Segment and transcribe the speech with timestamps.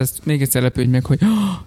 [0.00, 1.18] Ezt még egyszer lepődj meg, hogy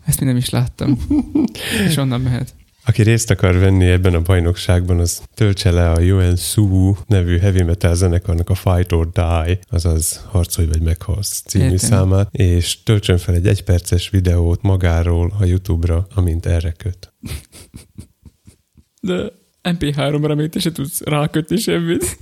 [0.05, 0.97] ezt még nem is láttam.
[1.87, 2.55] És onnan mehet.
[2.85, 7.63] Aki részt akar venni ebben a bajnokságban, az töltse le a Yuan Su nevű heavy
[7.63, 11.77] metal zenekarnak a Fight or Die, azaz Harcolj vagy meghalsz című Értem.
[11.77, 17.13] számát, és töltsön fel egy egyperces videót magáról a YouTube-ra, amint erre köt.
[19.01, 19.31] De
[19.63, 22.05] MP3-ra még te se tudsz rákötni semmit.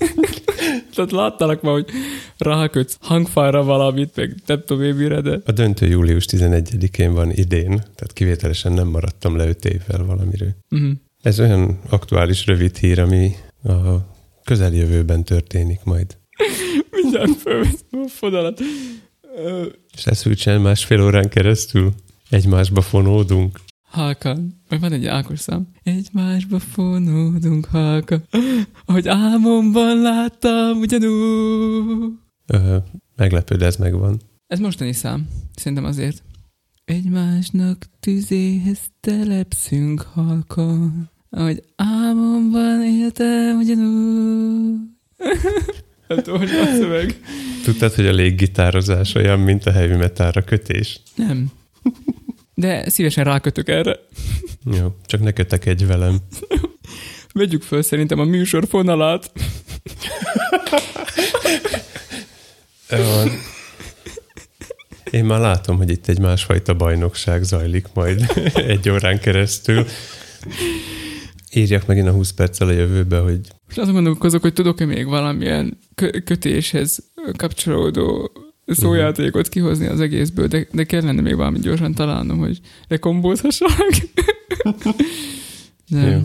[0.95, 1.89] Tehát láttalak már, hogy
[2.37, 7.69] rákötsz hangfára valamit, meg nem tudom én mire, de A döntő július 11-én van idén,
[7.69, 10.55] tehát kivételesen nem maradtam le öt évvel valamiről.
[10.69, 10.91] uh-huh.
[11.21, 13.95] Ez olyan aktuális rövid hír, ami a
[14.43, 16.17] közeljövőben történik majd.
[17.01, 18.59] mindjárt felveszem a fonalat.
[19.93, 21.93] És lesz úgy sem másfél órán keresztül
[22.29, 23.59] egymásba fonódunk.
[23.91, 24.61] Halkan.
[24.69, 25.67] Meg van egy Ákos szám.
[25.83, 28.21] Egymásba fonódunk, halka.
[28.85, 32.11] Ahogy álmomban láttam ugyanúgy.
[32.47, 32.77] Ö,
[33.15, 34.21] meglepő, de ez megvan.
[34.47, 35.27] Ez mostani szám.
[35.55, 36.23] Szerintem azért.
[36.85, 41.09] Egymásnak tüzéhez telepszünk halkan.
[41.29, 44.79] Ahogy álmomban éltem ugyanúgy.
[46.07, 47.19] Tudom, hogy a szöveg.
[47.63, 51.01] Tudtad, hogy a léggitározás olyan, mint a heavy metalra kötés?
[51.15, 51.51] Nem.
[52.61, 53.99] De szívesen rákötök erre.
[54.79, 56.17] Jó, csak ne kötekedj velem.
[57.33, 59.31] Vegyük föl szerintem a műsor fonalát.
[65.11, 69.85] Én már látom, hogy itt egy másfajta bajnokság zajlik majd egy órán keresztül.
[71.53, 75.77] Írjak megint a 20 perccel a jövőbe, hogy Most azon gondolkozok, hogy tudok-e még valamilyen
[75.95, 78.31] kö- kötéshez kapcsolódó
[78.73, 83.69] szójátékot kihozni az egészből, de, de kellene még valami gyorsan találnom, hogy lekombózhassak.
[85.89, 86.19] De Jó.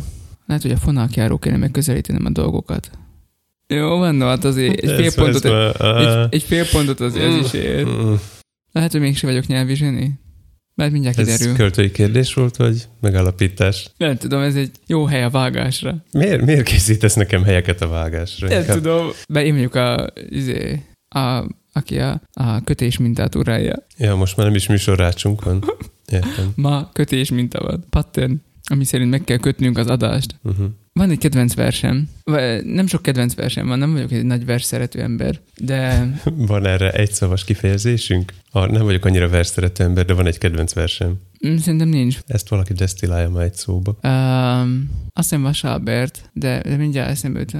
[0.47, 2.91] lehet, hogy a fonalkjáró kéne megközelítenem a dolgokat.
[3.66, 6.27] Jó, van, no, hát azért egy fél Ez- pontot, ez egy, á.
[6.30, 7.84] egy fél pontot az ez is ér.
[7.86, 8.14] Mm.
[8.72, 10.12] Lehet, hogy mégse vagyok nyelvi zseni.
[10.75, 11.56] Mert mindjárt Ez kiderül.
[11.56, 13.91] költői kérdés volt, vagy megállapítás?
[13.97, 16.05] Nem tudom, ez egy jó hely a vágásra.
[16.12, 18.49] Miért, miért készítesz nekem helyeket a vágásra?
[18.49, 19.09] Nem Inkább- tudom.
[19.28, 21.44] Mert én vagyok a, izé, a,
[21.76, 23.87] aki a, a kötés mintát urálja.
[23.98, 25.64] Ja, most már nem is műsorrácsunk van.
[26.12, 26.53] Értem.
[26.54, 27.84] Ma kötés minta van.
[27.91, 30.38] Pattern, ami szerint meg kell kötnünk az adást.
[30.42, 30.66] Uh-huh.
[30.92, 32.09] Van egy kedvenc versem.
[32.64, 36.09] Nem sok kedvenc versem van, nem vagyok egy nagy vers szerető ember, de
[36.50, 38.32] Van erre egy szavas kifejezésünk?
[38.50, 41.14] Ha nem vagyok annyira versszerető ember, de van egy kedvenc versem.
[41.47, 42.19] mm, szerintem nincs.
[42.26, 43.97] Ezt valaki desztillálja már egy szóba.
[44.03, 47.56] Um, azt hiszem Vasalbert, de, de mindjárt eszembe jut.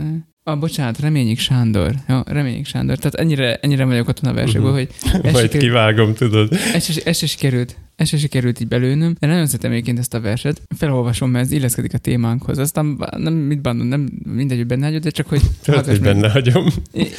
[0.49, 1.95] Ah, bocsánat, Reményik Sándor.
[2.09, 2.97] Jó, Reményik Sándor.
[2.97, 4.79] Tehát ennyire, ennyire vagyok otthon a versekből, Mhm.
[4.79, 6.53] hogy Majd sikerült- kivágom, tudod.
[6.75, 7.77] Ez se, ez se sikerült.
[7.97, 10.63] Ez se sikerült így belőnöm, de nagyon szeretem egyébként ezt a verset.
[10.77, 12.59] Felolvasom, mert ez illeszkedik a témánkhoz.
[12.59, 16.31] Aztán nem mit bánom, nem mindegy, hogy benne hagyod, de csak hogy Tehát, hogy benne
[16.31, 16.67] hagyom.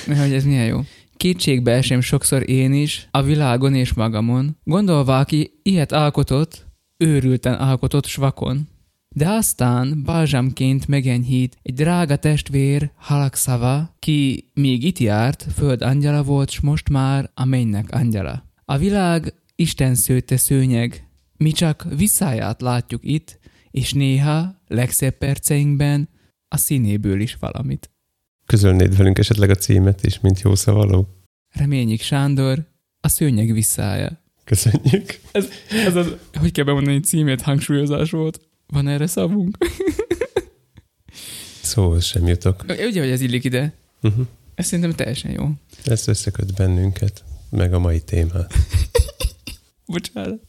[0.08, 0.80] Mert hogy ez milyen jó.
[1.18, 6.66] Kétségbe esem sokszor én is, a világon és magamon, gondolva, aki ilyet alkotott,
[6.98, 8.68] őrülten alkotott svakon.
[9.18, 16.50] De aztán balzsamként megenyhít egy drága testvér halakszava, ki még itt járt, föld angyala volt,
[16.50, 18.52] s most már a mennynek angyala.
[18.66, 21.08] A világ Isten szőtte szőnyeg,
[21.38, 23.40] mi csak visszáját látjuk itt,
[23.72, 26.10] és néha, legszebb perceinkben,
[26.48, 27.92] a színéből is valamit.
[28.46, 31.08] Közölnéd velünk esetleg a címet is, mint jó szavaló?
[31.50, 32.68] Reményik Sándor,
[33.00, 34.24] a szőnyeg visszája.
[34.44, 35.20] Köszönjük.
[35.32, 35.48] Ez,
[35.86, 38.47] ez az, hogy kell bemondani címét, hangsúlyozás volt.
[38.68, 39.58] Van erre szavunk?
[41.62, 42.64] Szóhoz sem jutok.
[42.68, 43.74] Ugye, hogy ez illik ide?
[44.02, 44.26] Uh-huh.
[44.56, 45.50] Ez szerintem teljesen jó.
[45.86, 48.54] Ez összeköt bennünket, meg a mai témát.
[49.86, 50.40] Bocsánat.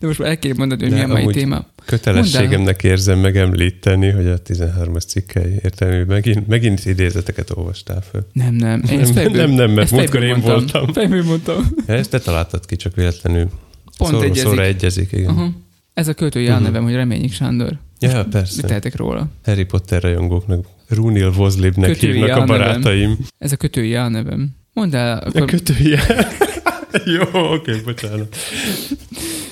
[0.00, 1.66] De most már el kéne mondani, hogy De mi a mai téma.
[1.84, 8.26] Kötelességemnek érzem megemlíteni, hogy a 13-as cikkei értelmű megint, megint idézeteket olvastál föl.
[8.32, 8.82] Nem, nem.
[8.90, 10.52] Én Nem, fejből, nem, nem, mert múltkor én mondtam.
[10.52, 10.92] voltam.
[10.92, 11.74] Fejből mondtam.
[11.86, 13.48] Ezt te találtad ki, csak véletlenül.
[13.96, 14.42] Pont szóra, egyezik.
[14.42, 15.28] szóra egyezik, igen.
[15.28, 15.52] Aha.
[15.94, 16.52] Ez a költői Mhm.
[16.52, 17.72] álnevem, hogy Reményik Sándor.
[17.98, 18.62] Ja, Mit persze.
[18.62, 19.26] tehetek róla?
[19.44, 23.16] Harry Potter rajongóknak Runil Vozlibnek Kötői hívnak a barátaim.
[23.38, 24.50] Ez a kötői álnevem.
[24.72, 25.44] Mondd el, A akkor...
[25.44, 26.00] kötője.
[27.16, 28.36] Jó, oké, bocsánat.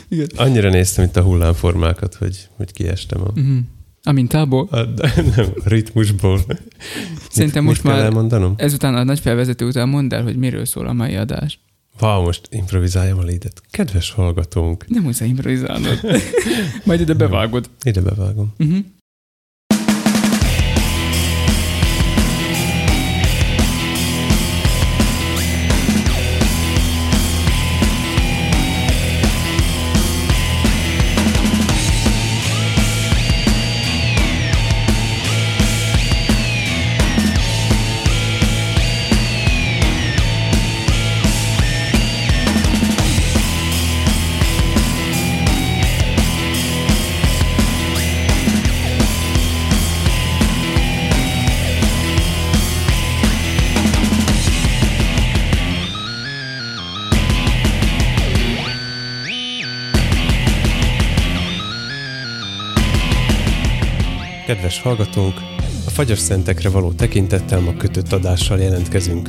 [0.08, 0.26] Igen.
[0.36, 3.56] Annyira néztem itt a hullámformákat, hogy, hogy kiestem a, Uh-huh.
[4.04, 4.68] A mintából?
[4.70, 4.76] a,
[5.36, 6.40] nem, a ritmusból.
[7.30, 8.54] Szerintem mit, most mit már elmondanom?
[8.56, 11.60] ezután a nagy felvezető után mondd el, hogy miről szól a mai adás.
[11.98, 13.62] Vá, most improvizáljam a lédet.
[13.70, 16.00] Kedves hallgatónk, Nem muszáj improvizálnod.
[16.84, 17.70] Majd ide bevágod.
[17.82, 18.52] ide bevágom.
[18.58, 18.78] Uh-huh.
[64.52, 65.34] Kedves hallgatónk,
[65.86, 69.28] a fagyas szentekre való tekintettel ma kötött adással jelentkezünk.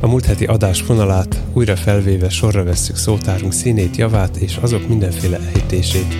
[0.00, 5.38] A múlt heti adás fonalát újra felvéve sorra vesszük szótárunk színét, javát és azok mindenféle
[5.54, 6.14] ejtését.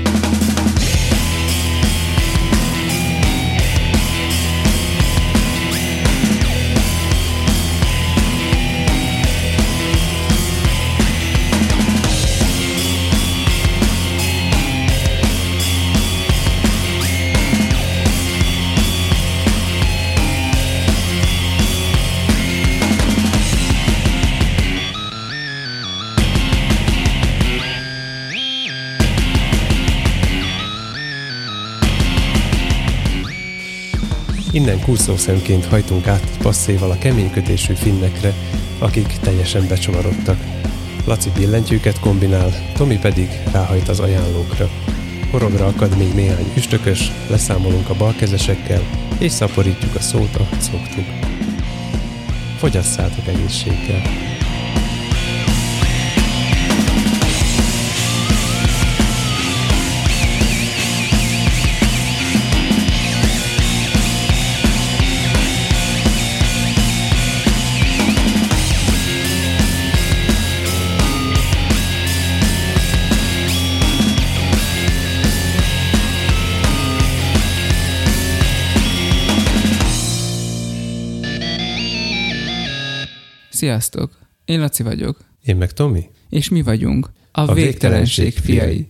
[34.61, 38.35] Innen kúszószemként hajtunk át passzéval a keménykötésű finnekre,
[38.79, 40.39] akik teljesen becsavarodtak.
[41.05, 44.69] Laci billentyűket kombinál, Tomi pedig ráhajt az ajánlókra.
[45.31, 48.83] Horogra akad még néhány üstökös, leszámolunk a balkezesekkel,
[49.19, 51.07] és szaporítjuk a szót, ahogy szoktuk.
[52.59, 54.30] Fogyasszátok egészséggel!
[83.61, 84.19] Sziasztok!
[84.45, 85.19] Én Laci vagyok.
[85.45, 86.09] Én meg Tomi?
[86.29, 88.59] És mi vagyunk a, A végtelenség, végtelenség fiai.
[88.59, 88.87] fiai.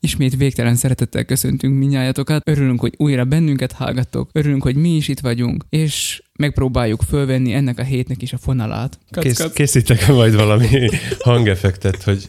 [0.00, 5.20] Ismét végtelen szeretettel köszöntünk minnyájatokat, örülünk, hogy újra bennünket hallgattok, örülünk, hogy mi is itt
[5.20, 8.98] vagyunk, és megpróbáljuk fölvenni ennek a hétnek is a fonalát.
[9.10, 9.52] Kac, Kész, kac.
[9.52, 12.28] készítek majd valami hangeffektet, hogy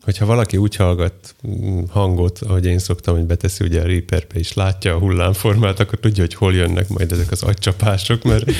[0.00, 4.52] hogyha valaki úgy hallgat mm, hangot, ahogy én szoktam, hogy beteszi ugye a Reaperbe és
[4.52, 8.50] látja a hullámformát, akkor tudja, hogy hol jönnek majd ezek az agycsapások, mert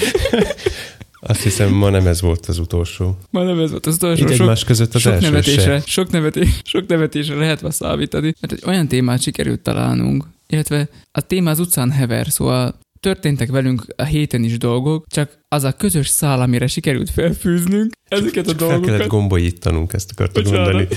[1.27, 3.19] azt hiszem ma nem ez volt az utolsó.
[3.31, 4.23] Ma nem ez volt az utolsó.
[4.23, 5.83] Így sok, egymás között az sok első nevetésre, se.
[5.87, 11.21] sok, nevetés, sok nevetésre lehet ma számítani, mert egy olyan témát sikerült találnunk, illetve a
[11.21, 16.09] téma az utcán hever, szóval történtek velünk a héten is dolgok, csak az a közös
[16.09, 20.73] szál, amire sikerült felfűznünk ezeket a Csak fel kellett dolgokat, gombolítanunk, ezt akartam Bocsánat.
[20.73, 20.97] mondani.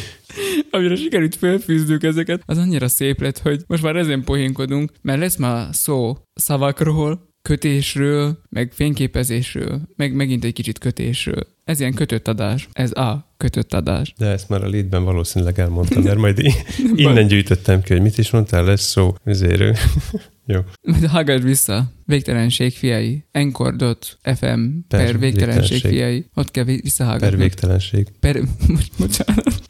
[0.72, 5.36] amire sikerült felfűznünk ezeket, az annyira szép lett, hogy most már ezen poénkodunk, mert lesz
[5.36, 11.48] már szó szavakról, kötésről, meg fényképezésről, meg megint egy kicsit kötésről.
[11.64, 12.68] Ez ilyen kötött adás.
[12.74, 14.14] Ez a kötött adás.
[14.18, 16.42] De ezt már a leadben valószínűleg elmondtam, mert majd
[16.96, 19.16] innen gyűjtöttem ki, hogy mit is mondtál, lesz szó.
[19.24, 19.80] Ezért
[20.54, 20.60] jó.
[20.82, 21.92] Majd hallgass vissza.
[22.06, 23.24] Végtelenség fiai.
[23.32, 24.34] Encore.fm
[24.88, 26.26] per, Per végtelenség fiai.
[26.34, 27.30] Ott kell vi- visszahallgatni.
[27.30, 28.08] Per végtelenség.
[28.20, 28.42] Per,
[29.00, 29.62] bocsánat.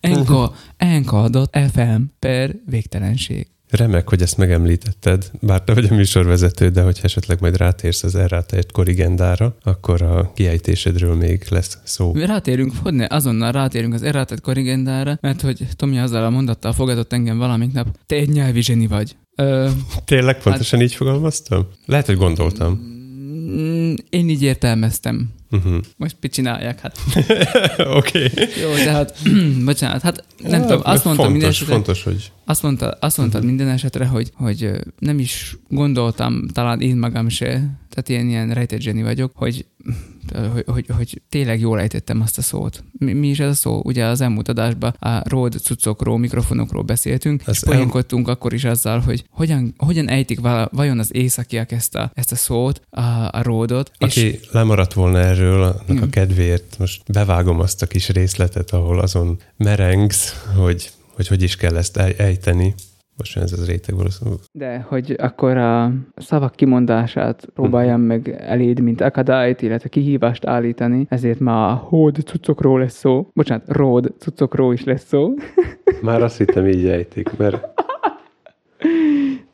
[0.00, 3.46] Encore, Encore.fm per végtelenség.
[3.72, 8.14] Remek, hogy ezt megemlítetted, bár te vagy a műsorvezető, de hogy esetleg majd rátérsz az
[8.14, 12.12] errátejt korrigendára, akkor a kiejtésedről még lesz szó.
[12.14, 17.12] Rátérünk, hogy ne, azonnal rátérünk az errátet korrigendára, mert hogy Tomi azzal a mondattal fogadott
[17.12, 19.16] engem valamik nap, te egy nyelvi zseni vagy.
[19.36, 19.68] Ö,
[20.04, 21.66] Tényleg pontosan így fogalmaztam?
[21.86, 22.91] Lehet, hogy gondoltam.
[23.52, 25.30] Mm, én így értelmeztem.
[25.50, 25.80] Uh-huh.
[25.96, 26.80] Most mit csinálják?
[26.80, 26.98] Hát
[27.98, 28.24] Oké.
[28.24, 28.48] Okay.
[28.60, 29.18] jó, tehát,
[29.64, 33.44] bocsánat, hát nem tudom, azt mondtam minden fontos, esetre, fontos, hogy azt, mondta, azt mondtad
[33.44, 37.48] minden esetre, hogy, hogy nem is gondoltam, talán én magam se,
[37.88, 39.66] tehát ilyen, ilyen rejtett vagyok, hogy,
[40.52, 42.84] hogy, hogy, hogy tényleg jól ejtettem azt a szót.
[42.98, 43.80] Mi, mi is ez a szó?
[43.84, 49.00] Ugye az elmúlt adásban a Rode cuccokról, mikrofonokról beszéltünk, Az és poénkodtunk akkor is azzal,
[49.00, 53.00] hogy hogyan, hogyan ejtik vala- vajon az északiak ezt a, ezt a szót, a,
[53.30, 56.10] a Ródot, és aki lemaradt volna erről, annak a Igen.
[56.10, 61.76] kedvéért most bevágom azt a kis részletet, ahol azon merengsz, hogy hogy, hogy is kell
[61.76, 62.74] ezt ej- ejteni.
[63.16, 64.38] Most ez az réteg valószínűleg.
[64.52, 71.40] De hogy akkor a szavak kimondását próbáljam meg eléd, mint akadályt, illetve kihívást állítani, ezért
[71.40, 73.28] ma a hód cuccokról lesz szó.
[73.34, 75.34] Bocsánat, ród cuccokról is lesz szó.
[76.02, 77.66] Már azt hittem így ejtik, mert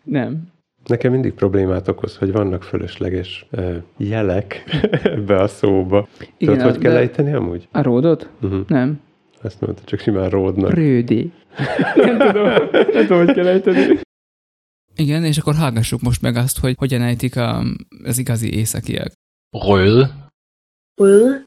[0.04, 0.42] Nem.
[0.86, 4.64] nekem mindig problémát okoz, hogy vannak fölösleges uh, jelek
[5.02, 6.08] ebbe a szóba.
[6.36, 7.68] Igen, Tudod, hogy kell de- ejteni amúgy?
[7.72, 8.30] A ródot?
[8.42, 8.60] Uh-huh.
[8.66, 9.00] Nem.
[9.42, 10.73] Azt mondta, csak simán ródnak.
[10.73, 11.33] Rődi.
[11.95, 12.47] Nem tudom,
[12.92, 14.00] nem tudom, hogy kell ejteni.
[14.97, 17.64] Igen, és akkor hallgassuk most meg azt, hogy hogyan ejtik a,
[18.04, 19.12] az igazi északiak.
[19.50, 20.28] Røde,
[20.95, 21.47] røde,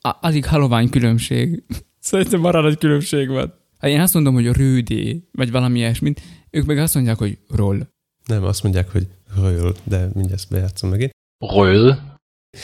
[0.00, 1.64] A, alig halovány különbség.
[2.00, 3.54] Szerintem marad egy különbség van.
[3.78, 6.20] Ha én azt mondom, hogy rődé, vagy valami ilyesmit,
[6.50, 7.80] ők meg azt mondják, hogy roll.
[8.26, 11.10] Nem, azt mondják, hogy hajl, de mindjárt bejátszom megint.
[11.38, 12.09] røde, Röl.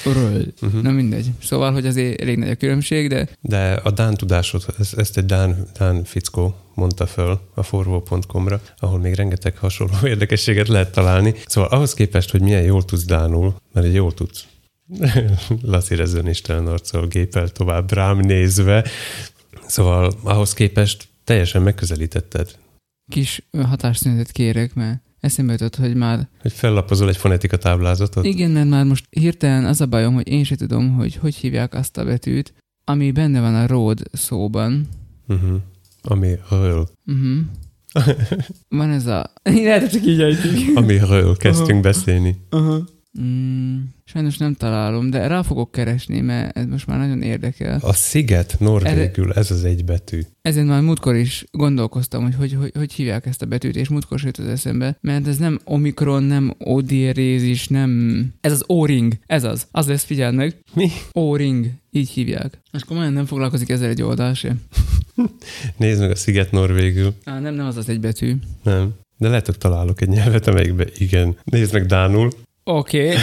[0.04, 0.82] Uh-huh.
[0.82, 1.30] Na mindegy.
[1.42, 4.64] Szóval, hogy azért elég nagy a különbség, de De a Dán tudásod,
[4.96, 10.92] ezt, egy Dán, Dán fickó mondta föl a forvó.com-ra, ahol még rengeteg hasonló érdekességet lehet
[10.92, 11.34] találni.
[11.46, 14.46] Szóval ahhoz képest, hogy milyen jól tudsz Dánul, mert egy jól tudsz
[15.62, 18.84] Laci rezőnéstelen arccal gépel tovább rám nézve.
[19.66, 22.56] Szóval ahhoz képest teljesen megközelítetted,
[23.08, 28.24] kis hatásszünetet kérek, mert eszembe jutott, hogy már hogy fellapozol egy fonetika táblázatot.
[28.24, 31.74] Igen, mert már most hirtelen az a bajom, hogy én sem tudom, hogy hogy hívják
[31.74, 32.54] azt a betűt,
[32.84, 34.88] ami benne van a road szóban.
[35.28, 35.60] Uh-huh.
[36.02, 36.88] Ami ről.
[37.06, 37.38] Uh-huh.
[38.68, 39.32] Van ez a...
[39.42, 40.76] Lehet, csak így ejtik.
[40.76, 42.36] Amiről kezdtünk beszélni.
[42.50, 42.84] Uh-huh.
[43.20, 47.78] Mm, sajnos nem találom, de rá fogok keresni, mert ez most már nagyon érdekel.
[47.82, 50.20] A sziget norvégül, ez az egy betű.
[50.42, 54.18] Ezen már múltkor is gondolkoztam, hogy hogy, hogy, hogy hívják ezt a betűt, és múltkor
[54.18, 58.22] se az eszembe, mert ez nem omikron, nem odierézis, nem...
[58.40, 59.66] Ez az O-ring, ez az.
[59.70, 60.56] Az lesz, figyeld meg.
[60.74, 60.88] Mi?
[61.12, 62.60] O-ring, így hívják.
[62.72, 64.56] Most komolyan nem foglalkozik ezzel egy oldal se.
[65.76, 67.14] Nézd meg a sziget norvégül.
[67.24, 68.36] Á, nem, nem az az egy betű.
[68.62, 68.94] Nem.
[69.18, 71.36] De lehet, hogy találok egy nyelvet, amelyikben igen.
[71.44, 72.30] Nézd meg Dánul.
[72.68, 73.06] Oké.
[73.06, 73.16] Okay.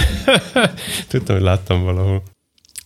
[1.09, 2.23] Tudtam, hogy láttam valahol.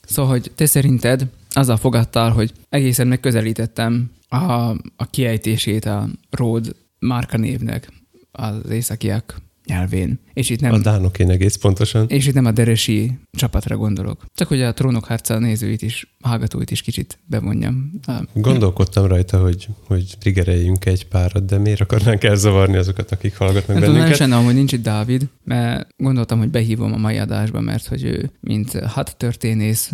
[0.01, 7.37] Szóval, hogy te szerinted azzal fogadtál, hogy egészen megközelítettem a, a kiejtését a Road márka
[7.37, 7.91] névnek
[8.31, 10.19] az északiak nyelvén.
[10.33, 10.73] És itt nem...
[10.73, 12.05] A Dánokén egész pontosan.
[12.07, 14.25] És itt nem a deresi csapatra gondolok.
[14.35, 17.91] Csak hogy a trónok harca nézőit is, hallgatóit is kicsit bevonjam.
[18.33, 23.91] Gondolkodtam rajta, hogy, hogy triggereljünk egy párat, de miért akarnánk elzavarni azokat, akik hallgatnak nem
[23.91, 24.17] bennünket?
[24.17, 28.03] Tudom, nem hogy nincs itt Dávid, mert gondoltam, hogy behívom a mai adásba, mert hogy
[28.03, 29.91] ő, mint hat történész,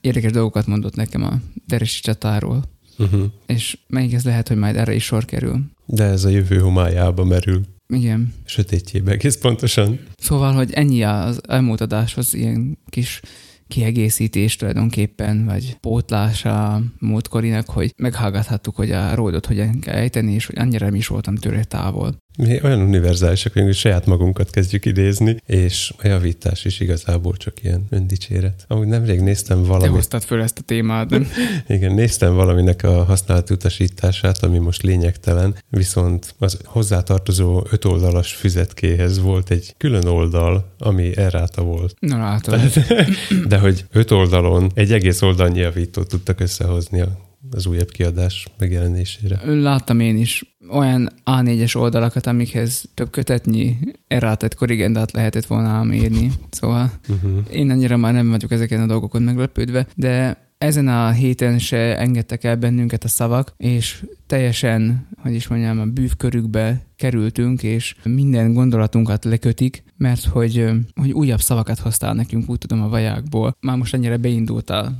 [0.00, 1.32] érdekes dolgokat mondott nekem a
[1.66, 2.62] deresi csatáról.
[2.98, 3.24] Uh-huh.
[3.46, 5.60] És melyik ez lehet, hogy majd erre is sor kerül.
[5.86, 7.60] De ez a jövő homályába merül.
[7.86, 8.34] Igen.
[8.44, 10.00] Sötétjébe egész pontosan.
[10.16, 13.20] Szóval, hogy ennyi az elmúlt adáshoz ilyen kis
[13.68, 20.58] kiegészítés tulajdonképpen, vagy pótlása múltkorinak, hogy meghallgathattuk, hogy a ródot hogyan kell ejteni, és hogy
[20.58, 22.16] annyira nem is voltam tőle távol.
[22.36, 27.62] Mi olyan univerzálisak vagyunk, hogy saját magunkat kezdjük idézni, és a javítás is igazából csak
[27.62, 28.64] ilyen öndicséret.
[28.68, 29.88] Amúgy nemrég néztem valamit.
[29.88, 31.26] Te hoztad föl ezt a témát, nem?
[31.66, 39.50] Igen, néztem valaminek a használati utasítását, ami most lényegtelen, viszont az hozzátartozó ötoldalas füzetkéhez volt
[39.50, 41.96] egy külön oldal, ami erráta volt.
[41.98, 42.60] Na látod.
[43.48, 49.40] De hogy öt oldalon egy egész oldalnyi javítót tudtak összehozni a az újabb kiadás megjelenésére.
[49.44, 56.32] Láttam én is olyan A4-es oldalakat, amikhez több kötetnyi errátett korrigendát lehetett volna ám írni.
[56.50, 57.38] Szóval uh-huh.
[57.50, 62.44] én annyira már nem vagyok ezeken a dolgokon meglepődve, de ezen a héten se engedtek
[62.44, 69.24] el bennünket a szavak, és teljesen, hogy is mondjam, a bűvkörükbe kerültünk, és minden gondolatunkat
[69.24, 73.56] lekötik, mert hogy, hogy újabb szavakat hoztál nekünk, úgy tudom, a vajákból.
[73.60, 74.98] Már most ennyire beindultál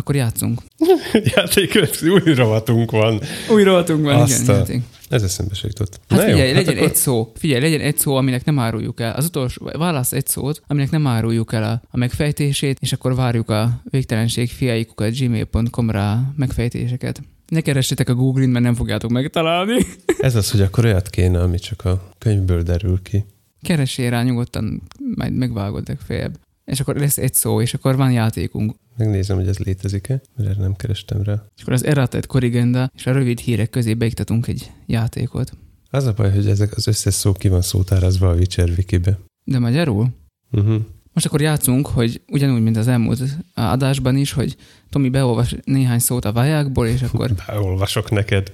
[0.00, 0.60] akkor játszunk.
[1.36, 3.20] játék, új rovatunk van.
[3.50, 4.54] Új rovatunk van, Azt igen.
[4.54, 4.58] A...
[4.58, 4.82] Játék.
[5.08, 6.00] Ez eszembe se jutott.
[6.08, 6.88] Hát Na figyelj, jó, legyen hát akkor...
[6.88, 7.32] egy szó.
[7.34, 9.14] Figyelj, legyen egy szó, aminek nem áruljuk el.
[9.14, 13.50] Az utolsó, válasz egy szót, aminek nem áruljuk el a, a megfejtését, és akkor várjuk
[13.50, 17.22] a végtelenség fiaikukat gmail.com-ra megfejtéseket.
[17.48, 19.86] Ne keressetek a Google-in, mert nem fogjátok megtalálni.
[20.18, 23.24] Ez az, hogy akkor olyat kéne, ami csak a könyvből derül ki.
[23.62, 24.82] Keresél rá nyugodtan,
[25.14, 26.38] majd megvágod legfeljebb
[26.70, 28.74] és akkor lesz egy szó, és akkor van játékunk.
[28.96, 31.44] Megnézem, hogy ez létezik-e, mert erre nem kerestem rá.
[31.56, 35.52] És akkor az erratet korrigenda és a rövid hírek közé beiktatunk egy játékot.
[35.90, 39.18] Az a baj, hogy ezek az összes szó ki van szótárazva a Witcher Wikibe.
[39.44, 40.08] De magyarul?
[40.52, 40.80] Uh-huh.
[41.12, 43.22] Most akkor játszunk, hogy ugyanúgy, mint az elmúlt
[43.54, 44.56] adásban is, hogy
[44.90, 47.30] Tomi beolvas néhány szót a vájákból, és akkor...
[47.46, 48.50] Beolvasok neked.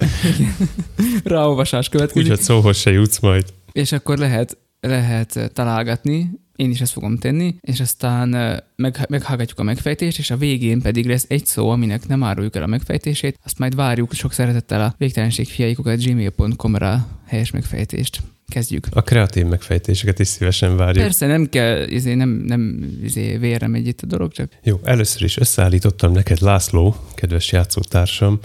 [1.25, 2.23] Ráolvasás következik.
[2.23, 3.45] Úgyhogy szóhoz se jutsz majd.
[3.73, 8.29] És akkor lehet, lehet találgatni, én is ezt fogom tenni, és aztán
[8.77, 12.63] meg, meghallgatjuk a megfejtést, és a végén pedig lesz egy szó, aminek nem áruljuk el
[12.63, 18.23] a megfejtését, azt majd várjuk sok szeretettel a végtelenség fiaikukat gmail.com-ra helyes megfejtést.
[18.49, 18.87] Kezdjük.
[18.91, 21.05] A kreatív megfejtéseket is szívesen várjuk.
[21.05, 24.53] Persze, nem kell, izé, nem, nem izé, vérre megy itt a dolog, csak...
[24.63, 28.41] Jó, először is összeállítottam neked, László, kedves játszótársam,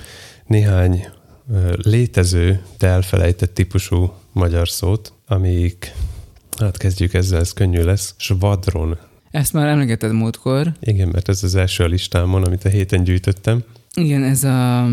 [0.45, 1.07] néhány
[1.75, 5.93] létező, de elfelejtett típusú magyar szót, amik
[6.65, 8.13] Hát kezdjük ezzel, ez könnyű lesz.
[8.17, 8.97] Svadron.
[9.31, 10.73] Ezt már emlegeted múltkor.
[10.79, 13.63] Igen, mert ez az első a listámon, amit a héten gyűjtöttem.
[13.95, 14.87] Igen, ez a...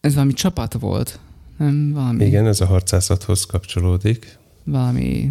[0.00, 1.18] Ez valami csapat volt,
[1.56, 2.24] nem valami...
[2.24, 4.38] Igen, ez a harcászathoz kapcsolódik.
[4.64, 5.30] Valami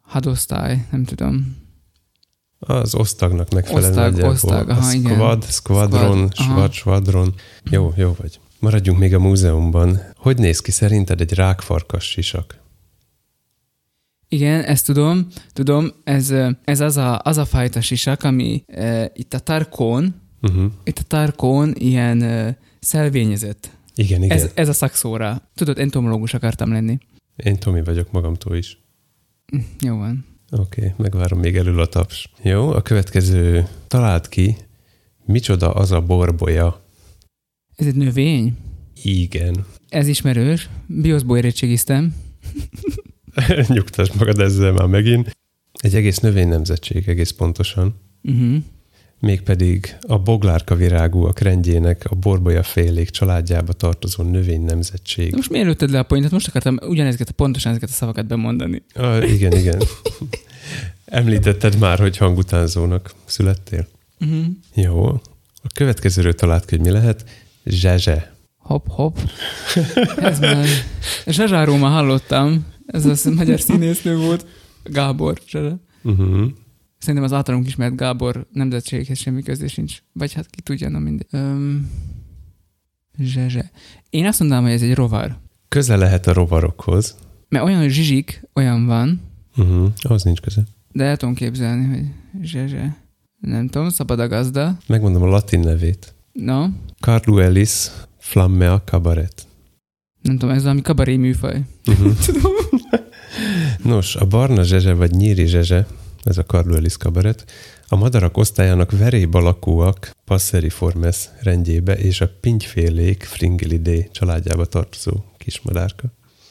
[0.00, 1.56] hadosztály, nem tudom.
[2.58, 7.34] Az osztagnak megfelelően osztag, osztag, aha, a squad, squadron, squad, squadron.
[7.70, 8.40] Jó, jó vagy.
[8.58, 10.00] Maradjunk még a múzeumban.
[10.16, 12.59] Hogy néz ki szerinted egy rákfarkas sisak?
[14.32, 16.34] Igen, ezt tudom, tudom, ez,
[16.64, 20.72] ez az, a, az a fajta sisak, ami e, itt a tarkón, Uh-huh.
[20.84, 23.70] itt a tarkón ilyen e, szelvényezett.
[23.94, 24.36] Igen, igen.
[24.36, 25.50] Ez, ez a szakszóra.
[25.54, 26.98] Tudod, entomológus akartam lenni.
[27.36, 28.78] Én Tomi vagyok magamtól is.
[29.80, 30.24] Jó van.
[30.50, 32.30] Oké, okay, megvárom még elől a taps.
[32.42, 33.68] Jó, a következő.
[33.88, 34.56] Találd ki,
[35.24, 36.84] micsoda az a borbolya.
[37.76, 38.56] Ez egy növény.
[39.02, 39.66] Igen.
[39.88, 40.68] Ez ismerős.
[40.86, 42.14] Bioszból érettségiztem.
[43.74, 45.36] Nyugtass magad ezzel már megint.
[45.72, 48.00] Egy egész növénynemzetség, egész pontosan.
[48.22, 48.56] Uh-huh.
[49.20, 55.34] Mégpedig a boglárka virágúak rendjének a borbolya félék családjába tartozó növénynemzetség.
[55.34, 56.30] Most miért lőtted le a pointot?
[56.30, 58.82] Most akartam ugyanezeket pontosan ezeket a szavakat bemondani.
[58.94, 59.82] Ah, igen, igen.
[61.04, 63.88] Említetted már, hogy hangutánzónak születtél?
[64.20, 64.44] Uh-huh.
[64.74, 65.04] Jó.
[65.62, 67.24] A következőről talált ki, hogy mi lehet.
[67.64, 68.34] Zsezse.
[68.56, 69.16] Hopp, hopp.
[70.16, 70.66] Ez már...
[71.26, 72.66] Zsazsáról már hallottam.
[72.90, 74.46] Ez az magyar színésznő volt.
[74.84, 75.40] Gábor.
[76.02, 76.50] Uh-huh.
[76.98, 80.02] Szerintem az általunk ismert Gábor nemzetséghez semmi közé sincs.
[80.12, 81.26] Vagy hát ki tudja, nem mindegy.
[81.30, 81.90] Öm...
[83.18, 83.70] Zsezse.
[84.10, 85.38] Én azt mondanám, hogy ez egy rovar.
[85.68, 87.16] Köze lehet a rovarokhoz.
[87.48, 89.20] Mert olyan zsizsik, olyan van,
[89.56, 89.88] Uh-huh.
[90.02, 90.62] Ahhoz nincs köze.
[90.92, 92.04] de el tudom képzelni, hogy
[92.46, 92.96] zsezse.
[93.40, 94.78] Nem tudom, szabad a gazda.
[94.86, 96.14] Megmondom a latin nevét.
[96.32, 96.66] No,
[97.00, 97.86] Carduelis
[98.18, 99.46] flammea cabaret.
[100.22, 101.62] nem tudom, ez valami kabaré műfaj.
[101.86, 102.12] Uh-huh.
[103.82, 105.86] Nos, a barna zsezse vagy nyíri zsezse,
[106.24, 107.44] ez a Carduelis cabaret,
[107.88, 116.04] a madarak osztályának veréb alakúak Passeriformes rendjébe és a pintyfélék Fringillidae családjába tartozó kismadárka.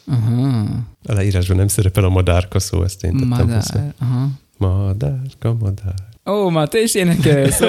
[0.08, 0.60] Aha,
[1.06, 3.56] A leírásban nem szerepel a madárka szó, ezt én tettem hozzá.
[3.74, 3.94] madár.
[4.00, 4.28] Aha.
[4.58, 5.94] Madárka, madár.
[6.26, 7.62] Ó, már te is énekelsz.
[7.62, 7.66] Ó,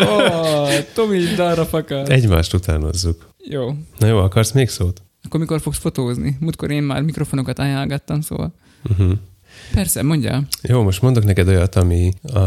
[0.94, 2.10] Tomi darra fakad.
[2.10, 3.28] Egymást utánozzuk.
[3.48, 3.74] Jó.
[3.98, 5.02] Na jó, akarsz még szót?
[5.22, 6.36] Akkor mikor fogsz fotózni?
[6.40, 8.52] Múltkor én már mikrofonokat ajánlgattam, szóval.
[8.90, 9.12] Uh-huh.
[9.72, 10.46] Persze, mondjál.
[10.62, 12.38] Jó, most mondok neked olyat, ami a,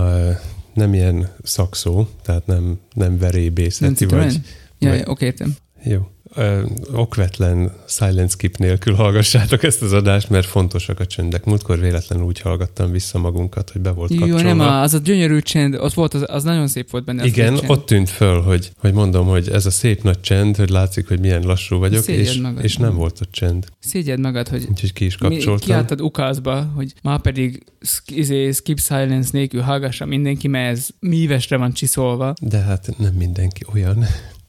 [0.74, 4.24] nem ilyen szakszó, tehát nem, nem Nem verébészeti, Citroen?
[4.24, 4.40] vagy...
[4.80, 5.56] Ja, vagy- ja, oké, értem.
[5.84, 6.08] Jó.
[6.36, 6.62] Ö,
[6.94, 11.46] okvetlen silent skip nélkül hallgassátok ezt az adást, mert fontosak a csöndek.
[11.46, 14.44] Múltkor véletlenül úgy hallgattam vissza magunkat, hogy be volt Jó, kapcsolva.
[14.44, 17.26] nem, a- az a gyönyörű csend, ott volt, az, az nagyon szép volt benne.
[17.26, 21.08] Igen, ott tűnt föl, hogy, hogy mondom, hogy ez a szép nagy csend, hogy látszik,
[21.08, 22.64] hogy milyen lassú vagyok, Szégyed és, magad.
[22.64, 23.66] és nem volt ott csend.
[23.80, 25.68] Szégyed magad, hogy Úgyhogy ki is kapcsoltam.
[25.68, 27.64] kiálltad ukázba, hogy már pedig
[28.08, 33.66] izé, skip silence nélkül hallgassa mindenki, mert ez mívesre van csiszolva, De hát nem mindenki
[33.74, 34.06] olyan.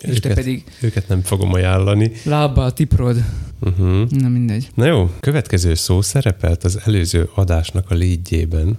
[0.07, 2.13] És te pedig őket nem fogom ajánlani.
[2.25, 3.25] lábbal tiprod.
[3.61, 4.11] Uh-huh.
[4.11, 4.71] Na mindegy.
[4.75, 8.79] Na jó, következő szó szerepelt az előző adásnak a légyében.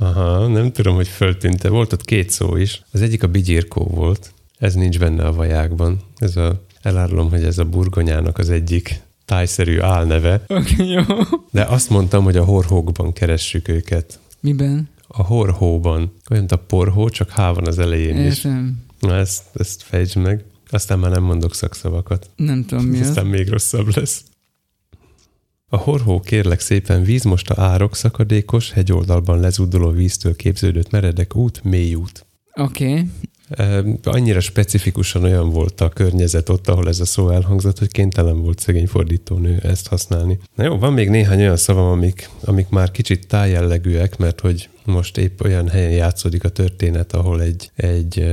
[0.00, 1.68] Aha, nem tudom, hogy föltűnte.
[1.68, 2.82] Volt ott két szó is.
[2.92, 4.32] Az egyik a bigyírkó volt.
[4.58, 6.00] Ez nincs benne a vajákban.
[6.16, 10.44] Ez a, elárulom, hogy ez a burgonyának az egyik tájszerű álneve.
[10.48, 11.02] Okay, jó.
[11.50, 14.18] De azt mondtam, hogy a horhókban keressük őket.
[14.40, 14.88] Miben?
[15.06, 15.98] A horhóban.
[16.30, 18.44] Olyan, mint a porhó, csak H van az elején is.
[18.44, 18.82] Értem.
[19.00, 20.44] Na, ezt, ezt fejtsd meg.
[20.70, 22.30] Aztán már nem mondok szakszavakat.
[22.36, 23.08] Nem tudom mi az.
[23.08, 24.22] Aztán még rosszabb lesz.
[25.70, 32.26] A horhó kérlek szépen vízmosta árok szakadékos, hegyoldalban lezúduló víztől képződött meredek út, mély út.
[32.54, 32.90] Oké.
[32.90, 33.08] Okay.
[34.02, 38.58] Annyira specifikusan olyan volt a környezet ott, ahol ez a szó elhangzott, hogy kénytelen volt
[38.58, 40.38] szegény fordítónő ezt használni.
[40.54, 45.16] Na jó, van még néhány olyan szavam, amik, amik már kicsit tájjellegűek, mert hogy most
[45.18, 48.24] épp olyan helyen játszódik a történet, ahol egy, egy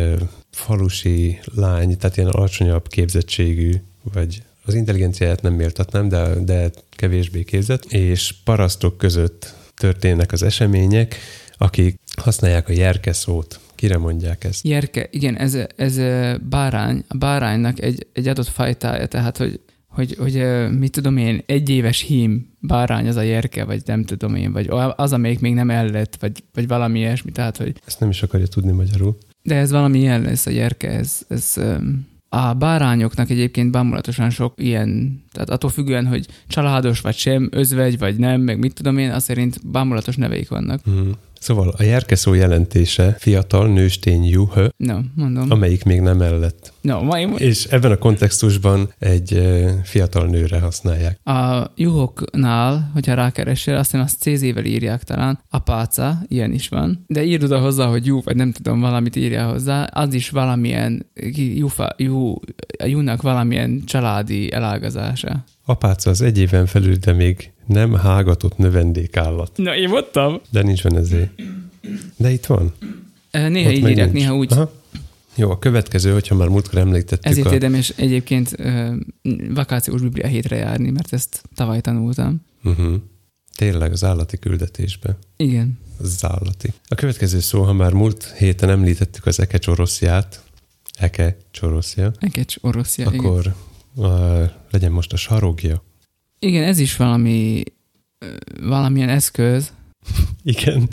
[0.56, 3.72] falusi lány, tehát ilyen alacsonyabb képzettségű,
[4.13, 11.15] vagy az intelligenciáját nem méltatnám, de, de kevésbé képzett, és parasztok között történnek az események,
[11.58, 13.60] akik használják a jerke szót.
[13.76, 14.65] Kire mondják ezt?
[14.65, 15.96] Jerke, igen, ez, ez
[16.50, 17.04] bárány.
[17.08, 20.46] A báránynak egy, egy adott fajtája, tehát hogy, hogy, hogy
[20.80, 24.68] mit tudom én, egy éves hím bárány az a jerke, vagy nem tudom én, vagy
[24.96, 28.48] az, amelyik még nem ellett, vagy, vagy valami ilyesmi, tehát hogy Ezt nem is akarja
[28.48, 29.18] tudni magyarul.
[29.46, 31.60] De ez valami ilyen lesz a gyerke, ez, ez
[32.30, 38.16] a bárányoknak egyébként bámulatosan sok ilyen, tehát attól függően, hogy családos vagy sem, özvegy vagy
[38.16, 40.82] nem, meg mit tudom én, az szerint bámulatos neveik vannak.
[40.84, 41.12] Hmm.
[41.39, 45.52] Szóval a jerke szó jelentése fiatal, nőstény, juhö, No, mondom.
[45.52, 46.74] amelyik még nem ellett.
[46.82, 49.41] No, majd És ebben a kontextusban egy
[49.84, 51.19] fiatal nőre használják.
[51.28, 57.24] a juhoknál, hogyha rákeresel, azt hiszem azt CZ-vel írják talán, apáca, ilyen is van, de
[57.24, 61.06] írd oda hozzá, hogy jú, vagy nem tudom, valamit írja hozzá, az is valamilyen,
[61.56, 62.34] jufa, jú,
[62.80, 65.43] a júnak valamilyen családi elágazása.
[65.65, 69.51] Apáca az egy éven felül, de még nem hágatott növendékállat.
[69.56, 70.39] Na, én mondtam.
[70.49, 71.30] De nincs benne zé.
[72.17, 72.73] De itt van.
[73.32, 74.12] Néha Ott így írják, nincs.
[74.12, 74.51] néha úgy.
[74.54, 74.71] Aha.
[75.36, 77.54] Jó, a következő, hogyha már múltkor említettük Ezért a...
[77.54, 78.95] érdemes egyébként ö,
[79.54, 82.41] vakációs biblia hétre járni, mert ezt tavaly tanultam.
[82.63, 82.95] Uh-huh.
[83.56, 85.17] Tényleg, az állati küldetésbe.
[85.38, 85.80] Igen.
[85.99, 86.73] Az állati.
[86.88, 90.43] A következő szó, ha már múlt héten említettük az eke csoroszját,
[90.99, 93.10] eke csoroszja, Ekecs oroszja.
[93.12, 93.19] igen.
[93.25, 93.54] akkor
[93.95, 95.84] uh, legyen most a sarogja.
[96.46, 97.64] Igen, ez is valami
[98.62, 99.74] valamilyen eszköz,
[100.44, 100.90] Igen.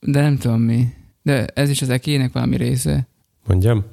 [0.00, 0.88] de nem tudom mi.
[1.22, 3.08] De ez is az ekének valami része.
[3.46, 3.84] Mondjam?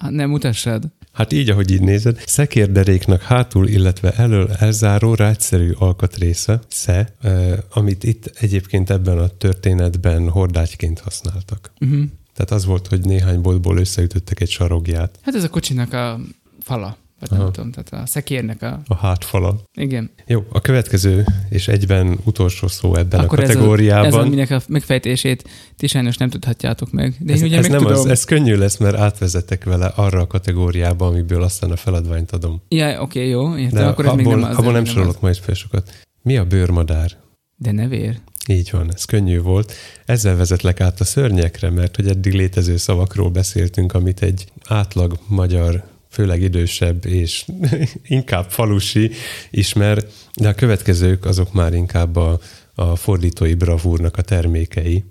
[0.00, 0.84] Hát Nem mutassad.
[1.12, 8.04] Hát így, ahogy így nézed, szekérderéknek hátul, illetve elől elzáró rágyszerű alkatrésze, sze, eh, amit
[8.04, 11.72] itt egyébként ebben a történetben hordágyként használtak.
[11.80, 12.04] Uh-huh.
[12.34, 16.20] Tehát az volt, hogy néhány boltból összeütöttek egy sarogját, Hát ez a kocsinak a
[16.60, 17.42] fala, vagy Aha.
[17.42, 18.80] nem tudom, tehát a szekérnek a...
[18.86, 19.60] a hátfala.
[19.74, 20.10] Igen.
[20.26, 24.06] Jó, a következő és egyben utolsó szó ebben Akkor a ez a- kategóriában.
[24.06, 27.14] Ez, aminek a megfejtését ti sajnos nem tudhatjátok meg.
[27.18, 27.98] De én ez, ugye ez meg nem tudom.
[27.98, 32.62] az, ez könnyű lesz, mert átvezetek vele arra a kategóriába, amiből aztán a feladványt adom.
[32.68, 34.56] Ja, oké, jó, értem, De akkor ez abból, még nem az.
[34.56, 35.90] abból nem ez sorolok majd fel sokat.
[36.22, 37.10] Mi a bőrmadár?
[37.56, 38.18] De ne vér.
[38.48, 39.72] Így van, ez könnyű volt.
[40.04, 45.84] Ezzel vezetlek át a szörnyekre, mert hogy eddig létező szavakról beszéltünk, amit egy átlag magyar,
[46.16, 47.44] főleg idősebb és
[48.18, 49.10] inkább falusi
[49.50, 52.40] ismer, de a következők azok már inkább a,
[52.74, 55.04] a fordítói bravúrnak a termékei.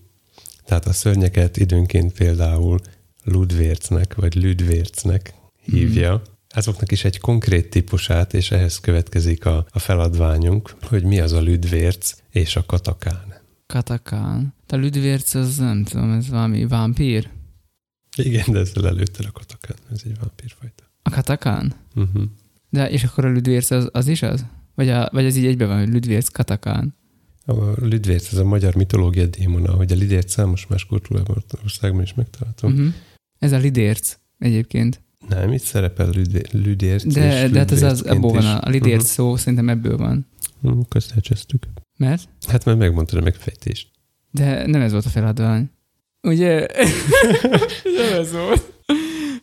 [0.65, 2.79] Tehát a szörnyeket időnként például
[3.23, 6.13] Ludvércnek vagy Lüdvércnek hívja.
[6.13, 6.23] Mhm.
[6.49, 11.41] Azoknak is egy konkrét típusát, és ehhez következik a, a feladványunk, hogy mi az a
[11.41, 13.33] Lüdvérc és a katakán.
[13.67, 14.53] Katakán.
[14.67, 17.29] A Lüdvérc az nem tudom, ez valami vámpír.
[18.17, 20.84] Igen, de ezzel előtted a katakán, ez egy vámpírfajta.
[21.07, 21.73] A Katakán?
[21.95, 22.23] Uh-huh.
[22.69, 24.45] De és akkor a Lüdvérc az, az is az?
[24.75, 26.95] Vagy, a, vagy ez így egyben van, hogy Lüdvérc Katakán?
[27.45, 32.13] A Lüdvérc, ez a magyar mitológia démona, hogy a Lidért számos más kultúrában országban is
[32.13, 32.69] megtaláltam.
[32.71, 32.85] Uh-huh.
[32.85, 33.01] Uh-huh.
[33.39, 35.01] Ez a Lidérc egyébként.
[35.29, 39.35] Nem, itt szerepel Lüdvé- Lüdérc De, de hát ez az, abból van a, Lidérc szó,
[39.35, 40.27] szerintem ebből van.
[40.61, 40.79] Uh-huh.
[40.79, 41.67] Uh, Azt elcsesztük.
[41.97, 42.29] Mert?
[42.47, 43.87] Hát mert megmondtad a megfejtést.
[44.31, 45.69] De nem ez volt a feladvány.
[46.21, 46.67] Ugye?
[47.97, 48.73] nem ez volt.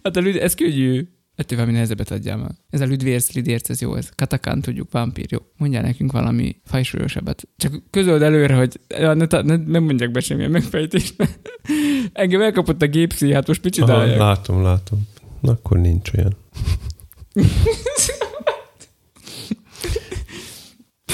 [0.03, 1.09] Hát a lüd, ez könnyű.
[1.35, 2.51] Ettől valami nehezebbet adjál már.
[2.71, 5.39] Ez a Lüdvérc, Lidérc, ez jó, ez katakán tudjuk, vámpír, jó.
[5.57, 7.49] Mondjál nekünk valami fajsúlyosabbat.
[7.57, 11.15] Csak közöld előre, hogy ja, ne, ta- ne, nem mondjak be semmilyen megfejtést.
[12.13, 15.09] Engem elkapott a gépszi, hát most mit Aha, látom, látom.
[15.41, 16.37] Na, akkor nincs olyan.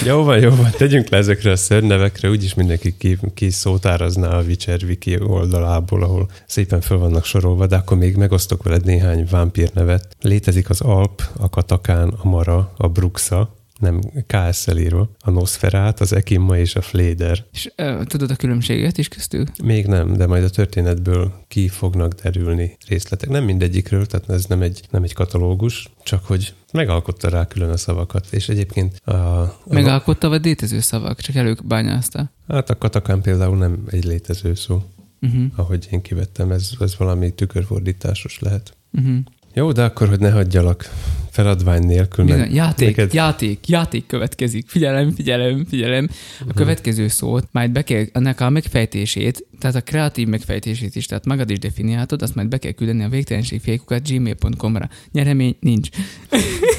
[0.04, 4.42] Jó van, jó van, tegyünk le ezekre a szörnevekre, úgyis mindenki ki, ki szótárazná a
[4.42, 9.70] Witcher Wiki oldalából, ahol szépen föl vannak sorolva, de akkor még megosztok veled néhány vámpír
[9.74, 10.16] nevet.
[10.20, 16.12] Létezik az Alp, a Katakán, a Mara, a Bruxa, nem KS-szel írva, a Nosferát, az
[16.12, 17.44] Ekimma és a Fléder.
[17.52, 19.48] És uh, tudod a különbséget is köztük?
[19.62, 23.28] Még nem, de majd a történetből ki fognak derülni részletek.
[23.28, 27.76] Nem mindegyikről, tehát ez nem egy, nem egy katalógus, csak hogy megalkotta rá külön a
[27.76, 28.26] szavakat.
[28.31, 32.31] És egyébként a, a, Megalkotta, vagy létező szavak, csak előbányázta.
[32.48, 34.83] hát a katakán például nem egy létező szó,
[35.20, 35.44] Uh-huh.
[35.57, 38.76] ahogy én kivettem, ez, ez valami tükörfordításos lehet.
[38.92, 39.16] Uh-huh.
[39.54, 40.90] Jó, de akkor, hogy ne hagyjalak
[41.30, 42.24] feladvány nélkül.
[42.24, 44.68] Bizony, Meg játék, neked- játék, játék következik.
[44.68, 46.08] Figyelem, figyelem, figyelem.
[46.48, 51.24] A következő szót majd be kell, annak a megfejtését, tehát a kreatív megfejtését is, tehát
[51.24, 54.88] magad is definiáltad, azt majd be kell küldeni a végtelenségfékukat gmail.com-ra.
[55.12, 55.88] Nyeremény nincs.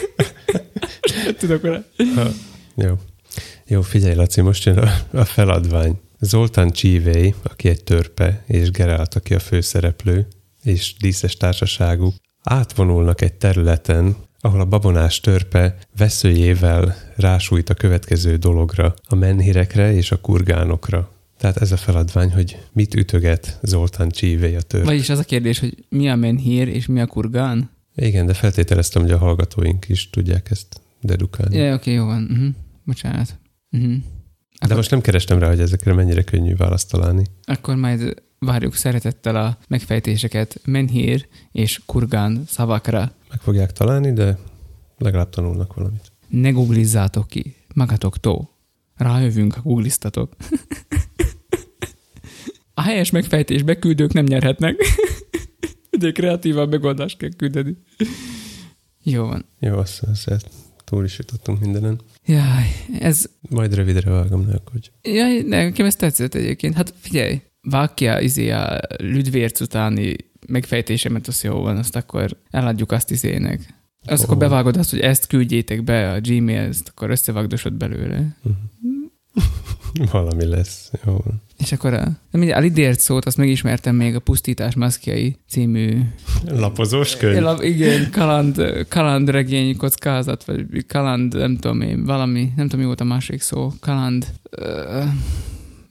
[1.39, 1.83] Tudok vele.
[2.15, 2.27] Ha,
[2.75, 2.93] jó.
[3.67, 5.99] Jó, figyelj, Laci, most jön a, a feladvány.
[6.19, 10.27] Zoltán Csívei, aki egy törpe, és Gerált, aki a főszereplő,
[10.63, 18.93] és díszes társaságuk átvonulnak egy területen, ahol a babonás törpe veszőjével rásújt a következő dologra,
[19.07, 21.11] a menhirekre és a kurgánokra.
[21.37, 24.85] Tehát ez a feladvány, hogy mit ütöget Zoltán Csívei a törpe.
[24.85, 27.69] Vagyis az a kérdés, hogy mi a menhír és mi a kurgán?
[27.95, 31.57] Igen, de feltételeztem, hogy a hallgatóink is tudják ezt dedukálni.
[31.57, 32.27] Ja, oké, jó van.
[32.31, 32.47] Uh-huh.
[32.83, 33.39] Bocsánat.
[33.71, 33.95] Uh-huh.
[34.67, 37.25] De most nem kerestem rá, hogy ezekre mennyire könnyű választ találni.
[37.43, 43.11] Akkor majd várjuk szeretettel a megfejtéseket menhír és kurgán szavakra.
[43.29, 44.37] Meg fogják találni, de
[44.97, 46.11] legalább tanulnak valamit.
[46.27, 48.49] Ne googlizzátok ki magatoktól.
[48.95, 50.35] Rájövünk, ha googliztatok.
[52.73, 54.75] A helyes megfejtés beküldők nem nyerhetnek.
[55.97, 57.77] Ugye kreatívabb megoldást kell küldeni.
[59.03, 59.45] Jó van.
[59.59, 60.49] Jó, azt, azt
[60.83, 62.01] túl is jutottunk mindenen.
[62.25, 62.65] Jaj,
[62.99, 63.25] ez...
[63.49, 66.75] Majd rövidre vágom, ne hogy Jaj, nekem ez tetszett egyébként.
[66.75, 70.15] Hát figyelj, vágja izé a Lüdvérc utáni
[70.47, 73.73] megfejtésemet, az jó van, azt akkor eladjuk azt izének.
[74.05, 74.39] Azt akkor Ó.
[74.39, 78.37] bevágod azt, hogy ezt küldjétek be a Gmail-t, akkor összevagdosod belőle.
[78.43, 78.57] Uh-huh.
[80.11, 80.91] Valami lesz.
[81.05, 81.23] Jó.
[81.57, 86.01] És akkor a, de mindegy, a lidért szót, azt megismertem még a Pusztítás maszkjai című
[86.45, 87.41] Lapozós könyv.
[87.41, 93.01] La, igen, kaland, kalandregény kockázat, vagy kaland, nem tudom én, valami, nem tudom mi volt
[93.01, 94.25] a másik szó, kaland,
[94.57, 95.03] uh,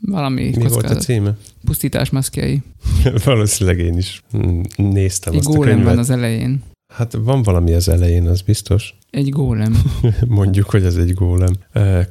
[0.00, 0.82] valami Mi kockázat.
[0.82, 1.36] volt a címe?
[1.68, 2.62] Pusztítás maszkjai.
[3.24, 5.84] Valószínűleg én is mm, néztem Egy azt a könyvet.
[5.84, 6.62] van az elején.
[6.94, 8.94] Hát van valami az elején, az biztos.
[9.10, 9.82] Egy gólem.
[10.28, 11.52] Mondjuk, hogy ez egy gólem.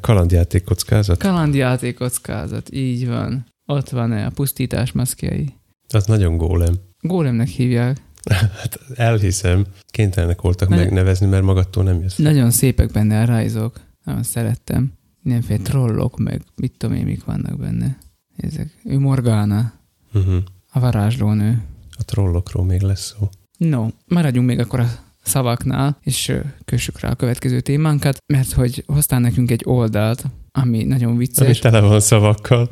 [0.01, 1.17] Kalandjáték kockázat?
[1.17, 3.45] Kalandjáték kockázat, így van.
[3.65, 5.53] Ott van-e a pusztítás maszkjai.
[5.93, 6.73] Az nagyon gólem.
[6.99, 7.97] Gólemnek hívják.
[8.29, 12.15] Hát elhiszem, kénytelenek voltak Ne- megnevezni, mert magattól nem jössz.
[12.17, 13.79] Nagyon szépek benne a rajzok.
[14.03, 14.91] Nagyon szerettem.
[15.21, 17.97] Mindenféle trollok, meg mit tudom én, mik vannak benne.
[18.37, 18.77] Ezek.
[18.83, 19.73] Ő Morgana,
[20.13, 20.35] Uh-huh.
[20.71, 21.61] a varázslónő.
[21.99, 23.29] A trollokról még lesz szó.
[23.57, 24.89] No, maradjunk még akkor a
[25.23, 26.33] szavaknál, és
[26.65, 31.59] kössük rá a következő témánkat, mert hogy hoztál nekünk egy oldalt, ami nagyon Ami vicces,
[31.59, 32.67] tele van szavakkal.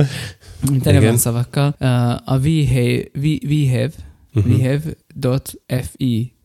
[0.68, 1.68] ami tele van szavakkal.
[2.26, 3.92] A VHave, V- VHave,
[4.34, 4.54] Uh-huh.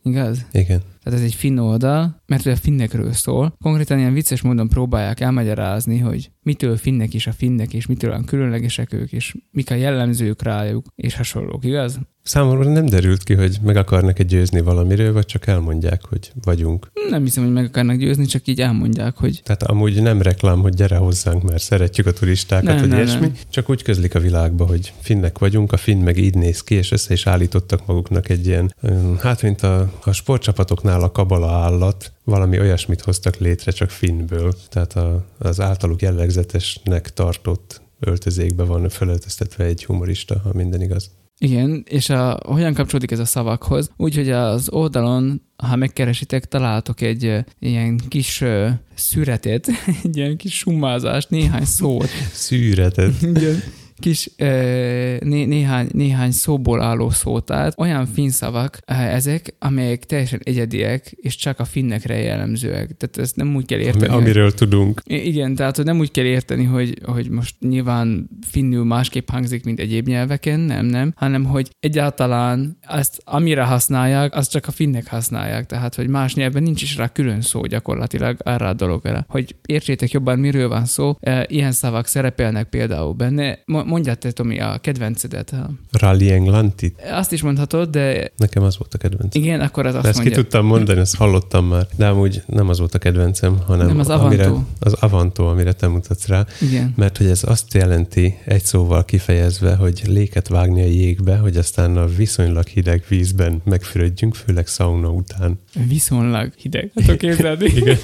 [0.02, 0.46] Igaz?
[0.52, 0.83] Igen.
[1.02, 3.54] Tehát ez egy finn oldal, mert ugye a finnekről szól.
[3.62, 8.24] Konkrétan ilyen vicces módon próbálják elmagyarázni, hogy mitől finnek is a finnek, és mitől olyan
[8.24, 12.00] különlegesek ők, és mik a jellemzők rájuk, és hasonlók, igaz?
[12.22, 16.90] Számomra nem derült ki, hogy meg akarnak-e győzni valamiről, vagy csak elmondják, hogy vagyunk.
[17.08, 20.74] Nem hiszem, hogy meg akarnak győzni, csak így elmondják, hogy Tehát amúgy nem reklám, hogy
[20.74, 23.32] gyere hozzánk, mert szeretjük a turistákat, Nem, vagy nem, ilyesmi, nem.
[23.50, 26.92] csak úgy közlik a világba, hogy finnek vagyunk, a finn meg így néz ki, és
[26.92, 28.74] össze is állítottak maguknak egy ilyen,
[29.20, 34.55] hát mint a, a sportcsapatoknál a kabala állat, valami olyasmit hoztak létre csak finnből.
[34.68, 41.11] Tehát a, az általuk jellegzetesnek tartott öltözékbe van fölöltöztetve egy humorista, ha minden igaz.
[41.38, 43.90] Igen, és a, hogyan kapcsolódik ez a szavakhoz?
[43.96, 49.68] Úgyhogy az oldalon, ha megkeresitek, találtok egy ilyen kis ö, szüretet,
[50.05, 53.22] egy ilyen kis summázást, néhány szót, Szűretet.
[53.22, 53.62] Igen.
[54.00, 61.10] Kis né, néhány, néhány szóból álló szótát, olyan finn szavak eh, ezek, amelyek teljesen egyediek,
[61.16, 62.96] és csak a finnekre jellemzőek.
[62.96, 64.12] Tehát ezt nem úgy kell Ami, érteni.
[64.12, 65.00] hogy- amiről tudunk.
[65.04, 69.64] I- Igen, tehát hogy nem úgy kell érteni, hogy, hogy most nyilván finnül másképp hangzik,
[69.64, 75.06] mint egyéb nyelveken, nem, nem, hanem hogy egyáltalán ezt amire használják, azt csak a finnek
[75.08, 79.24] használják, tehát hogy más nyelven nincs is rá külön szó gyakorlatilag arra a dologra.
[79.28, 83.58] Hogy értsétek jobban, miről van szó, ilyen szavak szerepelnek például benne.
[83.90, 85.53] Mo- Mondjad te, Tomi, a kedvencedet.
[85.92, 87.00] Rally Englantit.
[87.12, 89.42] Azt is mondhatod, de Nekem az volt a kedvencem.
[89.42, 90.42] igen, akkor az De azt ezt ki mondja.
[90.42, 91.87] tudtam mondani, ezt hallottam már.
[91.96, 94.66] De amúgy nem az volt a kedvencem, hanem Nem, az amire, Avantó.
[94.81, 96.46] az Avantó, amire te mutatsz rá.
[96.61, 96.92] Igen.
[96.96, 101.96] Mert hogy ez azt jelenti, egy szóval kifejezve, hogy léket vágni a jégbe, hogy aztán
[101.96, 105.59] a viszonylag hideg vízben megfürödjünk, főleg szauna után.
[105.88, 106.90] Viszonylag hideg.
[107.07, 107.64] Hát képzelni.
[107.81, 107.96] Igen.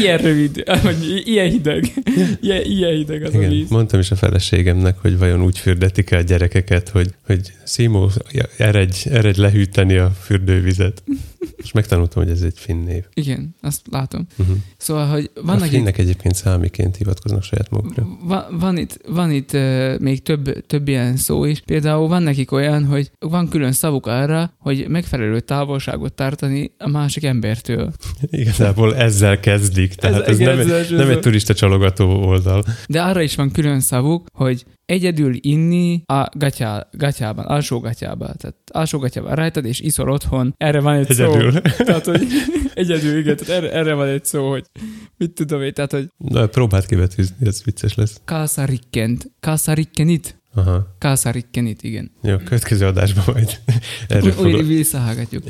[0.00, 1.92] Ilyen rövid, vagy ilyen hideg.
[2.40, 3.68] Ilyen, ilyen hideg az a Igen, víz.
[3.70, 8.10] mondtam is a feleségemnek, hogy vajon úgy fürdetik el gyerekeket, hogy, hogy Szimó,
[8.56, 11.02] eredj, eredj lehűteni a fürdővizet.
[11.56, 13.04] És megtanultam, hogy ez egy finn név.
[13.14, 14.26] Igen, azt látom.
[14.38, 14.56] Uh-huh.
[14.76, 18.06] Szóval, hogy A vannak itt, finnek egyébként számiként hivatkoznak saját magukra.
[18.22, 21.60] va, van itt, van itt uh, még több, több ilyen szó is.
[21.60, 27.24] Például van nekik olyan, hogy van külön szavuk arra, hogy megfelelő távolságot tartani a másik
[27.24, 27.92] embertől.
[28.30, 32.64] Igazából ezzel kezdik, tehát ez, ez igen, nem, ez- nem ez- egy turista csalogató oldal.
[32.88, 38.34] De arra is van külön szavuk, hogy egyedül inni a gatyá, gatyában, alsó gatyában.
[38.36, 40.54] Tehát alsó gatyában rajtad, és iszol otthon.
[40.56, 41.32] Erre van egy Egyedül.
[41.40, 41.58] Szó.
[41.84, 42.26] Tehát, hogy
[42.74, 44.64] egyedül, igen, tehát erre, erre van egy szó, hogy
[45.16, 48.20] mit tudom én, tehát, hogy Na, próbáld kibetűzni, ez vicces lesz.
[48.24, 50.94] kálszarikkent, kálszarikkenit, Aha.
[50.98, 52.10] kálszarikkenit, igen.
[52.22, 53.58] Jó, következő adásban majd
[54.08, 54.60] erre Úgy, foglak.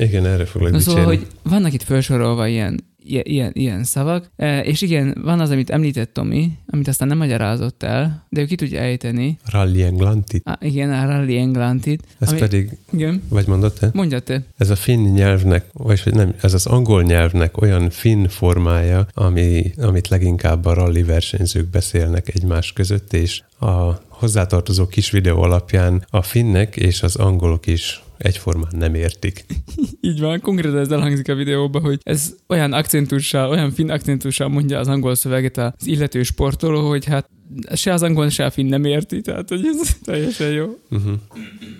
[0.01, 0.99] Igen, erre foglak Na dicsérni.
[0.99, 5.69] szóval, hogy vannak itt felsorolva ilyen, ilyen, ilyen, szavak, e, és igen, van az, amit
[5.69, 9.37] említett Tomi, amit aztán nem magyarázott el, de ő ki tudja ejteni.
[9.45, 10.41] Rally Englantit.
[10.45, 12.03] Á, igen, a Rally Englantit.
[12.19, 13.89] Ez ami, pedig, Igen, vagy mondod te?
[13.93, 14.43] mondja te.
[14.57, 20.07] Ez a finn nyelvnek, vagy nem, ez az angol nyelvnek olyan finn formája, ami, amit
[20.07, 26.75] leginkább a rally versenyzők beszélnek egymás között, és a hozzátartozó kis videó alapján a finnek
[26.75, 29.45] és az angolok is egyformán nem értik.
[30.01, 34.79] Így van, konkrétan ez elhangzik a videóban, hogy ez olyan akcentussal, olyan finn akcentussal mondja
[34.79, 37.29] az angol szöveget az illető sportoló, hogy hát
[37.73, 40.65] se az angol, se a finn nem érti, tehát hogy ez teljesen jó.
[40.89, 41.13] Uh-huh.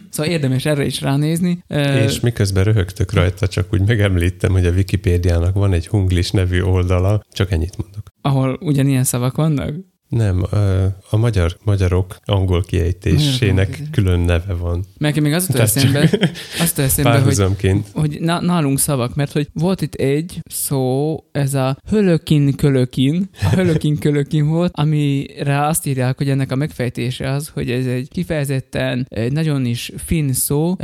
[0.09, 1.63] Szóval érdemes erre is ránézni.
[2.05, 7.23] És miközben röhögtök rajta, csak úgy megemlítem, hogy a Wikipédiának van egy Hunglis nevű oldala,
[7.31, 8.07] csak ennyit mondok.
[8.21, 9.75] ahol ugyanilyen szavak vannak?
[10.09, 10.45] Nem,
[11.09, 14.85] a, magyar, magyarok angol kiejtésének Magyarok külön neve van.
[14.97, 16.09] Meg még az csak eszembe,
[16.59, 17.87] azt eszembe, hogy Párhuzamként.
[17.93, 23.49] hogy na- nálunk szavak, mert hogy volt itt egy szó, ez a hölökin kölökin, a
[23.49, 29.05] hölökin kölökin volt, amire azt írják, hogy ennek a megfejtése az, hogy ez egy kifejezetten
[29.09, 30.75] egy nagyon is finn szó,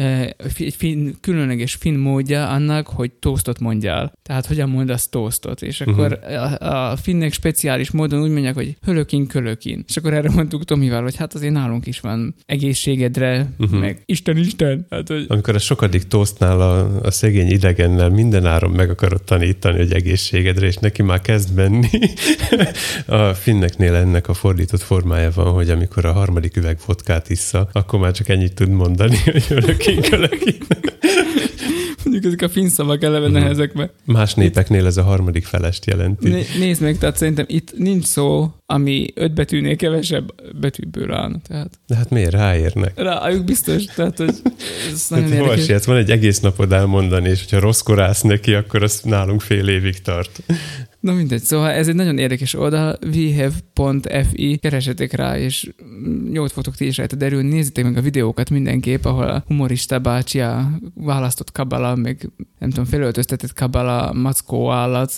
[0.58, 4.12] egy finn, különleges finn módja annak, hogy toastot mondjál.
[4.24, 6.20] Tehát hogyan mondasz toastot, és akkor
[6.60, 9.84] a, a finnek speciális módon úgy mondják, hogy hölökin kölökin.
[9.88, 13.76] És akkor erre mondtuk Tomival, hogy hát azért nálunk is van egészségedre, Mhm.
[13.76, 14.86] meg Isten, Isten.
[14.90, 19.78] Hát, hogy Amikor a sokadik tosztnál a, a szegény idegennel minden áron meg akarod tanítani,
[19.78, 21.88] hogy egészségedre, és neki már kezd menni.
[23.06, 28.00] a finneknél ennek a fordított formája van, hogy amikor a harmadik üveg vodkát issza, akkor
[28.00, 30.58] már csak ennyit tud mondani, hogy ölökén, ölökén.
[32.04, 33.34] Mondjuk ezek a finn szavak eleve Mhm.
[33.38, 33.92] nehezek be.
[34.06, 36.30] Más népeknél ez a harmadik felest jelenti.
[36.30, 41.38] Né- nézd meg, tehát szerintem itt nincs szó, ami öt betűnél kevesebb betűből állna.
[41.48, 42.92] Tehát De hát miért ráérnek?
[42.96, 44.34] rájuk biztos, tehát hogy
[44.94, 45.64] ez nagyon Hát érdekes.
[45.66, 45.86] sietsz?
[45.86, 50.02] van egy egész napod elmondani, és hogyha rosszkor állsz neki, akkor az nálunk fél évig
[50.02, 50.44] tart.
[51.04, 55.74] Na mindegy, szóval ez egy nagyon érdekes oldal, vhave.fi, keresetek rá, és
[56.32, 60.42] jót fogtok ti is rajta derülni, nézzétek meg a videókat mindenképp, ahol a humorista bácsi
[60.42, 65.14] a választott kabala, meg nem tudom, felöltöztetett kabala, mackó állat,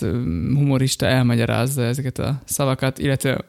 [0.54, 3.44] humorista elmagyarázza ezeket a szavakat, illetve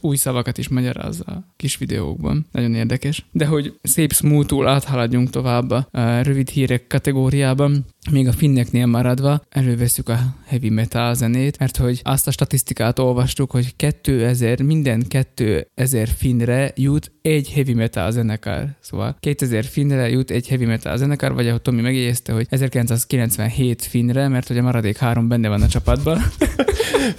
[0.00, 2.46] új szavakat is magyarázza a kis videókban.
[2.52, 3.26] Nagyon érdekes.
[3.32, 5.86] De hogy szép smoothul áthaladjunk tovább a
[6.22, 12.26] rövid hírek kategóriában, még a finneknél maradva előveszük a heavy metal zenét, mert hogy azt
[12.26, 18.64] a statisztikát olvastuk, hogy 2000, minden 2000 finnre jut egy heavy metal zenekar.
[18.80, 24.28] Szóval 2000 finnre jut egy heavy metal zenekar, vagy ahogy Tomi megjegyezte, hogy 1997 finnre,
[24.28, 26.18] mert hogy a maradék három benne van a csapatban.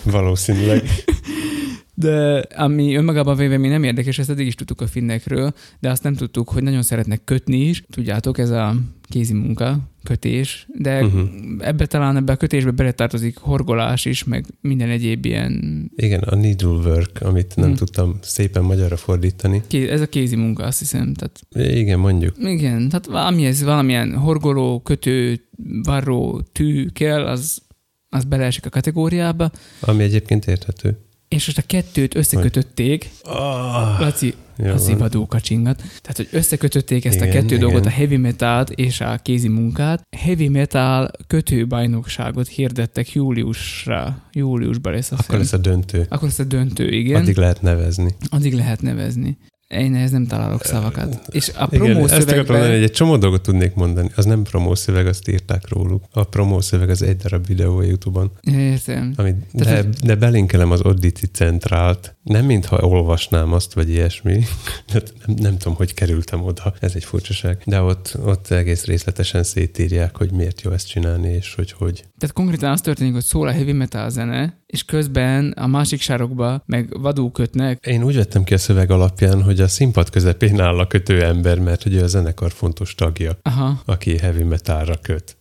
[0.04, 0.84] Valószínűleg.
[1.95, 6.03] De ami önmagában véve mi nem érdekes, ezt eddig is tudtuk a finnekről, de azt
[6.03, 7.84] nem tudtuk, hogy nagyon szeretnek kötni is.
[7.91, 8.75] Tudjátok, ez a
[9.10, 11.29] kézi munka, kötés, de uh-huh.
[11.60, 15.91] ebbe talán ebbe a kötésbe beletartozik horgolás is, meg minden egyéb ilyen...
[15.95, 17.77] Igen, a needlework, amit nem Mhm.
[17.77, 19.62] tudtam szépen magyarra fordítani.
[19.67, 21.13] Ké- ez a kézi munka, azt hiszem.
[21.13, 21.39] Tehát,
[21.77, 22.36] Igen, mondjuk.
[22.39, 25.39] igen, tehát valamihez valamilyen horgoló, kötő,
[25.84, 27.62] varró, tű kell, az,
[28.10, 30.97] az beleesik a kategóriába, Ami egyébként érthető.
[31.34, 34.78] És most a kettőt összekötötték, Ah, Laci, jó a van.
[34.80, 35.76] szivadó kacsingat.
[35.78, 37.60] Tehát, hogy összekötötték ezt Igen, a kettő igen.
[37.60, 40.02] dolgot, a heavy metalt és a kézi munkát.
[40.17, 44.22] Heavy metal kötőbajnokságot hirdettek júliusra.
[44.34, 46.06] Júliusban lesz a Akkor lesz a döntő.
[46.10, 47.22] Akkor lesz a döntő, igen.
[47.22, 48.15] Addig lehet nevezni.
[48.30, 49.38] Addig lehet nevezni.
[49.73, 51.21] Én ehhez nem találok szavakat.
[51.31, 54.09] És a Igen, promó ezt akartam mondani, hogy egy csomó dolgot tudnék mondani.
[54.15, 56.03] Az nem promószöveg, azt írták róluk.
[56.12, 58.31] A promószöveg az egy darab videó a Youtube-on.
[58.41, 59.13] Értem.
[59.15, 62.15] Amit, de, Tehát de belinkelem az Oddity centrált.
[62.23, 64.31] Nem mintha olvasnám azt, vagy ilyesmi.
[64.93, 65.01] Nem,
[65.36, 66.73] nem tudom, hogy kerültem oda.
[66.79, 67.62] Ez egy furcsaság.
[67.65, 72.03] De ott, ott egész részletesen szétírják, hogy miért jó ezt csinálni, és hogy hogy.
[72.17, 76.63] Tehát konkrétan az történik, hogy szól a heavy metal zene, és közben a másik sarokba
[76.65, 77.86] meg vadul kötnek.
[77.86, 81.59] Én úgy vettem ki a szöveg alapján, hogy a színpad közepén áll a kötő ember,
[81.59, 83.81] mert hogy ő a zenekar fontos tagja, Aha.
[83.86, 85.38] aki heavy metalra köt.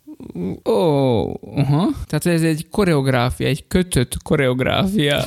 [0.65, 1.21] Ó,
[1.57, 1.89] aha.
[2.07, 5.25] Tehát ez egy koreográfia, egy kötött koreográfia.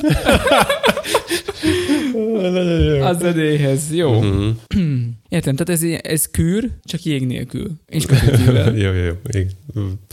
[3.02, 4.20] A zenéhez, jó.
[4.20, 4.48] Mhm.
[5.28, 7.70] Értem, tehát ez, ez kűr, csak jég nélkül.
[7.86, 8.04] És
[8.46, 9.12] jó, jó, jó.
[9.28, 9.50] Igen.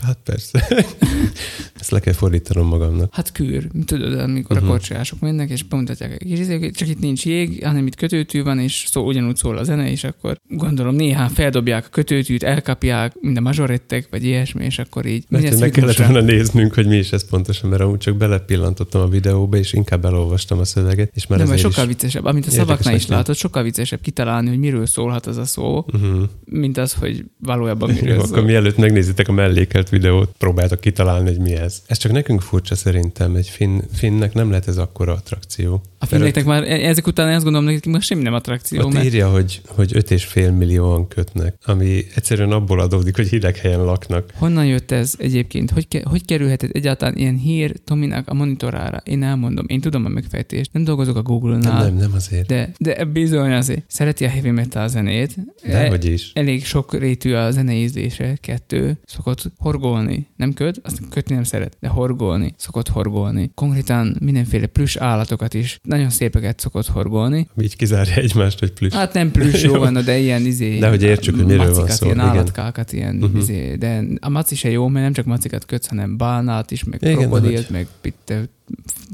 [0.02, 0.66] Hát persze.
[1.80, 3.14] Ezt le kell fordítanom magamnak.
[3.14, 4.64] Hát kűr, tudod, amikor Mhm.
[4.64, 4.68] uh-huh.
[4.68, 8.42] a korcsolyások mennek, és bemutatják a kis izéket, csak itt nincs jég, hanem itt kötőtű
[8.42, 13.12] van, és szó, ugyanúgy szól a zene, és akkor gondolom néhány feldobják a kötőtűt, elkapják,
[13.20, 15.24] mind a mazsorettek, vagy ilyesmi, és akkor így.
[15.28, 19.08] Mert meg kellett volna néznünk, hogy mi is ez pontosan, mert amúgy csak belepillantottam a
[19.08, 21.88] videóba, és inkább elolvastam a szöveget, és már Nem, sokkal is...
[21.88, 25.84] viccesebb, amit a szavaknál is látod, sokkal viccesebb kitalálni, hogy miről szólhat az a szó,
[25.92, 26.22] Uh-huh.
[26.44, 31.38] mint az, hogy valójában Jó, miről akkor mielőtt megnézitek a mellékelt videót, próbáltak kitalálni, hogy
[31.40, 31.82] mi ez.
[31.86, 35.82] Ez csak nekünk furcsa szerintem, egy finn, finnek nem lehet ez akkora attrakció.
[35.98, 39.04] A finneknek már e- ezek után azt gondolom, nekik már semmi nem attrakció, Ott mert
[39.04, 44.30] írja, hogy, hogy 5,5 millióan kötnek, ami egyszerűen abból adódik, hogy hideg helyen laknak.
[44.34, 45.70] honnan jött ez egyébként?
[45.70, 49.02] Hogy, ke- hogy kerülhetett egyáltalán ilyen hír Tominak a monitorára?
[49.04, 52.46] Én elmondom, én tudom a megfejtést, nem dolgozok a Nem, Google-nál, nem, nem azért.
[52.46, 53.82] de, de bizony azért.
[53.86, 55.36] Szereti a heavy metal zenét.
[55.62, 56.30] E- Dehogy is.
[56.34, 60.26] Elég sok rétű a zenei ízlése, kettő, szokott horgolni.
[60.36, 63.50] Nem köt, azt kötni nem szeret, de horgolni, szokott horgolni.
[63.54, 67.48] Konkrétan mindenféle plüss állatokat is nagyon szépeket szokott horgolni.
[67.60, 68.92] Így kizárja egymást, hogy plüss.
[68.94, 70.78] Hát nem plüss jó van, de ilyen izé...
[70.78, 72.28] De hogy értsük, hogy miről van szó, Ilyen igen.
[72.28, 73.40] állatkákat, ilyen uh-huh.
[73.40, 77.02] izé, de a maci se jó, mert nem csak macikat kötsz, hanem bálnát is, meg
[77.02, 78.42] Igen, krokodilt, ahogy- meg pitte,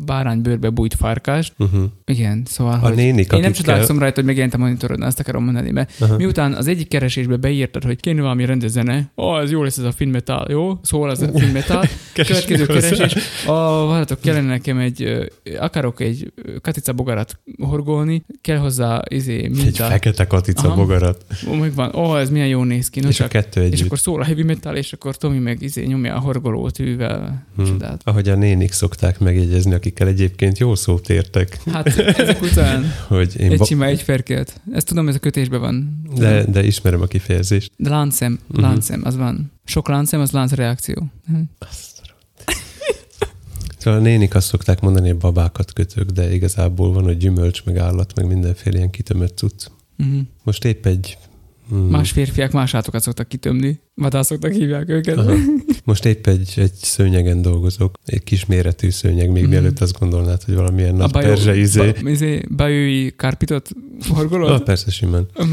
[0.05, 1.53] báránybőrbe bújt farkást.
[1.59, 1.83] Uh-huh.
[2.05, 5.71] Igen, szóval, A nénik, én nem csodálkozom rajta, hogy megjelent a monitoron, azt akarom mondani,
[5.71, 6.17] mert Aha.
[6.17, 9.85] miután az egyik keresésbe beírtad, hogy kéne valami rendes zene, ó, ez jó lesz ez
[9.85, 10.79] a finmetal, jó?
[10.83, 11.85] Szól az a finmetal.
[12.13, 12.89] Következő Keresni hozzá.
[13.07, 13.53] keresés, ó,
[13.89, 15.29] várjatok, kellene nekem egy,
[15.61, 16.33] akarok egy
[16.63, 19.85] katica bogarat horgolni, kell hozzá izé, Egy minta.
[19.87, 20.77] fekete katica Aha.
[20.77, 21.25] bogarat.
[21.49, 23.01] Ó, megvan, ó, ez milyen jó néz ki.
[23.01, 23.87] No, és a csak, kettő és együtt.
[23.87, 27.47] akkor szól a heavy metal, és akkor Tomi meg izé nyomja a horgoló tűvel.
[27.57, 27.65] Hm.
[27.65, 28.01] Csodát.
[28.05, 33.51] Ahogy a nénik szokták megjegyezni, akikkel egyébként jó szót értek, Hát ezek után hogy én
[33.51, 34.61] egy ba- sima egy ferkelt.
[34.73, 36.03] Ezt tudom, ez a kötésben van.
[36.17, 37.71] de, de ismerem a kifejezést.
[37.77, 38.61] De láncszem, Mhm.
[38.61, 39.53] láncszem, az van.
[39.65, 41.07] Sok láncszem, az láncreakció.
[41.27, 41.35] Hm.
[43.79, 47.77] Szóval a nénik azt szokták mondani, hogy babákat kötök, de igazából van, hogy gyümölcs, meg
[47.77, 49.67] állat, meg mindenféle ilyen kitömött cucc.
[49.97, 50.19] Mhm.
[50.43, 51.19] Most épp egy...
[51.75, 53.81] Mm, Más férfiak más átokat szoktak kitömni.
[53.95, 55.17] Vadászoknak hívják őket.
[55.17, 55.35] Aha.
[55.85, 59.51] Most épp egy, egy szőnyegen dolgozok, egy kisméretű szőnyeg, még Mhm.
[59.51, 61.95] mielőtt azt gondolnád, hogy valamilyen nagy perzse izé.
[62.03, 63.69] Ba, izé, bajói kárpitot
[64.01, 64.63] Ah, horgolod?
[64.63, 65.27] persze simán.
[65.39, 65.49] Mhm.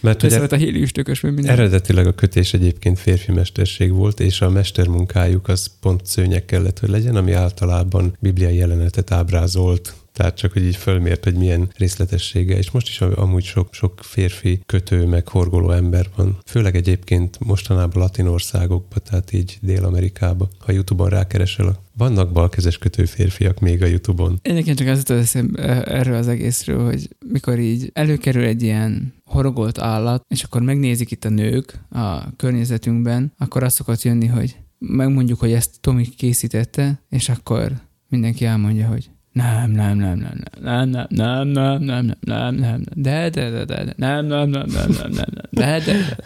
[0.00, 1.44] Mert ugye Beszélt a hélius tökös, minden.
[1.46, 6.88] eredetileg a kötés egyébként férfi mesterség volt, és a mestermunkájuk az pont szőnyeg kellett, hogy
[6.88, 9.94] legyen, ami általában bibliai jelenetet ábrázolt.
[10.18, 14.60] Tehát csak, hogy így fölmért, hogy milyen részletessége, és most is amúgy sok, sok férfi
[14.66, 16.38] kötő, meg horgoló ember van.
[16.46, 20.48] Főleg egyébként mostanában latin országokban, tehát így Dél-Amerikában.
[20.58, 24.38] Ha Youtube-on rákeresel, vannak balkezes kötő férfiak még a Youtube-on.
[24.42, 29.14] Én nekem csak az jutott eszembe erről az egészről, hogy mikor így előkerül egy ilyen
[29.24, 34.56] horogolt állat, és akkor megnézik itt a nők a környezetünkben, akkor azt szokott jönni, hogy
[34.78, 37.72] megmondjuk, hogy ezt Tomi készítette, és akkor
[38.08, 42.82] mindenki elmondja, hogy nem, nem, nem, nem, nem, nem, nem, nem, nem, nem, nem, nem,
[42.94, 46.16] de, de, de, de, nem, nem, nem, nem, nem, nem, nem, de, de.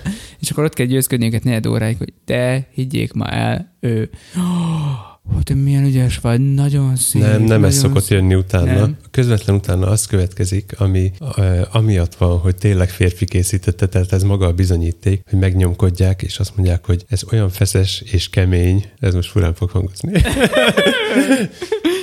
[0.41, 5.41] És akkor ott kell győzködni őket negyed óráig, hogy de, higgyék ma el, ő, ó,
[5.43, 7.23] te milyen ügyes vagy, nagyon szép.
[7.23, 8.73] Nem, nem ez szokott jönni utána.
[8.73, 8.97] Nem.
[9.11, 14.47] Közvetlen utána az következik, ami uh, amiatt van, hogy tényleg férfi készítette, tehát ez maga
[14.47, 19.31] a bizonyíték, hogy megnyomkodják, és azt mondják, hogy ez olyan feszes és kemény, ez most
[19.31, 20.13] furán fog hangozni.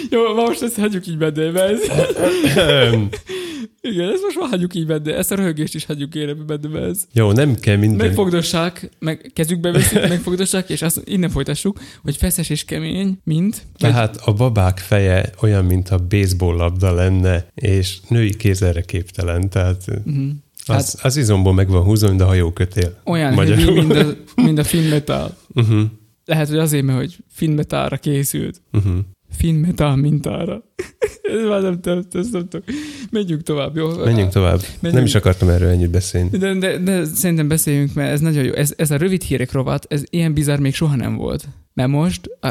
[0.09, 1.79] Jó, most ezt hagyjuk így benne, ez.
[3.81, 5.15] Igen, ezt most már hagyjuk így benne.
[5.17, 7.03] Ezt a röhögést is hagyjuk ére benne, ez.
[7.13, 8.07] Jó, nem kell minden...
[8.07, 13.61] Megfogdossák, meg kezükbe veszik, megfogdossák, és azt innen folytassuk, hogy feszes és kemény, mint...
[13.77, 19.49] Tehát a babák feje olyan, mint a baseball labda lenne, és női kéz erre képtelen,
[19.49, 20.29] tehát Mhm.
[20.65, 23.01] az, az izomból meg van mint a hajókötél.
[23.05, 23.73] Olyan Magyarul.
[23.73, 25.37] mint a, mint a finmetal.
[25.53, 25.81] Uh-huh,
[26.25, 28.61] Lehet, hogy azért, mert hogy finmetalra készült.
[28.73, 28.93] uh-huh.
[29.37, 30.63] Finmetal mintára.
[31.35, 32.61] Ez már nem tudom, ezt nem tudom.
[33.11, 33.95] Menjünk tovább, jó?
[34.03, 34.59] Menjünk tovább.
[34.59, 34.93] Menjünk.
[34.93, 36.37] Nem is akartam erről ennyit beszélni.
[36.37, 38.53] De, de, de szerintem beszéljünk, mert ez nagyon jó.
[38.53, 41.47] Ez, ez a rövid hírek rovat, ez ilyen bizarr még soha nem volt.
[41.73, 42.47] Mert most, a,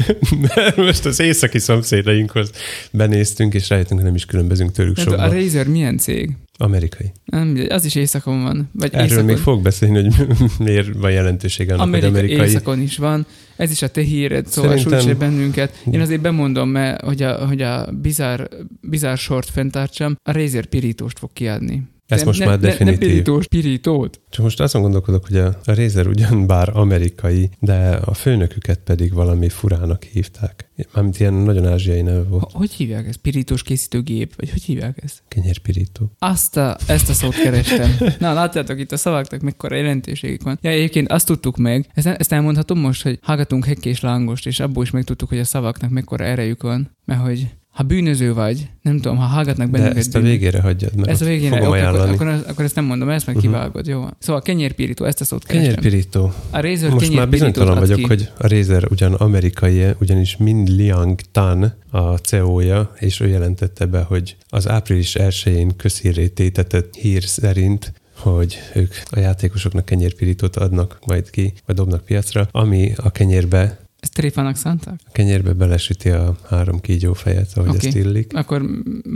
[0.54, 2.50] Mert most az északi szomszédainkhoz
[2.90, 5.32] benéztünk, és rájöttünk, hogy nem is különbözünk tőlük tehát a.
[5.32, 6.30] Razer milyen cég?
[6.58, 7.12] Amerikai.
[7.24, 8.70] Nem, az is éjszakon van.
[8.72, 9.24] Vagy Erről éjszakon.
[9.24, 10.26] még fog beszélni, hogy
[10.66, 12.46] miért van jelentősége annak, Amerika, hogy amerikai.
[12.46, 13.26] éjszakon is van.
[13.62, 15.82] Ez is a te híred, szóval Szerintem- bennünket.
[15.90, 18.42] Én azért bemondom, mert hogy a, hogy a bizarr,
[18.80, 21.82] bizarr sort fenntartsam, a Razer pirítóst fog kiadni.
[22.12, 23.00] Ez Nem- most nem, már ne, definitív.
[23.00, 24.20] Nem pirítóst, pirítót.
[24.30, 29.12] Csak most azon gondolkodok, hogy a, a Razer ugyan bár amerikai, de a főnöküket pedig
[29.12, 30.70] valami furának hívták.
[30.94, 32.52] Mármint ilyen nagyon ázsiai neve volt.
[32.52, 33.18] Hogy hívják ezt?
[33.18, 34.34] Pirítós készítőgép?
[34.36, 35.22] Vagy hogy hívják ezt?
[35.28, 36.12] Kenyérpirító.
[36.18, 37.90] Azt a, ezt a szót kerestem.
[38.18, 40.58] Na, látjátok, itt a szavaknak mekkora jelentőségük van.
[40.62, 44.60] Ja, egyébként azt tudtuk meg, ezt, ezt elmondhatom most, hogy hallgatunk hekk és lángost, és
[44.60, 48.96] abból is megtudtuk, hogy a szavaknak mekkora erejük van, mert hogy ha bűnöző vagy, nem
[49.00, 51.80] tudom, ha hallgatnak De bennünket ezt a végére hagyjad, mert Ez a végén, fogom oké,
[51.80, 53.44] akkor, akkor, akkor, ezt nem mondom, ezt meg Mhm.
[53.44, 54.04] kivágod, jó?
[54.18, 55.74] Szóval kenyérpirító, ezt a szót kerestem.
[55.74, 56.32] Kenyérpirító.
[56.50, 58.06] A Razer Most már bizonytalan vagyok, ki.
[58.06, 64.00] hogy a Razer ugyan amerikai ugyanis Min Liang Tan a CEO-ja, és ő jelentette be,
[64.00, 71.30] hogy az április 1-én közhírré tétetett hír szerint hogy ők a játékosoknak kenyérpirítót adnak majd
[71.30, 75.00] ki, vagy dobnak piacra, ami a kenyérbe Ezt tréfának szánták?
[75.06, 77.86] a kenyérbe belesüti a három kígyó fejet, ahogy okay.
[77.86, 78.36] ezt illik.
[78.36, 78.62] Akkor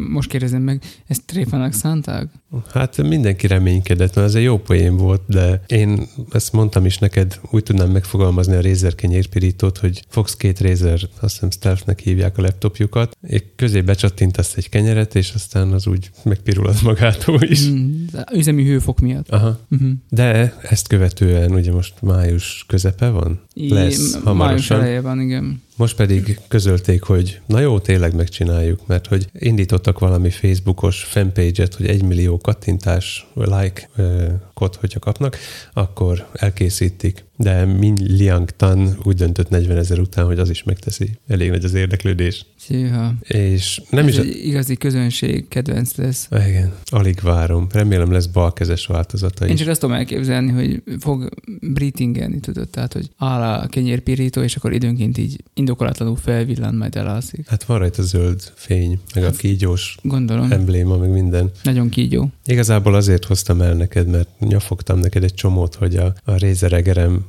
[0.09, 2.29] most kérdezem meg, ezt tréfának szánták?
[2.73, 7.41] Hát mindenki reménykedett, mert ez egy jó poén volt, de én ezt mondtam is neked,
[7.51, 12.43] úgy tudnám megfogalmazni a Razer kenyérpirítót, hogy fogsz két Razer, azt hiszem Stealth-nek hívják a
[12.43, 17.69] laptopjukat, és közé becsattintasz egy kenyeret, és aztán az úgy megpirul az magától is.
[17.69, 19.29] Mm, üzemi hőfok miatt.
[19.29, 19.59] Aha.
[19.71, 19.91] Uh-huh.
[20.09, 23.45] De ezt követően ugye most május közepe van?
[23.55, 25.66] Lesz Május falder Japan.
[25.77, 31.87] Most pedig közölték, hogy na jó, tényleg megcsináljuk, mert hogy indítottak valami Facebookos fanpage-et, hogy
[31.87, 33.89] egy millió kattintás, like
[34.55, 35.37] kot, hogyha kapnak,
[35.73, 37.25] akkor elkészítik.
[37.39, 41.11] De Min Liang Tan úgy döntött 40 ezer után, hogy az is megteszi.
[41.29, 42.47] Elég nagy az érdeklődés.
[42.59, 43.15] Szíha.
[43.21, 44.19] És nem Ez is...
[44.19, 46.29] egy igazi közönség kedvenc lesz.
[46.31, 47.67] Igen, alig várom.
[47.73, 49.59] Remélem lesz balkezes változata Én is.
[49.59, 51.29] csak azt tudom elképzelni, hogy fog
[51.61, 57.49] breathingelni, tudod, tehát, hogy áll a kenyérpirító, és akkor időnként így indokolatlanul felvillan, majd elalszik.
[57.49, 61.51] Hát van rajta zöld fény, meg a kígyós Gondolom, embléma, meg minden.
[61.63, 62.31] nagyon kígyó.
[62.45, 67.25] Igazából azért hoztam el neked, mert nyafogtam neked egy csomót, hogy a, a Razer egerem,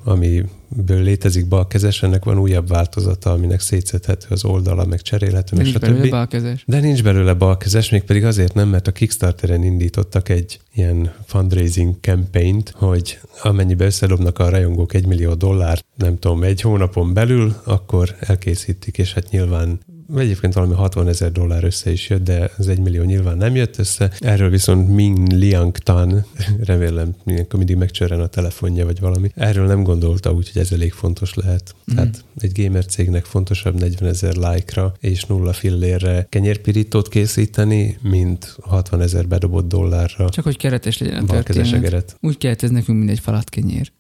[0.72, 5.80] amiből létezik balkezes, ennek van újabb változata, aminek szétszedhető az oldala, meg cserélhető, meg Nincs
[5.80, 6.10] belőle stb.
[6.10, 6.64] balkezes.
[6.68, 11.96] De nincs belőle balkezes, még pedig azért nem, mert a Kickstarteren indítottak egy ilyen fundraising
[12.02, 18.16] campaign-t, hogy amennyibe összedobnak a rajongók egy millió dollárt, nem tudom, egy hónapon belül, akkor
[18.20, 19.80] elkészítik, és hát nyilván
[20.16, 23.78] Egyébként valami 60 ezer dollár össze is jött, de az egy millió nyilván nem jött
[23.78, 24.12] össze.
[24.20, 26.26] Erről viszont Ming Liang Tan,
[26.60, 31.34] remélem, amikor mindig megcsörren a telefonja vagy valami, erről nem gondolta, úgyhogy ez elég fontos
[31.34, 31.76] lehet.
[31.86, 31.96] Mhm.
[31.96, 39.02] Tehát egy gamer cégnek fontosabb 40 ezer like-ra és nulla fillérre kenyérpirítót készíteni, mint 60
[39.02, 42.18] ezer bedobott dollárra Csak hogy keretes legyen a történet.
[42.22, 43.92] Úgy kellett ez nekünk, mint egy falat kenyér.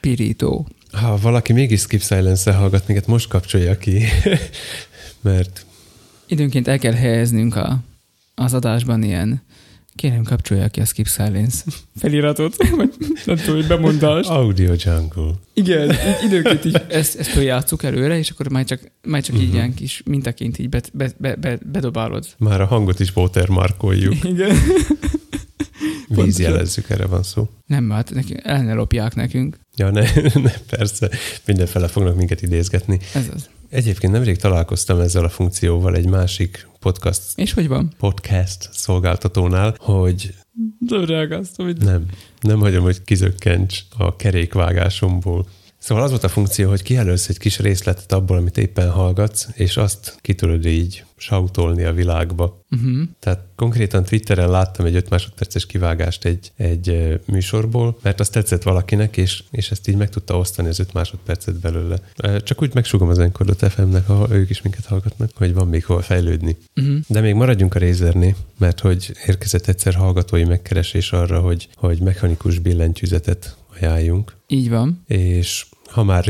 [0.00, 0.66] Pirító.
[0.92, 4.04] Ha valaki mégis Skip Silence-el hallgat, minket most kapcsolja ki,
[5.20, 5.66] mert
[6.26, 7.78] Időnként el kell helyeznünk a,
[8.34, 9.42] az adásban ilyen
[9.96, 11.56] Kérem, kapcsolja ki a Skip Silence
[11.96, 12.92] feliratot, vagy
[13.24, 14.28] nem tudom, hogy bemondást.
[14.28, 15.30] Audio Jungle.
[15.54, 19.54] Igen, időnként így ezt, ezt játsszuk előre, és akkor majd csak, majd csak így Mhm.
[19.54, 22.26] ilyen kis mintaként így be, be, be, bedobálod.
[22.38, 24.24] Már a hangot is watermarkoljuk.
[24.24, 24.56] Igen.
[26.08, 27.48] Vízjelezzük, erre van szó.
[27.66, 29.58] Nem, hát neki, el ne lopják nekünk.
[29.76, 31.10] Ja, ne, ne, persze,
[31.46, 32.98] mindenfele fognak minket idézgetni.
[33.14, 33.48] Ez az.
[33.68, 37.92] Egyébként nemrég találkoztam ezzel a funkcióval egy másik podcast, És hogy van?
[37.98, 40.34] podcast szolgáltatónál, hogy
[40.78, 42.06] De reagáltam, hogy nem,
[42.40, 45.46] nem hagyom, hogy kizökkents a kerékvágásomból.
[45.82, 49.76] Szóval az volt a funkció, hogy kijelölsz egy kis részletet abból, amit éppen hallgatsz, és
[49.76, 52.62] azt ki tudod így sautolni a világba.
[52.70, 53.02] uh-huh.
[53.18, 59.16] Tehát konkrétan Twitteren láttam egy 5 másodperces kivágást egy, egy műsorból, mert azt tetszett valakinek,
[59.16, 62.00] és, és ezt így meg tudta osztani az 5 másodpercet belőle.
[62.38, 66.02] Csak úgy megsugom az Enkodot FM-nek, ha ők is minket hallgatnak, hogy van még hol
[66.02, 66.56] fejlődni.
[66.76, 66.96] Uh-huh.
[67.06, 72.58] De még maradjunk a Razernél, mert hogy érkezett egyszer hallgatói megkeresés arra, hogy, hogy mechanikus
[72.58, 75.02] billentyűzetet ajánljunk, Így van.
[75.06, 76.24] és ha már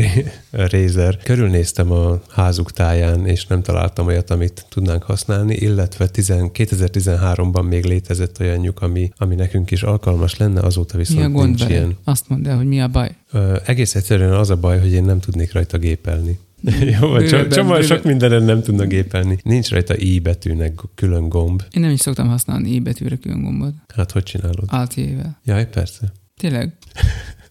[0.50, 7.68] Razer, körülnéztem a házuk táján, és nem találtam olyat, amit tudnánk használni, illetve 10, 2013-ban
[7.68, 11.60] még létezett olyanjuk, ami, ami nekünk is alkalmas lenne, azóta Mi a viszont gond nincs
[11.60, 11.72] vele?
[11.72, 11.96] ilyen.
[12.04, 13.10] Azt mondd el, hogy mi a baj.
[13.32, 16.38] Ö, egész egyszerűen az a baj, hogy én nem tudnék rajta gépelni.
[17.00, 18.00] Jó, Bőven, csak, csak sok bőven.
[18.04, 19.38] mindenen nem tudnak gépelni.
[19.42, 21.62] Nincs rajta i betűnek külön gomb.
[21.70, 23.74] Én nem is szoktam használni i betűre külön gombot.
[23.94, 24.64] Hát hogy csinálod?
[24.66, 25.40] Alt-jével.
[25.44, 26.12] Jaj, persze.
[26.36, 26.72] Tényleg?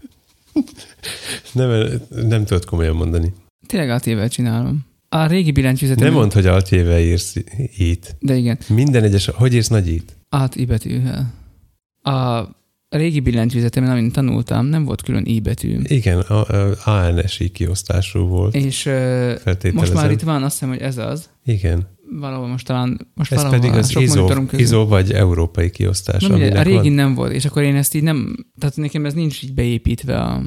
[1.53, 3.33] Nem, nem tudod komolyan mondani.
[3.67, 4.85] Tényleg alt csinálom.
[5.09, 6.05] A régi billentyűzetem...
[6.05, 7.35] Nem mondd, hogy altjével írsz
[7.77, 8.15] itt.
[8.19, 10.19] De igen, Minden egyes, hogy írsz nagy itt?
[10.29, 11.33] át i betűvel.
[12.01, 12.43] A
[12.89, 15.81] régi billentyűzetemen, amin tanultam, nem volt külön i betűm.
[15.83, 18.55] Igen, a, a ANSI kiosztású volt.
[18.55, 18.89] És
[19.73, 21.29] most már itt van, azt hiszem, hogy ez az.
[21.45, 21.87] Igen.
[22.19, 24.27] Valahol most talán, most Ez valahol pedig az ISO.
[24.57, 26.27] ISO vagy európai kiosztás.
[26.27, 29.13] Mindegy, a régin van- nem volt, és akkor én ezt így nem, tehát nekem ez
[29.13, 30.41] nincs így beépítve a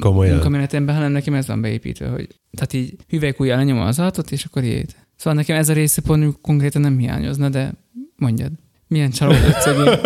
[0.00, 4.64] munkamenetemben, hanem nekem ez van beépítve, hogy tehát így hüvelykújjal lenyomom az altot, és akkor
[4.64, 4.96] jét.
[5.16, 7.72] Szóval nekem ez a része pont konkrétan nem hiányozna, de
[8.16, 8.52] mondjad.
[8.88, 9.86] Milyen csalódott szegény.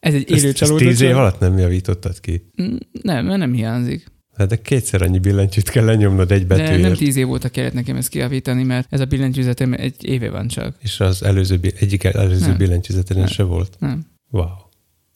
[0.00, 0.86] ez egy élő csalódott.
[0.86, 2.50] tíz év alatt nem javítottad ki?
[3.02, 4.12] Nem, mert nem hiányzik.
[4.36, 6.82] Hát de kétszer annyi billentyűt kell lenyomnod egy De betűért.
[6.82, 10.46] nem tíz év óta kellett nekem ezt kiavítani, mert ez a billentyűzetem egy éve van
[10.48, 10.74] csak.
[10.78, 12.56] És az előző, egyik előző Nem.
[12.56, 13.26] billentyűzeten Nem.
[13.26, 13.76] se volt.
[13.78, 14.06] Nem.
[14.30, 14.46] Wow.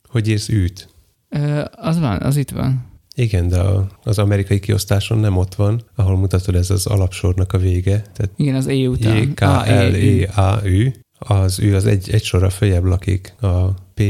[0.09, 0.89] Hogy írsz űt?
[1.29, 2.87] Ö, az van, az itt van.
[3.15, 3.61] Igen, de
[4.03, 8.03] az amerikai kiosztáson nem ott van, ahol mutatod, ez az alapsornak a vége.
[8.13, 9.17] Tehát Igen, az E után.
[9.17, 10.91] J, K, L, E, A, Ü.
[11.19, 13.35] Az Ü az egy, egy sorra följebb lakik.
[13.41, 14.03] A P,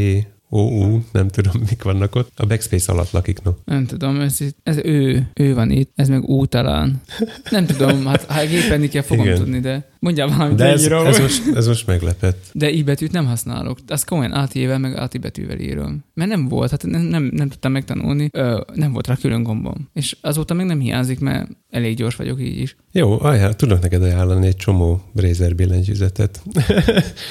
[0.50, 2.32] O, U, nem tudom, mik vannak ott.
[2.36, 3.52] A backspace alatt lakik, no.
[3.64, 7.00] Nem tudom, ez, ez ő, ő van itt, ez meg ú talán.
[7.50, 9.38] Nem tudom, hát ha gépenni kell, fogom Igen.
[9.38, 11.06] tudni, de mondjál valamit, De ez, leírom.
[11.06, 12.50] ez, most, ez most meglepett.
[12.52, 13.78] De i betűt nem használok.
[13.86, 16.04] Azt komolyan AT-vel, meg AT betűvel írom.
[16.14, 19.88] Mert nem volt, hát nem, nem, nem tudtam megtanulni, Ö, nem volt rá külön gombom.
[19.92, 22.76] És azóta még nem hiányzik, mert elég gyors vagyok így is.
[22.92, 26.42] Jó, ajánl, tudok neked ajánlani egy csomó Razer billentyűzetet.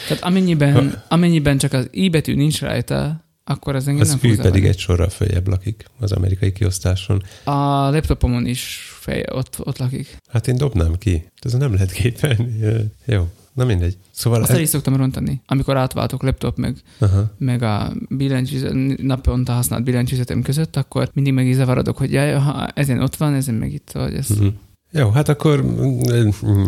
[0.07, 4.29] Tehát amennyiben, amennyiben csak az i betű nincs rajta, akkor az engem Az nem fog
[4.29, 4.67] pedig zavarni.
[4.67, 7.23] egy sorral följebb lakik az amerikai kiosztáson.
[7.43, 7.51] A
[7.89, 10.17] laptopomon is fej, ott, ott lakik.
[10.29, 11.31] Hát én dobnám ki.
[11.41, 12.59] Ez nem lehet gépelni.
[13.05, 13.97] Jó, na mindegy.
[14.11, 14.41] Szóval...
[14.41, 17.31] Azt el is szoktam rontani, amikor átváltok laptop meg, Aha.
[17.37, 22.67] meg a billentyűzet, naponta használt billentyűzetem között, akkor mindig meg is zavarodok, hogy jaj, ha
[22.67, 24.13] ezen ott van, ezen meg itt vagy.
[24.13, 24.29] Ez...
[24.29, 24.47] Mhm.
[24.91, 26.65] Jó, hát akkor mm, mm,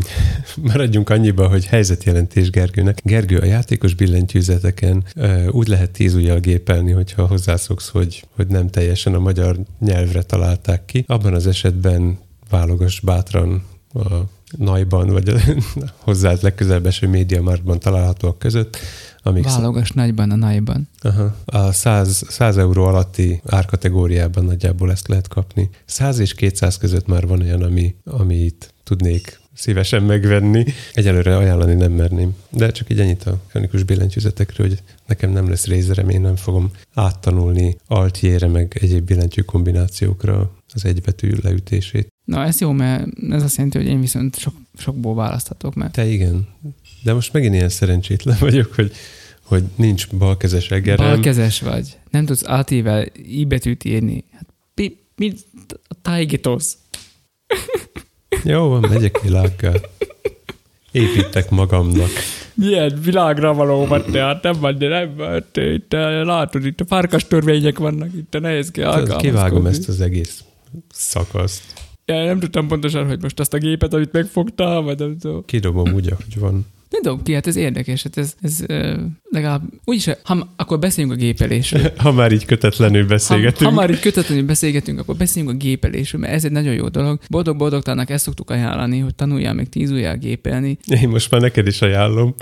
[0.62, 3.02] maradjunk annyiba, hogy helyzetjelentés Gergőnek.
[3.04, 5.04] Gergő, a játékos billentyűzeteken
[5.52, 10.86] úgy lehet tíz ujjal gépelni, hogyha hozzászoksz, hogy, hogy nem teljesen a magyar nyelvre találták
[10.86, 11.04] ki.
[11.08, 13.64] Abban az esetben válogass bátran
[13.94, 14.16] a
[14.58, 15.38] Najban, vagy a
[16.06, 18.78] hozzád legközelebb eső médiamarktban találhatóak között,
[19.24, 20.88] amik Válogass nagyban, a nagyban.
[21.02, 21.36] Aha.
[21.46, 25.70] A 100, 100 euró alatti árkategóriában nagyjából ezt lehet kapni.
[25.86, 30.66] 100 és 200 között már van olyan, ami, amit tudnék szívesen megvenni.
[30.94, 32.36] Egyelőre ajánlani nem merném.
[32.50, 36.72] De csak így ennyit a kronikus billentyűzetekről, hogy nekem nem lesz rézerem, én nem fogom
[36.94, 42.08] áttanulni altjére, meg egyéb billentyű kombinációkra az egybetű leütését.
[42.26, 46.06] Na, ez jó, mert ez azt jelenti, hogy én viszont sok, sokból választhatok, mert Te
[46.06, 46.48] igen.
[47.04, 48.92] De most megint ilyen szerencsétlen vagyok, hogy,
[49.44, 51.06] hogy nincs balkezes egerem.
[51.06, 51.98] balkezes vagy.
[52.10, 54.24] Nem tudsz átível i betűt írni.
[54.32, 54.46] Hát,
[54.76, 55.34] mi, mi
[55.88, 56.78] a tájgitosz?
[58.44, 59.82] Jó van, megyek világgal.
[60.92, 62.10] Építek magamnak.
[62.54, 66.82] Milyen világra való van, te, hát nem de nem van, te, itt eh, látod, itt
[66.82, 70.44] a farkas törvények vannak, itt a nehéz ki Tudod, Kivágom ezt az egész
[70.94, 71.64] szakaszt.
[72.06, 75.46] Ja, nem tudtam pontosan, hogy most azt a gépet, amit megfogtál, vagy nem tudom.
[75.46, 76.66] Kidobom úgy, ahogy van.
[76.90, 78.64] Nem tudom ki, hát ez érdekes, hát ez, ez
[79.30, 81.92] legalább, úgyis, ha, akkor beszéljünk a gépelésről.
[81.98, 83.70] Ha már így kötetlenül Ha, beszélgetünk.
[83.70, 87.20] ha már így kötetlenül beszélgetünk, akkor beszéljünk a gépelésről, mert ez egy nagyon jó dolog.
[87.30, 90.78] Boldog-boldogtalannak ezt szoktuk ajánlani, hogy tanuljál meg tíz ujjal gépelni.
[91.02, 92.36] Én most már neked is ajánlom.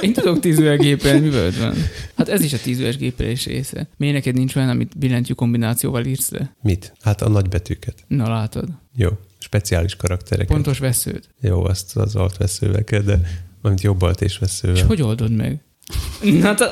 [0.00, 1.74] Én tudok tíz ujjal gépelni, mi bajod van?
[2.16, 3.88] Hát ez is a tíz ujjas gépelés része.
[3.96, 6.56] Miért neked nincs olyan, amit billentyű kombinációval írsz le?
[6.62, 6.92] Mit?
[7.02, 7.94] Hát a nagybetűket.
[8.08, 8.68] Na látod.
[8.96, 9.08] Jó.
[9.38, 10.52] Speciális karaktereket.
[10.52, 11.24] Pontos vesződ.
[11.40, 13.20] Jó, azt az alt veszővel kell, de
[13.64, 14.86] valamint jobb alt és És veszővel.
[14.86, 15.60] hogy oldod meg?
[16.40, 16.68] Na, ta,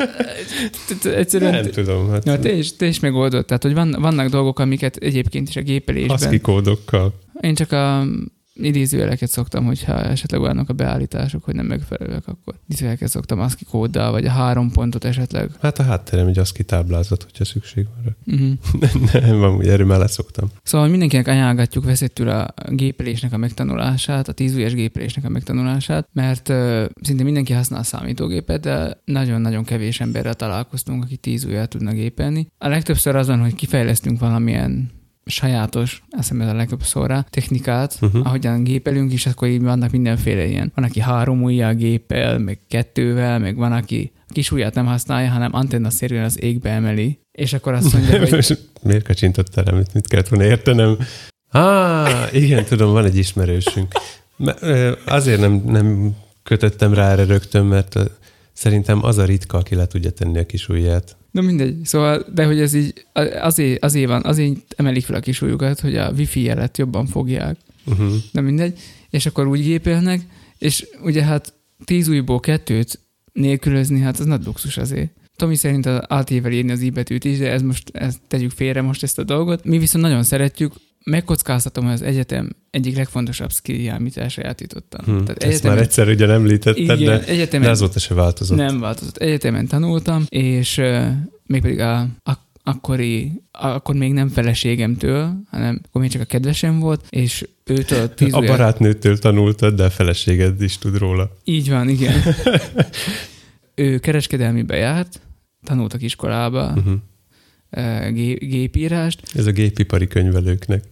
[0.87, 1.53] t- t- egyszerűen...
[1.53, 2.11] Nem tudom.
[2.11, 3.45] Hát Na, te is, te is megoldod.
[3.45, 6.17] Tehát, hogy van, vannak dolgok, amiket egyébként is a gépelésben...
[6.17, 7.15] ASCII kódokkal.
[7.41, 8.05] Én csak a
[8.55, 14.11] idézőjeleket szoktam, hogyha esetleg olyanok a beállítások, hogy nem megfelelőek, akkor idézőjeleket szoktam ASCII kóddal,
[14.11, 15.51] vagy a három pontot esetleg.
[15.61, 18.11] Hát a hátterem egy ASCII táblázat, hogyha szükség van rá.
[18.33, 19.13] Uh-huh.
[19.13, 20.51] Nem, amúgy erről mellett szoktam.
[20.63, 26.85] Szóval mindenkinek ajánlgatjuk veszettül a gépelésnek a megtanulását, a tízújas gépelésnek a megtanulását, mert uh,
[27.01, 32.47] szinte mindenki használ a számítógépet, de nagyon-nagyon kevés emberrel találkoztunk, aki tízújjal tudna gépelni.
[32.59, 34.91] A legtöbbször azon, hogy kifejlesztünk valamilyen
[35.25, 38.27] sajátos, azt hiszem ez a legjobb szóra, technikát, uh-huh.
[38.27, 40.73] ahogyan gépelünk, és akkor így vannak mindenféle ilyen.
[40.75, 45.55] Van, aki három ujjal gépel, meg kettővel, meg van, aki kis ujját nem használja, hanem
[45.55, 50.45] antennaszerűen az égbe emeli, és akkor azt mondja, hogy Miért kacsintottál rám, mit kellett volna
[50.45, 50.99] értenem?
[51.49, 53.93] Á, igen, tudom, van egy ismerősünk.
[55.07, 57.97] Azért nem, nem kötöttem rá erre rögtön, mert
[58.53, 61.17] szerintem az a ritka, aki le tudja tenni a kis ujját.
[61.33, 63.07] Na mindegy, szóval, de hogy ez így
[63.41, 67.57] azért, azért van, azért emelik fel a kis ujjukat, hogy a wifi jelet jobban fogják.
[67.87, 68.13] Uh-huh.
[68.33, 68.79] Na mindegy,
[69.11, 70.21] és akkor úgy gépelnek,
[70.59, 71.55] és ugye hát
[71.85, 72.99] tíz ujjból kettőt
[73.33, 75.11] nélkülözni, hát az nagy luxus azért.
[75.37, 78.83] Tomi szerint az átével írni az i betűt is, de ez most, ezt tegyük félre
[78.83, 79.65] most ezt a dolgot.
[79.65, 80.73] Mi viszont nagyon szeretjük,
[81.05, 85.05] megkockáztatom, hogy az egyetem egyik legfontosabb skillje, amit elsajátítottam.
[85.05, 85.31] Hm.
[85.39, 88.57] Ezt már egyszer ugyan említetted, igen, de, de egyetemen, azóta se változott.
[88.57, 89.17] nem változott.
[89.17, 91.07] Egyetemen tanultam, és uh,
[91.47, 92.33] mégpedig a, a
[92.65, 98.33] akkori, akkor még nem feleségemtől, hanem akkor még csak a kedvesem volt, és őtől tíz
[98.35, 101.31] A barátnőtől tanultad, de a feleséged is tud róla.
[101.45, 102.23] Így van, igen.
[103.75, 105.21] ő kereskedelmibe járt,
[105.65, 106.93] tanultak iskolába Uh-huh.
[107.71, 110.85] uh, gé- gépírást, Ez a gépipari könyvelőknek.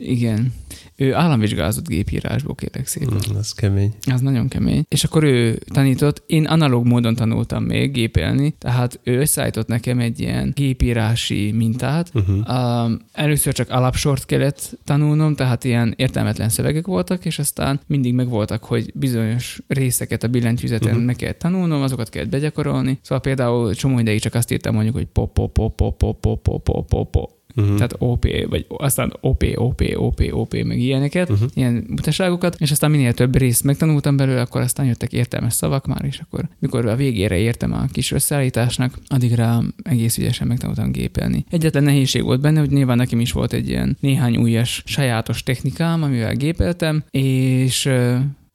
[0.00, 0.52] Igen.
[0.96, 3.20] Ő államvizsgázott gépírásból, kérlek szépen.
[3.32, 3.94] Mm, az kemény.
[4.12, 4.84] Az nagyon kemény.
[4.88, 10.20] És akkor ő tanított, én analóg módon tanultam még gépelni, tehát ő összeállított nekem egy
[10.20, 12.10] ilyen gépírási mintát.
[12.14, 12.84] Uh-huh.
[12.84, 18.64] Um, először csak alapsort kellett tanulnom, tehát ilyen értelmetlen szövegek voltak, és aztán mindig megvoltak,
[18.64, 21.04] hogy bizonyos részeket a billentyűzeten uh-huh.
[21.04, 22.98] meg kellett tanulnom, azokat kellett begyakorolni.
[23.02, 26.42] Szóval például csomó ideig csak azt írtam mondjuk, hogy pop, pop, pop, pop, pop, pop,
[26.42, 27.35] pop, pop, pop, pop.
[27.56, 27.74] Uh-huh.
[27.74, 31.48] Tehát OP, vagy aztán OP, OP, OP, OP, meg ilyeneket, Uh-huh.
[31.54, 36.04] ilyen butaságokat, és aztán minél több részt megtanultam belőle, akkor aztán jöttek értelmes szavak már,
[36.04, 41.44] és akkor mikor a végére értem a kis összeállításnak, addigra egész ügyesen megtanultam gépelni.
[41.50, 46.02] Egyetlen nehézség volt benne, hogy nyilván nekem is volt egy ilyen néhány újas sajátos technikám,
[46.02, 47.88] amivel gépeltem, és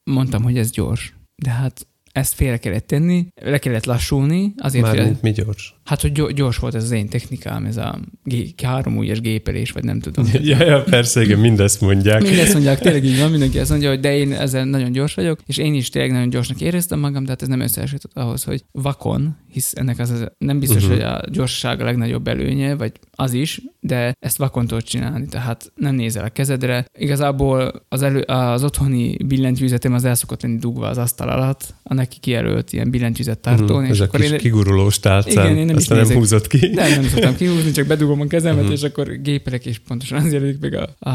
[0.04, 1.14] mondtam, hogy ez gyors.
[1.36, 5.76] De hát ezt félre kellett tenni, le kellett lassulni, azért, hogy Mármint mi gyors.
[5.92, 9.72] Hát, hogy gyo- gyors volt ez az én technikám, ez a gé- három ujjas gépelés,
[9.72, 10.26] vagy nem tudom.
[10.42, 12.22] Ja, ja, persze, igen, mindezt mondják.
[12.22, 15.40] Mindezt mondják, tényleg így van, mindenki azt mondja, hogy de én ezen nagyon gyors vagyok,
[15.46, 18.64] és én is tényleg nagyon gyorsnak éreztem magam, de hát ez nem összehasonlított ahhoz, hogy
[18.72, 20.92] vakon, hisz ennek az, az nem biztos, Mhm.
[20.94, 21.08] uh-huh.
[21.10, 25.72] hogy a gyorsaság a legnagyobb előnye, vagy az is, de ezt vakon tudod csinálni, tehát
[25.76, 26.86] nem nézel a kezedre.
[27.00, 31.94] Igazából az, elő, az otthoni billentyűzetem az el szokott lenni dugva az asztal alatt, a
[31.94, 35.58] neki kijelölt ilyen billentyűzet tartón, Mhm, és Ez a akkor kis én kigurulós tálcán, Igen,
[35.58, 36.18] én nem aztán nem nézek.
[36.22, 36.68] húzott ki.
[36.68, 38.72] nem, nem szoktam kihúzni, csak bedugom a kezemet, Mhm.
[38.72, 41.12] és akkor gépelek, és pontosan az jelenik meg a, a,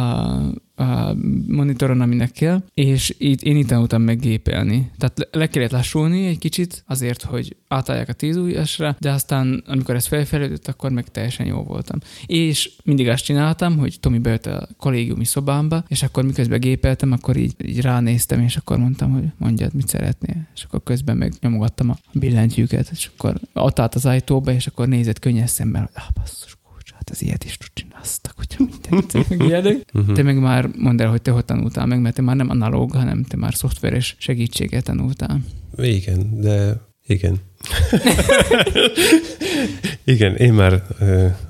[0.76, 1.14] a
[1.46, 4.90] monitoron, aminek kell, és itt én itt tanultam meg gépelni.
[4.98, 9.64] Tehát le, le kellett lassulni egy kicsit, azért, hogy átállják a tíz ujjasra, de aztán,
[9.66, 11.98] amikor ez felfejlődött, akkor meg teljesen jó voltam.
[12.26, 17.36] És mindig azt csináltam, hogy Tomi bejött a kollégiumi szobámba, és akkor miközben gépeltem, akkor
[17.36, 20.46] így, így ránéztem, és akkor mondtam, hogy mondjad, mit szeretnél.
[20.54, 24.88] És akkor közben meg nyomogattam a billentyűket, és akkor ott állt az ajtóba, és akkor
[24.88, 28.56] nézett könnyes hogy ah, basszus, kulcs, hát az ilyet is tud csinálni, azt a kutya
[28.58, 29.92] mindent, meg ilyenek.
[29.92, 30.12] Mhm.
[30.12, 32.92] Te meg már mondd el, hogy te hogy tanultál meg, mert te már nem analóg,
[32.92, 35.40] hanem te már szoftveres segítséggel tanultál.
[35.76, 37.36] Igen, de igen.
[40.14, 40.72] igen, én már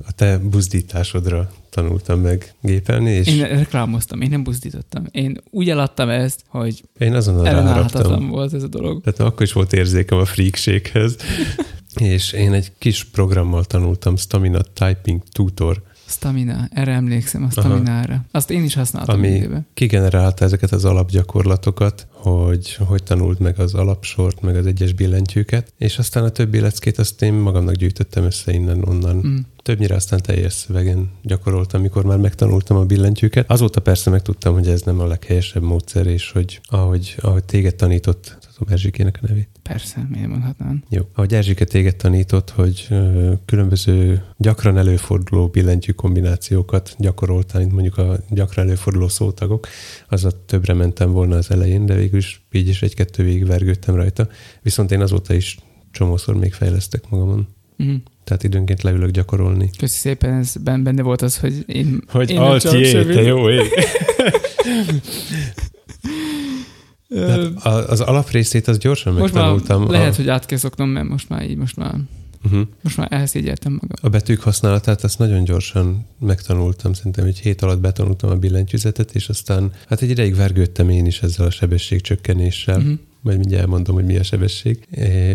[0.07, 5.04] a te buzdításodra tanultam meg gépelni, és Én én, reklámoztam, én nem buzdítottam.
[5.11, 8.28] Én úgy eladtam ezt, hogy én azonnal ellenállhatatlan ráraktam.
[8.28, 9.02] volt ez a dolog.
[9.02, 11.16] Tehát akkor is volt érzékem a freakséghez.
[12.00, 18.24] és én egy kis programmal tanultam, Stamina Typing Tutor, Stamina, erre emlékszem, a staminára.
[18.30, 19.66] Azt én is használtam ami időben.
[19.74, 25.98] kigenerálta ezeket az alapgyakorlatokat, hogy hogy tanult meg az alapsort, meg az egyes billentyűket, és
[25.98, 29.16] aztán a többi leckét azt én magamnak gyűjtöttem össze innen-onnan.
[29.26, 29.36] Mm.
[29.67, 33.51] Többnyire aztán teljes szövegen gyakoroltam, amikor már megtanultam a billentyűket.
[33.51, 38.39] Azóta persze megtudtam, hogy ez nem a leghelyesebb módszer, és hogy ahogy, ahogy téged tanított,
[38.55, 39.49] tudom Erzsikének a nevét.
[39.62, 40.83] Persze, miért mondhatnám?
[40.89, 41.03] Jó.
[41.14, 42.89] Ahogy Erzsike téged tanított, hogy
[43.45, 49.67] különböző gyakran előforduló billentyű kombinációkat gyakoroltál, mint mondjuk a gyakran előforduló szótagok,
[50.09, 53.95] az a többre mentem volna az elején, de végül is így is egy-kettő végig vergődtem
[53.95, 54.29] rajta.
[54.62, 55.59] Viszont én azóta is
[55.91, 57.47] csomószor még fejlesztek magamon.
[57.83, 57.95] Mm.
[58.27, 59.70] Tehát időnként leülök gyakorolni.
[59.79, 62.03] Köszi szépen, ez ben- benne volt az, hogy én...
[62.09, 63.27] Hogy én csalok semmit.
[63.27, 63.70] jó ég.
[67.87, 69.91] Az alaprerészét az gyorsan Most már megtanultam.
[69.91, 71.95] lehet, a, hogy át kell szoknom, mert most már így, most már,
[72.45, 72.62] uh-huh.
[72.83, 73.97] most már elszégyeltem magam.
[74.01, 76.93] a betűk használatát azt nagyon gyorsan megtanultam.
[76.93, 81.22] Szerintem egy hét alatt betanultam a billentyűzetet, és aztán hát egy ideig vergődtem én is
[81.22, 82.79] ezzel a sebességcsökkenéssel.
[82.79, 82.93] Mhm.
[83.27, 84.87] Majd mindjárt elmondom, hogy mi a sebesség.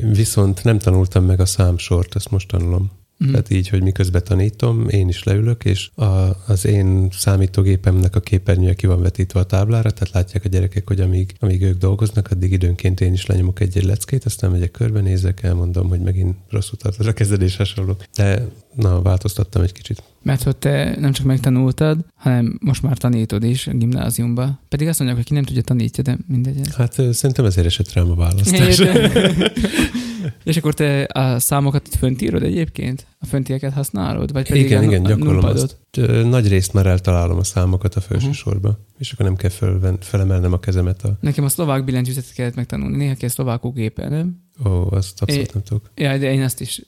[0.02, 3.01] Viszont nem tanultam meg a számsort, ezt most tanulom.
[3.22, 3.32] Mhm.
[3.32, 6.04] Tehát így, hogy miközben tanítom, én is leülök, és a,
[6.48, 11.00] az én számítógépemnek a képernyője ki van vetítve a táblára, tehát látják a gyerekek, hogy
[11.00, 15.90] amíg, amíg ők dolgoznak, addig időnként én is lenyomok egy-egy leckét, aztán megyek körbenézek, elmondom,
[15.90, 17.98] hogy megint rosszul tartod a kezdés hasonló.
[18.16, 20.04] De na, változtattam egy kicsit.
[20.24, 24.60] Mert hogy te nem csak megtanultad, hanem most már tanítod is a gimnáziumba.
[24.70, 26.60] Pedig azt mondják, hogy ki nem tudja, tanítja, de mindegy.
[26.60, 26.74] ez.
[26.74, 28.82] Hát szerintem ezért esett rám a választás.
[30.44, 33.08] És akkor te a számokat itt fönt írod egyébként?
[33.20, 34.32] A föntieket használod?
[34.32, 35.78] Vagy pedig igen, a, igen, a gyakorlom nupadot?
[35.92, 36.26] azt.
[36.26, 38.36] Nagy részt már eltalálom a számokat a felső Mhm.
[38.36, 41.18] sorba, és akkor nem kell fölven, felemelnem a kezemet a...
[41.20, 42.98] Nekem a szlovák billentyűzetet kellett megtanulni.
[42.98, 44.42] Néha kell szlovákul gépelnem.
[44.66, 45.90] Ó, azt abszolút É- nem tudok.
[45.96, 46.82] Ja, de én azt is,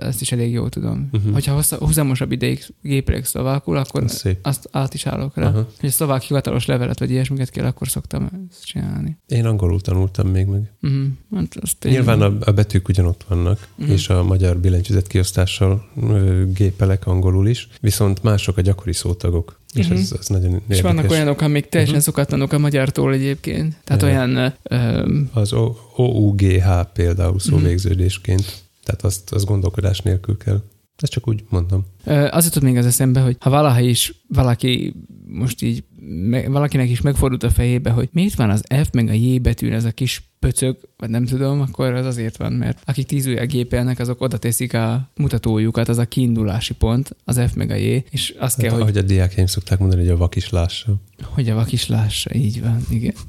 [0.00, 1.08] azt is elég jól tudom.
[1.12, 1.32] Mhm.
[1.32, 4.38] Hogyha hossza, huzamosabb ideig gépelek szlovákul, akkor szép.
[4.42, 5.50] azt át is állok rá.
[5.50, 9.16] Hogy a szlovák hivatalos levelet, vagy ilyesmiket kell, akkor szoktam ezt csinálni.
[9.26, 10.72] Én angolul tanultam még meg.
[10.82, 11.06] Uh-huh.
[11.34, 13.94] Hát azt én- Nyilván a, a betűk ugyanott vannak, uh-huh.
[13.94, 19.86] és a magyar billentyűzet kiosztással ö, gépelek angolul is, viszont mások a gyakori szótagok, és
[19.88, 19.96] Mhm.
[19.96, 20.76] ez, ez nagyon érdekes.
[20.76, 22.08] És vannak olyanok, amik teljesen uh-huh.
[22.14, 23.76] szokatlanok a magyartól egyébként.
[23.84, 24.08] Tehát Ja.
[24.08, 24.54] olyan...
[24.62, 25.52] Ö, Az
[25.96, 27.38] OUGH például Mhm.
[27.38, 30.62] szóvégződésként, tehát azt, azt gondolkodás nélkül kell.
[30.96, 31.84] Ezt csak úgy mondom.
[32.04, 34.94] Ö, Az jutott még az eszembe, hogy ha valaha is valaki
[35.26, 39.12] most így, me, valakinek is megfordult a fejébe, hogy miért van az F meg a
[39.12, 43.06] J betűn ez a kis pöcög, vagy nem tudom, akkor az azért van, mert akik
[43.06, 47.70] tíz ujjal gépelnek, azok oda teszik a mutatójukat, az a kiindulási pont, az F meg
[47.70, 50.36] a J, és azt kell, Hát, hogy, ahogy a diákjaim szokták mondani, hogy a vak
[50.36, 50.94] is lássa.
[51.22, 53.14] hogy a vak is lássa, így van, igen.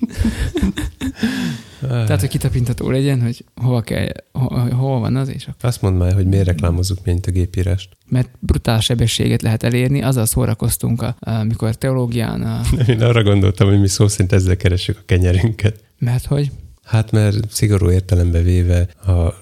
[1.80, 5.96] Tehát, hogy kitapintató legyen, hogy hova kell, ho, hol van az, és akkor Azt mondd
[5.96, 7.90] már, hogy miért reklámozzuk mi a gépírást.
[8.08, 13.88] mert brutál sebességet lehet elérni, azzal szórakoztunk, amikor teológián, a, Én arra gondoltam, hogy mi
[13.88, 15.84] szó szerint ezzel keressük a kenyerünket.
[15.98, 16.52] mert hogy
[16.90, 19.40] Hát mert szigorú értelembe véve, a,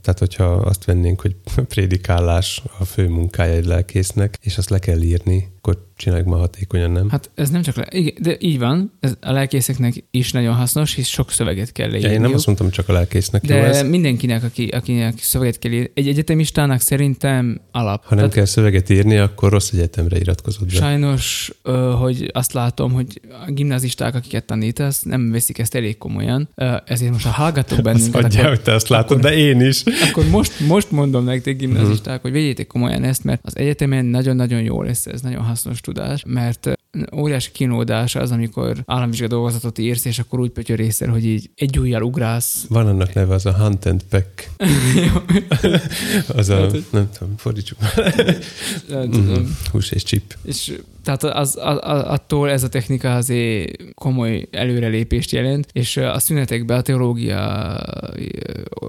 [0.00, 1.36] tehát hogyha azt vennénk, hogy
[1.68, 6.90] prédikálás a fő munkája egy lelkésznek, és azt le kell írni akkor csináljuk ma hatékonyan,
[6.90, 7.08] nem?
[7.10, 10.94] Hát ez nem csak, le, igen, de így van, ez a lelkészeknek is nagyon hasznos,
[10.94, 12.14] hisz sok szöveget kell Ja, leírni.
[12.14, 13.82] én nem azt mondtam, csak a lelkésznek de jó ez.
[13.82, 15.90] mindenkinek, aki, akinek szöveget kell írni.
[15.94, 18.02] Egy egyetemistának szerintem alap.
[18.04, 20.74] Ha nem Tehát kell szöveget írni, akkor rossz egyetemre iratkozod be.
[20.74, 21.52] Sajnos,
[21.98, 26.48] hogy azt látom, hogy a gimnazisták, akiket tanítasz, nem veszik ezt elég komolyan,
[26.84, 29.82] ezért most ha hallgatok Azt bennünket, adja, akkor, hogy te azt látod, de én is.
[30.08, 32.22] akkor most, most mondom nektek gimnazisták, Mhm.
[32.22, 36.70] hogy vegyétek komolyan ezt, mert az egyetemen nagyon-nagyon jó lesz ez, nagyon hasznos tudás, mert
[37.14, 41.78] óriási kínódás az, amikor államvizsga dolgozatot írsz, és akkor úgy pötyör észre, hogy így egy
[41.78, 42.64] ujjal ugrálsz.
[42.68, 44.50] Van annak neve, az a Hunt and Peck.
[46.36, 47.78] az a, nem tudom, fordítsuk.
[48.88, 49.44] Nem Mhm.
[49.70, 50.36] Hús és chip.
[50.44, 50.72] És
[51.06, 56.80] tehát az, az, attól ez a technika azért komoly előrelépést jelent, és a szünetekben, a
[56.82, 57.76] teológia,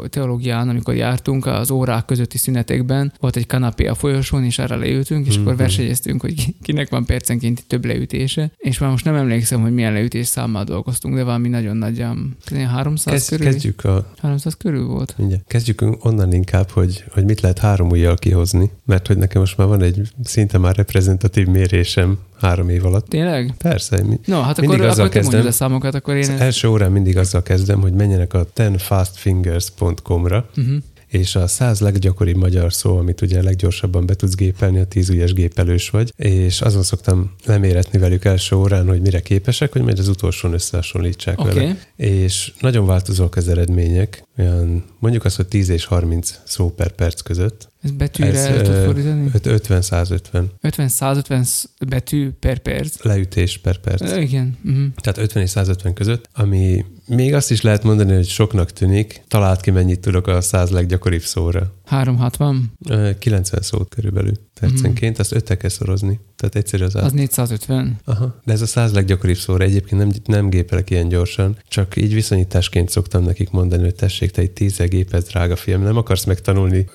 [0.10, 5.28] teológián, amikor jártunk, az órák közötti szünetekben volt egy kanapé a folyosón, és arra leültünk,
[5.28, 5.62] és akkor Mhm.
[5.62, 9.94] versenyeztünk, hogy ki- kinek van percenként több leütése, és már most nem emlékszem, hogy milyen
[9.94, 12.38] leütés számmal dolgoztunk, de valami nagyon nagyján,
[12.68, 15.14] 300 Kezd, körül, kezdjük a, 300 körül volt.
[15.18, 19.58] mindjárt, kezdjük onnan inkább, hogy, hogy mit lehet három ujjal kihozni, mert hogy nekem most
[19.58, 22.07] már van egy szinte már reprezentatív mérésem
[22.42, 23.08] három év alatt.
[23.08, 23.54] Tényleg?
[23.58, 25.48] Persze, mi, No, hát Mindig akkor, azzal akkor te kezdem.
[25.48, 26.22] a számokat, akkor én...
[26.34, 30.76] az első órán mindig azzal kezdem, hogy menjenek a tenfastfingers.com-ra, Uh-huh.
[31.08, 35.34] és a száz leggyakoribb magyar szó, amit ugye leggyorsabban be tudsz gépelni, a tíz ujjas
[35.34, 40.08] gépelős vagy, és azon szoktam leméretni velük első órán, hogy mire képesek, hogy majd az
[40.08, 41.54] utolsón összehasonlítsák Oké.
[41.60, 41.78] vele.
[41.96, 47.22] És nagyon változók az eredmények, olyan mondjuk azt, hogy 10 és 30 szó per perc
[47.22, 47.70] között.
[47.88, 49.32] Ez betűre Ez, el tudod ö, fordítani?
[49.34, 51.48] 50-150 50-150
[51.88, 53.04] betű per perc.
[53.04, 54.18] leütés per perc.
[54.18, 54.58] Igen.
[54.66, 54.86] Uh-huh.
[54.96, 59.22] Tehát 50 és 150 között, ami még azt is lehet mondani, hogy soknak tűnik.
[59.28, 61.74] Talált ki, mennyit tudok a 100 leggyakoribb szóra.
[61.86, 66.20] 360, Ö, 90 szót körülbelül percenként, azt öttel kell szorozni.
[66.36, 67.04] Tehát egyszerű az át.
[67.04, 68.00] az 450.
[68.06, 68.42] Aha.
[68.44, 72.90] De ez a 100 leggyakoribb szóra egyébként nem, nem gépelek ilyen gyorsan, csak így viszonyításként
[72.90, 76.86] szoktam nekik mondani, hogy tessék, te egy 10 gépez, drága fiam, nem akarsz megtanulni,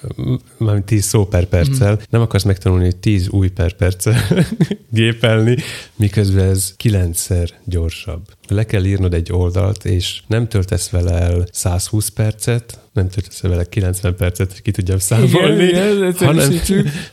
[0.56, 4.16] mármint 10 szó per perccel, nem akarsz megtanulni 10 új per perccel
[4.90, 5.56] gépelni,
[6.02, 8.26] miközben ez kilencszer gyorsabb.
[8.48, 13.64] Le kell írnod egy oldalt, és nem töltesz vele el 120 percet, nem töltesz vele
[13.64, 16.52] 90 percet, hogy ki tudjam számolni, Igen, igen, hanem,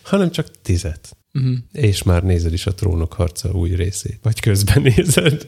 [0.02, 1.18] hanem csak tizet.
[1.34, 1.58] Uh-huh.
[1.72, 4.20] És már nézed is a trónok harca új részét.
[4.22, 5.48] Vagy közben nézed,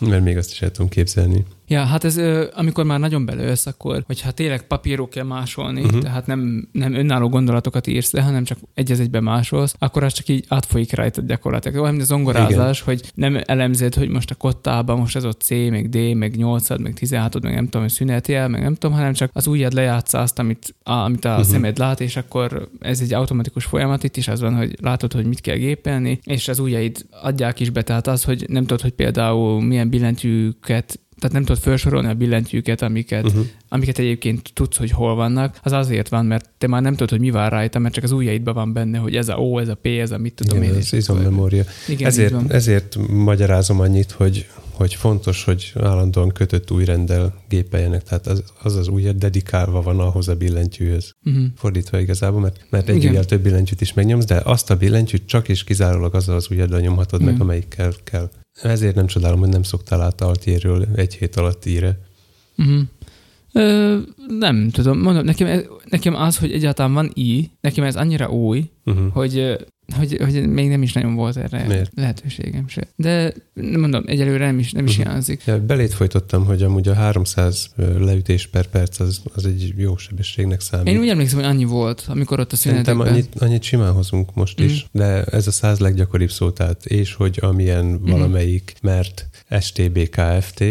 [0.00, 1.44] mert még azt is el tudom képzelni.
[1.68, 2.20] Ja, hát ez,
[2.54, 6.00] amikor már nagyon belősz, akkor, hogyha tényleg papírok kell másolni, uh-huh.
[6.00, 10.12] tehát nem, nem önálló gondolatokat írsz le, hanem csak egy az egybe másolsz, akkor az
[10.12, 11.80] csak így átfolyik rajtad gyakorlatilag.
[11.80, 15.50] Olyan, mint a zongorázás, hogy nem elemzed, hogy most a kottában most ez ott C,
[15.50, 19.12] meg D, meg 8 meg 16 meg nem tudom, hogy szünetél, meg nem tudom, hanem
[19.12, 21.44] csak az ujjad lejátsza azt, amit a, amit a uh-huh.
[21.44, 25.26] szemed lát, és akkor ez egy automatikus folyamat, itt is az van, hogy látod, hogy
[25.26, 28.92] mit kell gépelni, és az ujjaid adják is be, tehát az, hogy nem tudod, hogy
[28.92, 33.46] például milyen billentyűket tehát nem tudod felsorolni a billentyűket, amiket, uh-huh.
[33.68, 37.20] Amiket egyébként tudsz, hogy hol vannak, az azért van, mert te már nem tudod, hogy
[37.20, 39.74] mi vár rajta, mert csak az ujjaidban van benne, hogy ez a O, ez a
[39.74, 40.78] P, ez a mit tudom Igen, én.
[40.78, 41.64] ez izommemória.
[41.88, 44.46] Igen, Ezért, ezért magyarázom annyit, hogy,
[44.76, 50.28] hogy fontos, hogy állandóan kötött újrenddel gépeljenek, tehát az az, az ujjad dedikálva van ahhoz
[50.28, 51.12] a billentyűhöz.
[51.24, 51.44] Uh-huh.
[51.56, 53.08] Fordítva igazából, mert, mert egy Igen.
[53.08, 56.80] ujjal több billentyűt is megnyomsz, de azt a billentyűt csak és kizárólag azzal az ujjaddal
[56.80, 57.40] nyomhatod meg, Igen.
[57.40, 58.30] amelyikkel kell.
[58.62, 61.98] Ezért nem csodálom, hogy nem szoktál át altjéről egy hét alatt íre.
[62.56, 62.80] Uh-huh.
[63.52, 63.98] Ö,
[64.38, 69.12] nem tudom, mondom, nekem, nekem az, hogy egyáltalán van I, nekem ez annyira új, Uh-huh.
[69.12, 69.56] hogy,
[69.96, 71.90] hogy, hogy még nem is nagyon volt erre Miért?
[71.94, 72.86] lehetőségem se.
[72.96, 75.06] De mondom, egyelőre nem is, nem is Mhm.
[75.06, 75.42] hiányzik.
[75.44, 80.60] Ja, belét folytottam, hogy amúgy a 300 leütés per perc az, az egy jó sebességnek
[80.60, 80.86] számít.
[80.94, 83.12] Én úgy emlékszem, hogy annyi volt, amikor ott a Szerintem szünetekben.
[83.12, 84.68] annyit, annyit simán hozunk most Mhm.
[84.68, 89.28] is, de ez a száz leggyakoribb szó, tehát és hogy amilyen valamelyik, mert
[89.60, 90.64] STB Kft.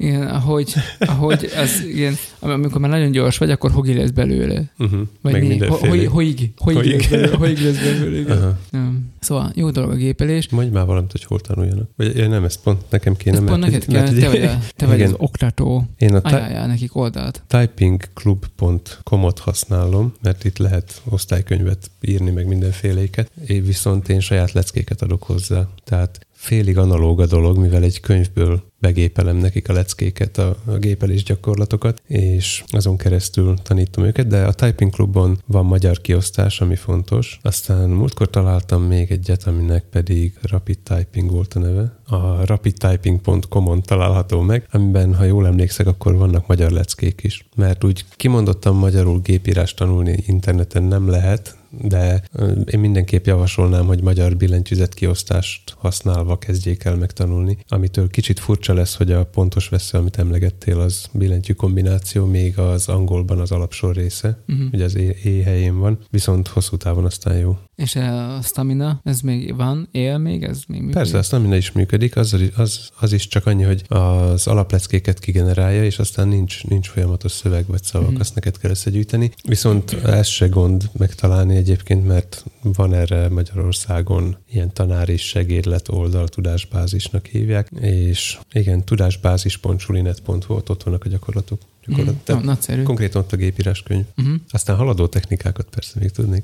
[0.00, 4.62] Igen, ahogy, ahogy az, igen, am- amikor már nagyon gyors vagy, akkor hogi lesz belőle.
[4.78, 5.00] Uh-huh.
[5.20, 5.58] Vagy Meg mi?
[5.66, 8.38] Hoig, hoig, hoig, lesz belőle, hoig lesz belőle, igen.
[8.38, 8.58] Aha.
[8.70, 9.10] Nem.
[9.20, 10.48] Szóval jó dolog a gépelés.
[10.48, 11.90] Mondj már valamit, hogy hol tanuljanak.
[11.96, 13.36] Vagy ja, nem, ez pont nekem kéne.
[13.36, 15.86] Ez pont mert, neked mert kell, te vagy, a, te vagy az oktató.
[15.98, 17.42] Én a Ajánljál nekik oldalt.
[17.46, 25.22] typingclub.com-ot használom, mert itt lehet osztálykönyvet írni, meg mindenféléket, én viszont én saját leckéket adok
[25.22, 25.68] hozzá.
[25.84, 31.22] Tehát félig analóg a dolog, mivel egy könyvből begépelem nekik a leckéket, a, a gépelés
[31.22, 37.38] gyakorlatokat, és azon keresztül tanítom őket, de a Typing Clubon van magyar kiosztás, ami fontos.
[37.42, 41.96] Aztán múltkor találtam még egyet, aminek pedig Rapid Typing volt a neve.
[42.06, 47.48] A rapidtyping.com-on található meg, amiben, ha jól emlékszek, akkor vannak magyar leckék is.
[47.56, 52.22] Mert úgy kimondottan magyarul gépírás tanulni interneten nem lehet, de
[52.64, 57.58] én mindenképp javasolnám, hogy magyar billentyűzet kiosztást használva kezdjék el megtanulni.
[57.68, 62.88] Amitől kicsit furcsa lesz, hogy a pontos vesző, amit emlegettél, az billentyű kombináció, még az
[62.88, 64.66] angolban az alapsor része, Uh-huh.
[64.72, 65.14] ugye az e
[65.44, 67.58] helyén van, viszont hosszú távon aztán jó.
[67.78, 70.96] És a stamina, ez még van, él még, ez még működik?
[70.96, 75.84] Persze, azt nem is működik, az, az, az is csak annyi, hogy az alapleckéket kigenerálja,
[75.84, 78.20] és aztán nincs, nincs folyamatos szöveg vagy szavak, Mhm.
[78.20, 79.30] azt neked kell összegyűjteni.
[79.44, 86.28] Viszont ez se gond megtalálni egyébként, mert van erre Magyarországon ilyen tanár és segédlet oldal,
[86.28, 91.60] tudásbázisnak hívják, és igen, tudásbázis.sulinet.hu, ott, ott vannak a gyakorlatok.
[91.86, 92.14] gyakorlat.
[92.14, 92.22] Mhm.
[92.24, 92.82] Tehát Jó, nagyszerű.
[92.82, 94.04] Konkrétan ott a gépíráskönyv.
[94.16, 94.34] Uh-huh.
[94.50, 96.42] Aztán haladó technikákat persze még tudnék.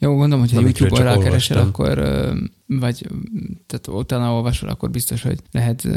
[0.00, 1.98] Jó, gondolom, hogyha YouTube-on rákeresel, akkor,
[2.66, 3.06] vagy
[3.66, 5.88] tehát utána olvasol, akkor biztos, hogy lehet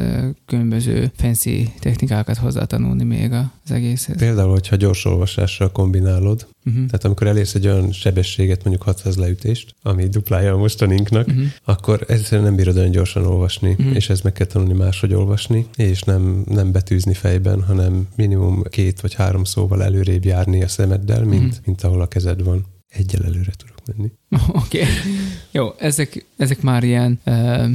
[0.46, 4.18] különböző fancy technikákat hozzátanulni még az egészhez.
[4.18, 6.86] Például, hogyha gyors olvasással kombinálod, Uh-huh.
[6.86, 11.44] Tehát amikor elérsz egy olyan sebességet, mondjuk 600 leütést, ami duplája a mostaninknak, Uh-huh.
[11.64, 13.88] akkor egyszerűen nem bírod olyan gyorsan olvasni, Mhm.
[13.96, 19.02] és ez meg kell tanulni máshogy olvasni, és nem, nem betűzni fejben, hanem minimum két
[19.02, 21.58] vagy három szóval előrébb járni a szemeddel, mint, Mhm.
[21.66, 22.66] mint ahol a kezed van.
[22.92, 24.12] Egyel előre tudok menni.
[24.64, 24.82] Oké.
[24.82, 24.94] Okay.
[25.52, 27.66] Jó, ezek, ezek már ilyen uh,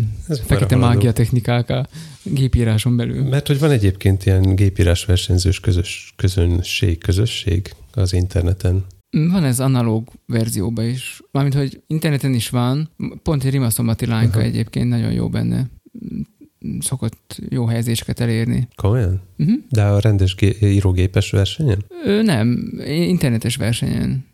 [0.46, 1.86] fekete mágia technikák a
[2.22, 3.22] gépíráson belül.
[3.22, 8.84] Mert hogy van egyébként ilyen gépírás versenyzős közös, közönség, közösség az interneten.
[9.10, 11.20] Van ez analóg verzióban is.
[11.30, 12.90] Mármint, hogy interneten is van.
[13.22, 14.46] Pont egy rimaszombati lányka Aha.
[14.46, 15.70] egyébként nagyon jó benne.
[16.80, 18.68] Szokott jó helyezéseket elérni.
[18.74, 19.20] Komolyan?
[19.38, 19.56] Uh-huh.
[19.68, 21.84] De a rendes gé- írógépes versenyen?
[22.04, 24.24] Ö, nem, internetes versenyen.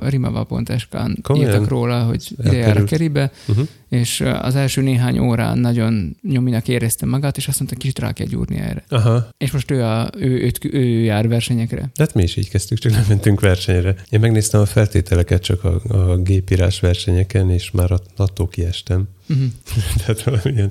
[0.00, 3.66] Rimava.sk-n írtak róla, hogy ide jár a keribe, Uh-huh.
[3.88, 8.26] és az első néhány órán nagyon nyominak érezte magát, és azt mondta, kicsit rá kell
[8.26, 8.84] gyúrni erre.
[8.88, 11.80] Aha, És most ő, a, ő, őt, ő jár versenyekre.
[11.80, 13.94] De hát mi is így kezdtük, csak nem mentünk versenyre.
[14.08, 19.08] Én megnéztem a feltételeket csak a, a gépírás versenyeken, és már att- attól kiestem.
[19.28, 19.46] Uh-huh.
[20.06, 20.70] Tehát valamilyen,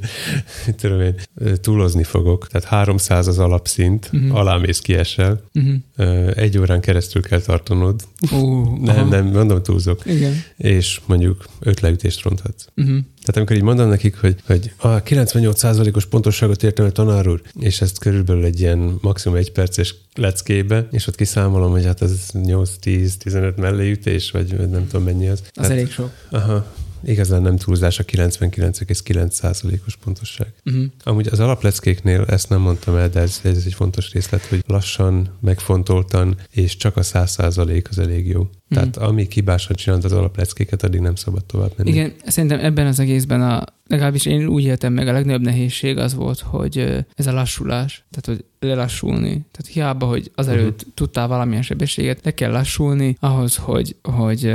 [0.78, 1.16] tudom én,
[1.62, 2.47] túlozni fogok.
[2.47, 4.24] Tehát 300 az alapszint, Mhm.
[4.24, 4.39] uh-huh.
[4.39, 6.32] alámész kiesel, Uh-huh.
[6.36, 8.01] Egy órán keresztül kell tartanod.
[8.32, 10.01] Uh, Nem, nem, mondom túlzok.
[10.06, 10.43] Igen.
[10.58, 12.66] És mondjuk öt leütést ronthatsz.
[12.76, 12.95] Uh-huh.
[12.95, 17.82] Tehát amikor így mondom nekik, hogy, hogy a 98%-os pontosságot értem el tanár úr, és
[17.82, 23.56] ezt körülbelül egy ilyen maximum egy perces leckébe, és ott kiszámolom, hogy hát ez 8-10-15
[23.56, 25.39] melléütés, vagy vagy nem tudom mennyi az.
[25.39, 26.12] Az Tehát, elég sok.
[26.30, 26.66] aha,
[27.06, 30.54] igazán nem túlzás a 99,9%-os pontosság.
[30.66, 30.84] Uh-huh.
[31.04, 35.38] Amúgy az alapleckéknél ezt nem mondtam el, de ez, ez egy fontos részlet, hogy lassan,
[35.41, 38.49] megfontoltan, és csak a 100% az elég jó.
[38.70, 41.89] Tehát ami kibásan csinálod az alapleckéket, addig nem szabad tovább menni.
[41.89, 46.14] Igen, szerintem ebben az egészben a, legalábbis én úgy éltem meg, a legnagyobb nehézség az
[46.14, 49.30] volt, hogy ez a lassulás, tehát hogy lelassulni.
[49.30, 50.93] Tehát hiába, hogy azelőtt uh-huh.
[50.93, 54.54] tudtál valamilyen sebességet, le kell lassulni ahhoz, hogy, hogy,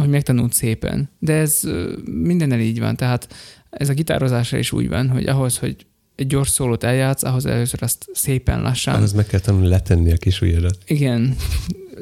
[0.00, 1.10] hogy megtanult szépen.
[1.18, 1.60] De ez
[2.04, 3.34] mindennel így van, tehát
[3.70, 7.82] ez a gitározásra is úgy van, hogy ahhoz, hogy egy gyors szólót eljátsz, ahhoz először
[7.82, 10.78] azt szépen lassan Ahhoz meg kell tanulni letenni a kis ujjadat.
[10.86, 11.36] igen,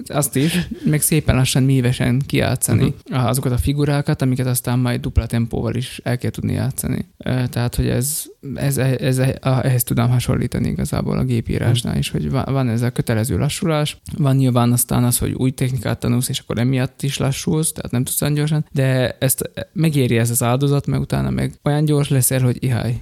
[0.06, 3.28] azt is, meg szépen lassan mívesen kijátszani uh-huh.
[3.28, 7.08] azokat a figurákat, amiket aztán majd dupla tempóval is el kell tudni játszani.
[7.50, 8.24] Tehát, hogy ez,
[8.54, 13.38] ez, ez, ez ehhez tudom hasonlítani igazából a gépírásnál is, hogy van, ez a kötelező
[13.38, 17.90] lassulás, van nyilván aztán az, hogy új technikát tanulsz, és akkor emiatt is lassulsz, tehát
[17.90, 22.08] nem tudsz olyan gyorsan, de ezt megéri ez az áldozat, mert utána meg olyan gyors
[22.08, 22.98] leszel, hogy ihaj.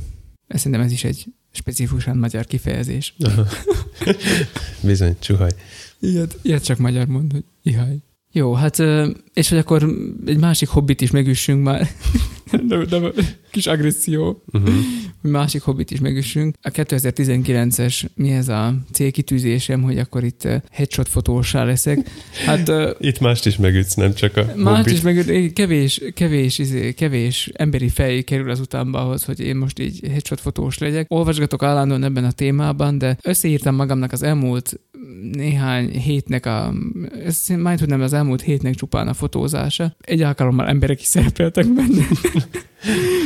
[0.49, 3.15] Szerintem ez is egy specifikusan magyar kifejezés.
[4.81, 5.51] Bizony, csuhaj.
[6.07, 7.97] Ilyet, ilyet csak magyar mond, hogy ihaj.
[8.33, 8.79] Jó, hát
[9.33, 9.91] és hogy akkor
[10.27, 11.89] egy másik hobbit is megüssünk már.
[12.69, 13.13] de, de,
[13.51, 14.43] kis agresszió.
[14.53, 14.75] Uh-huh.
[15.21, 16.55] Másik hobbit is megüssünk.
[16.63, 21.99] A 2019-es, mi ez a célkitűzésem, hogy akkor itt ö, headshot fotósá leszek.
[22.47, 24.93] Hát ö, Itt mást is megütsz, nem csak a Más hobbit.
[24.93, 29.79] is meg kevés, kevés, izé, kevés emberi fej kerül az utánba ahhoz, hogy én most
[29.79, 31.07] így headshot fotós legyek.
[31.09, 34.81] Olvasgatok állandóan ebben a témában, de összeírtam magamnak az elmúlt
[35.33, 36.73] néhány hétnek a,
[37.25, 39.97] ez majd, hogy nem az elmúlt hétnek csupán a fotózása.
[40.01, 42.07] Egy alkalommal emberek is szerepeltek benne.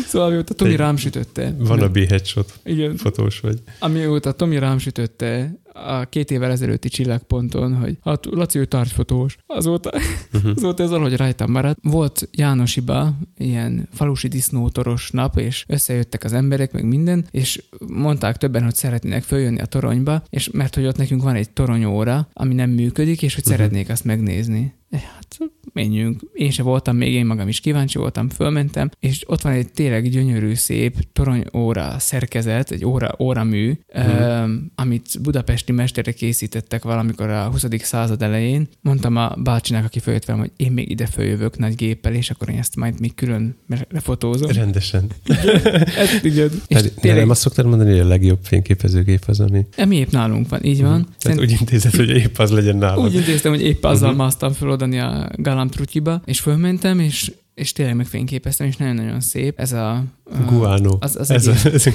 [0.07, 1.55] szóval mióta Tomi Egy- rám sütötte.
[1.59, 2.97] Van a B-headshot Igen.
[2.97, 3.59] fotós vagy.
[3.79, 9.37] Amióta Tomi rám sütötte a két évvel ezelőtti csillagponton, hogy hát Laci, ő tárgyfotós.
[9.47, 9.91] Azóta,
[10.33, 10.53] Uh-huh.
[10.57, 11.79] azóta ez valahogy rajtam maradt.
[11.83, 18.63] Volt Jánosiba ilyen falusi disznótoros nap, és összejöttek az emberek, meg minden, és mondták többen,
[18.65, 22.71] hogy szeretnének följönni a toronyba, és mert hogy ott nekünk van egy toronyóra, ami nem
[22.71, 23.53] működik, és hogy Mhm.
[23.53, 24.75] szeretnék azt megnézni.
[24.91, 25.39] Hát
[25.73, 26.21] menjünk.
[26.33, 30.09] Én se voltam még, én magam is kíváncsi voltam, fölmentem, és ott van egy tényleg
[30.09, 34.73] gyönyörű, szép toronyóra szerkezet, egy óra, óramű, hmm.
[34.75, 37.65] amit budapesti mesterek készítettek valamikor a 20.
[37.79, 38.69] század elején.
[38.81, 42.49] Mondtam a bácsinak, aki följött velem, hogy én még ide följövök nagy géppel, és akkor
[42.49, 43.57] én ezt majd még külön
[43.91, 44.51] lefotózom.
[44.51, 45.07] Rendesen.
[45.97, 46.51] Ezt igen.
[46.67, 47.21] És tényleg...
[47.21, 49.67] Nem azt szoktad mondani, hogy a legjobb fényképezőgép az, ami...
[49.77, 50.99] Emi épp nálunk van, így van.
[50.99, 51.09] Mhm.
[51.19, 53.05] Tehát úgy intézed, hogy épp az legyen nálad.
[53.05, 54.25] Úgy intéztem, hogy épp azzal uh-huh.
[54.25, 59.61] másztam föl odani a Galamtrutyiba, és fölmentem, és és tényleg megfényképeztem, és nagyon-nagyon szép.
[59.61, 60.05] Ez a...
[60.47, 60.97] Guano.
[61.01, 61.65] Az, az ez egyik...
[61.65, 61.87] a, ez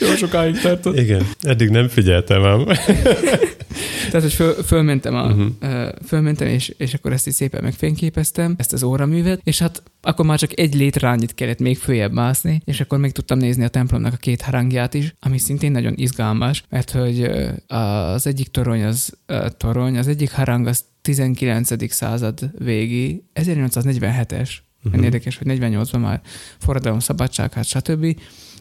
[0.08, 0.98] Jó sokáig tartott.
[0.98, 2.64] Igen, eddig nem figyeltem ám.
[4.10, 5.88] Tehát, hogy föl, fölmentem, a, uh-huh.
[6.06, 10.38] fölmentem és, és akkor ezt is szépen megfényképeztem, ezt az óraművet, és hát akkor már
[10.38, 14.16] csak egy létrányit kellett még följebb mászni, és akkor még tudtam nézni a templomnak a
[14.16, 17.30] két harangját is, ami szintén nagyon izgalmas, mert hogy
[17.66, 19.18] az egyik torony az
[19.56, 21.92] torony, az egyik harang az 19.
[21.92, 24.50] század végi, 1847-es,
[24.84, 25.04] uh-huh.
[25.04, 26.20] érdekes, hogy 48-ban már
[26.58, 28.16] forradalom, szabadság, hát stb.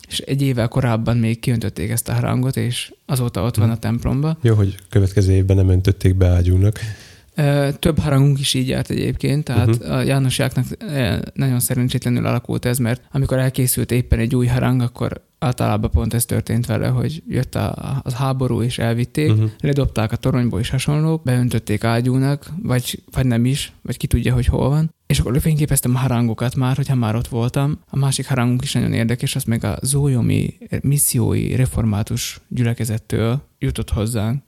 [0.07, 4.37] És egy évvel korábban még kiöntötték ezt a harangot, és azóta ott van a templomba.
[4.41, 6.79] Jó, hogy következő évben nem öntötték be ágyúnak.
[7.79, 9.91] Több harangunk is így járt egyébként, tehát uh-huh.
[9.91, 10.65] a Jánosjáknak
[11.33, 16.25] nagyon szerencsétlenül alakult ez, mert amikor elkészült éppen egy új harang, akkor általában pont ez
[16.25, 19.49] történt vele, hogy jött a, a háború és elvitték, uh-huh.
[19.59, 24.45] ledobták a toronyból és hasonlók, beöntötték ágyúnak, vagy, vagy nem is, vagy ki tudja, hogy
[24.45, 24.93] hol van.
[25.07, 27.79] És akkor lefényképeztem a harangokat már, hogyha már ott voltam.
[27.89, 34.43] A másik harangunk is nagyon érdekes, az meg a zójomi missziói református gyülekezettől jutott hozzánk.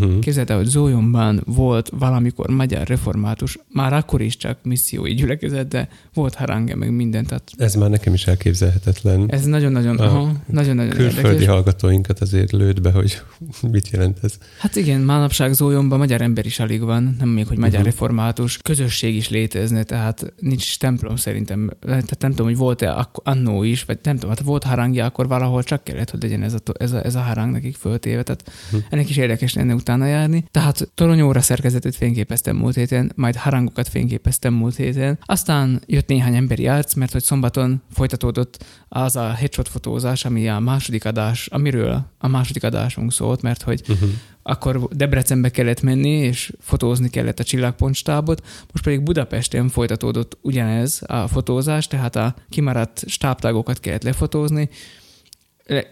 [0.00, 0.18] Uh-huh.
[0.18, 5.88] Képzeld el, hogy Zólyomban volt valamikor magyar református, már akkor is csak missziói gyülekezet, de
[6.14, 7.24] volt harange, meg minden.
[7.26, 9.24] Tehát ez már nekem is elképzelhetetlen.
[9.30, 11.46] Ez nagyon-nagyon, aha, nagyon-nagyon Külföldi érdekes.
[11.46, 13.22] hallgatóinkat azért lőd be, hogy
[13.72, 14.38] mit jelent ez.
[14.58, 17.90] Hát igen, manapság Zólyomban magyar ember is alig van, nem még, hogy magyar uh-huh.
[17.90, 21.70] református közösség is létezne, tehát nincs templom szerintem.
[21.80, 25.62] Tehát nem tudom, hogy volt-e annó is, vagy nem tudom, hát volt harangja, akkor valahol
[25.62, 28.22] csak kellett, hogy legyen ez a, ez a, ez a harang nekik föltéve.
[28.22, 28.82] Tehát uh-huh.
[28.90, 30.44] ennek is érdekes lenne utána járni.
[30.50, 35.18] Tehát toronyóra szerkezetet fényképeztem múlt héten, majd harangokat fényképeztem múlt héten.
[35.24, 40.58] Aztán jött néhány emberi arc, mert hogy szombaton folytatódott az a headshot fotózás, ami a
[40.58, 44.10] második adás, amiről a második adásunk szólt, mert hogy uh-huh
[44.42, 51.28] akkor Debrecenbe kellett menni, és fotózni kellett a csillagpontstábot, most pedig Budapesten folytatódott ugyanez a
[51.28, 54.68] fotózás, tehát a kimaradt stábtágokat kellett lefotózni,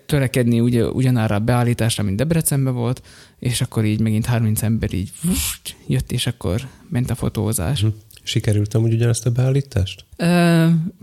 [0.06, 3.02] törekedni ugye, ugyanára a beállításra, mint Debrecenben volt,
[3.38, 7.80] és akkor így megint 30 ember így vust, jött, és akkor ment a fotózás.
[7.80, 7.86] Hm.
[8.22, 10.04] Sikerült amúgy ugyanazt a beállítást?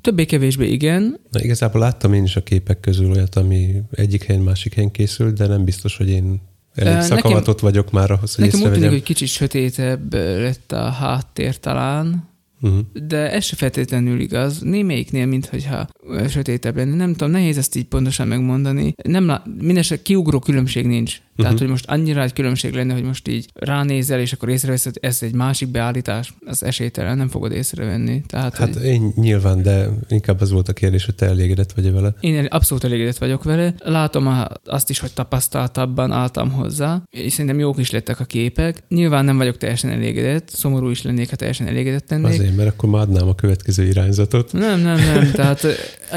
[0.01, 1.19] Többé-kevésbé igen.
[1.31, 5.37] Na, igazából láttam én is a képek közül olyat, ami egyik helyen, másik helyen készült,
[5.37, 6.41] de nem biztos, hogy én
[6.73, 10.89] elég szakavatott nekem, vagyok már ahhoz, hogy Nekem úgy tűnik, hogy kicsit sötétebb lett a
[10.89, 12.29] háttér talán,
[12.61, 12.79] Uh-huh.
[13.07, 14.59] De ez se feltétlenül igaz.
[14.61, 15.87] Némelyiknél, mintha
[16.29, 16.95] sötétebb lenne.
[16.95, 18.93] Nem tudom, nehéz ezt így pontosan megmondani.
[19.03, 19.43] Nem lá...
[19.57, 21.15] Mindenesetre kiugró különbség nincs.
[21.15, 21.45] Uh-huh.
[21.45, 25.17] Tehát, hogy most annyira egy különbség lenne, hogy most így ránézel, és akkor észreveszed, ez
[25.21, 28.21] egy másik beállítás, az esélytelen, nem fogod észrevenni.
[28.27, 28.85] Tehát, hát hogy...
[28.85, 32.13] én nyilván, de inkább az volt a kérdés, hogy te elégedett vagy vele.
[32.19, 33.73] Én abszolút elégedett vagyok vele.
[33.77, 38.83] Látom azt is, hogy tapasztaltabban álltam hozzá, és szerintem jók is lettek a képek.
[38.89, 42.27] Nyilván nem vagyok teljesen elégedett, szomorú is lennék, ha teljesen elégedett lennék.
[42.27, 44.51] Azért, mert akkor már adnám a következő irányzatot.
[44.51, 45.31] Nem, nem, nem.
[45.31, 45.65] Tehát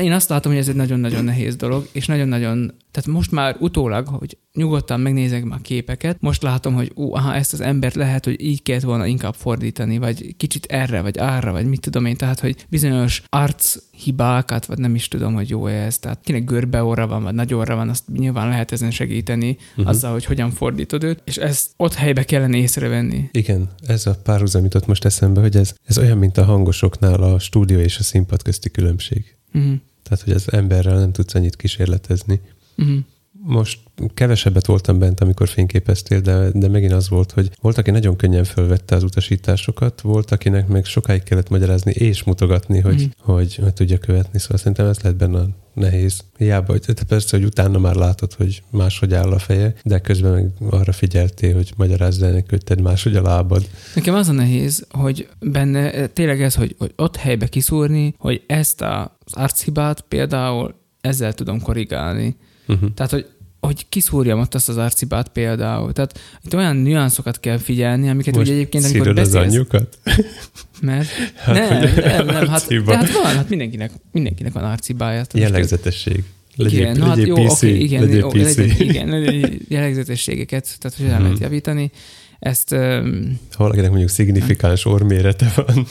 [0.01, 4.07] én azt látom, hogy ez egy nagyon-nagyon nehéz dolog, és nagyon-nagyon tehát most már utólag,
[4.07, 8.41] hogy nyugodtan megnézek már képeket, most látom, hogy ú, aha, ezt az embert lehet, hogy
[8.41, 12.41] így kellett volna inkább fordítani, vagy kicsit erre, vagy arra, vagy mit tudom én, tehát,
[12.41, 17.07] hogy bizonyos arc hibákat, vagy nem is tudom, hogy jó ez, tehát kinek görbe orra
[17.07, 19.89] van, vagy nagy orra van, azt nyilván lehet ezen segíteni, uh-huh.
[19.89, 23.29] azzal, hogy hogyan fordítod őt, és ezt ott helybe kellene észrevenni.
[23.33, 27.39] Igen, ez a párhuzam jutott most eszembe, hogy ez, ez olyan, mint a hangosoknál a
[27.39, 29.37] stúdió és a színpad közti különbség.
[29.55, 29.73] Uh-huh.
[30.03, 32.41] Tehát, hogy az emberrel nem tudsz annyit kísérletezni.
[32.77, 32.99] Uh-huh.
[33.43, 33.79] Most
[34.15, 38.45] kevesebbet voltam bent, amikor fényképeztél, de, de megint az volt, hogy volt, aki nagyon könnyen
[38.45, 43.35] felvette az utasításokat, volt, akinek meg sokáig kellett magyarázni és mutogatni, hogy, mm.
[43.35, 44.39] hogy, hogy tudja követni.
[44.39, 46.21] Szóval szerintem ez lehet benne nehéz.
[46.37, 50.33] Hiába, hogy te persze, hogy utána már látod, hogy máshogy áll a feje, de közben
[50.33, 53.69] meg arra figyeltél, hogy magyarázd el neki, hogy tedd máshogy a lábad.
[53.95, 58.81] Nekem az a nehéz, hogy benne tényleg ez, hogy, hogy ott helybe kiszúrni, hogy ezt
[58.81, 62.37] az archibát például ezzel tudom korrigálni.
[62.73, 62.95] Uh-huh.
[62.95, 63.27] Tehát, hogy
[63.61, 65.93] hogy kiszúrjam ott azt az arcibát például.
[65.93, 69.35] Tehát itt olyan nüanszokat kell figyelni, amiket Most ugye egyébként, amikor beszélsz...
[69.35, 69.99] az anyjukat?
[70.81, 75.25] Mert hát, nem, nem, nem, hát, de hát van, hát mindenkinek, mindenkinek van arcibája.
[75.33, 76.25] Jellegzetesség.
[76.57, 78.57] Legyél, igen, no, hát legyél jó, PC, oké, igen, legyél jó, PC.
[78.57, 81.23] legyen, igen, legyen jellegzetességeket, tehát hogy el Mhm.
[81.23, 81.91] lehet javítani.
[82.39, 85.87] Ezt um, Ha valakinek mondjuk szignifikáns ormérete van,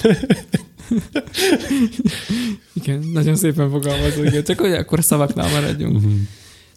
[2.73, 6.01] igen, nagyon szépen fogalmazó, igen, csak hogy akkor a szavaknál maradjunk.
[6.01, 6.11] Mhm.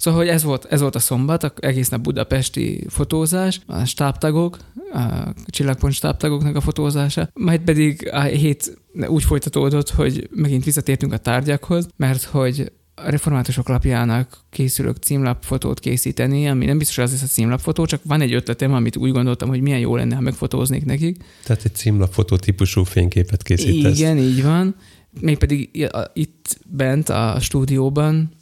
[0.02, 4.58] Szóval, hogy ez volt, ez volt a szombat, a egész nap budapesti fotózás, a stábtagok,
[4.92, 11.16] a csillagpont stábtagoknak a fotózása, majd pedig a hét úgy folytatódott, hogy megint visszatértünk a
[11.16, 17.22] tárgyakhoz, mert hogy a reformátusok lapjának készülök címlapfotót készíteni, ami nem biztos, hogy az lesz
[17.22, 20.84] a címlapfotó, csak van egy ötletem, amit úgy gondoltam, hogy milyen jó lenne, ha megfotóznék
[20.84, 21.16] nekik.
[21.44, 23.98] tehát egy címlapfotó típusú fényképet készítesz.
[23.98, 24.74] Igen, így van.
[25.20, 28.40] Mégpedig itt bent a stúdióban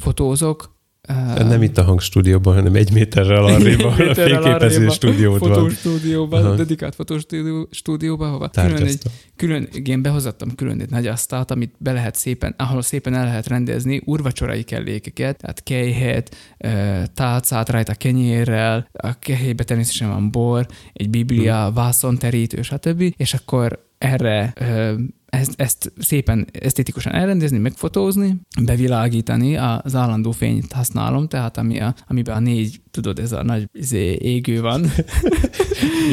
[0.00, 0.78] fotózok.
[1.08, 5.52] Uh, Nem itt a hangstúdióban, hanem egy méterrel arrébb, a fényképező arrébb a stúdiód van.
[5.52, 6.54] Fotostúdióban, Aha.
[6.54, 9.02] dedikált fotostúdió, stúdióban, hova külön egy,
[9.36, 13.46] külön, igen, behozattam külön egy nagy asztalt, amit be lehet szépen, ahol szépen el lehet
[13.46, 16.68] rendezni urvacsorai kellékeket, tehát kejhet, ö,
[17.14, 21.74] tálcát rajta kenyérrel, a kejhébe természetesen van bor, egy biblia, Hmm.
[21.74, 23.12] vászonterítő, stb.
[23.16, 24.94] És akkor erre ö,
[25.30, 32.36] ezt, ezt szépen esztétikusan elrendezni, megfotózni, bevilágítani, az állandó fényt használom, tehát ami a, amiben
[32.36, 34.84] a négy, tudod, ez a nagy izé, égő van,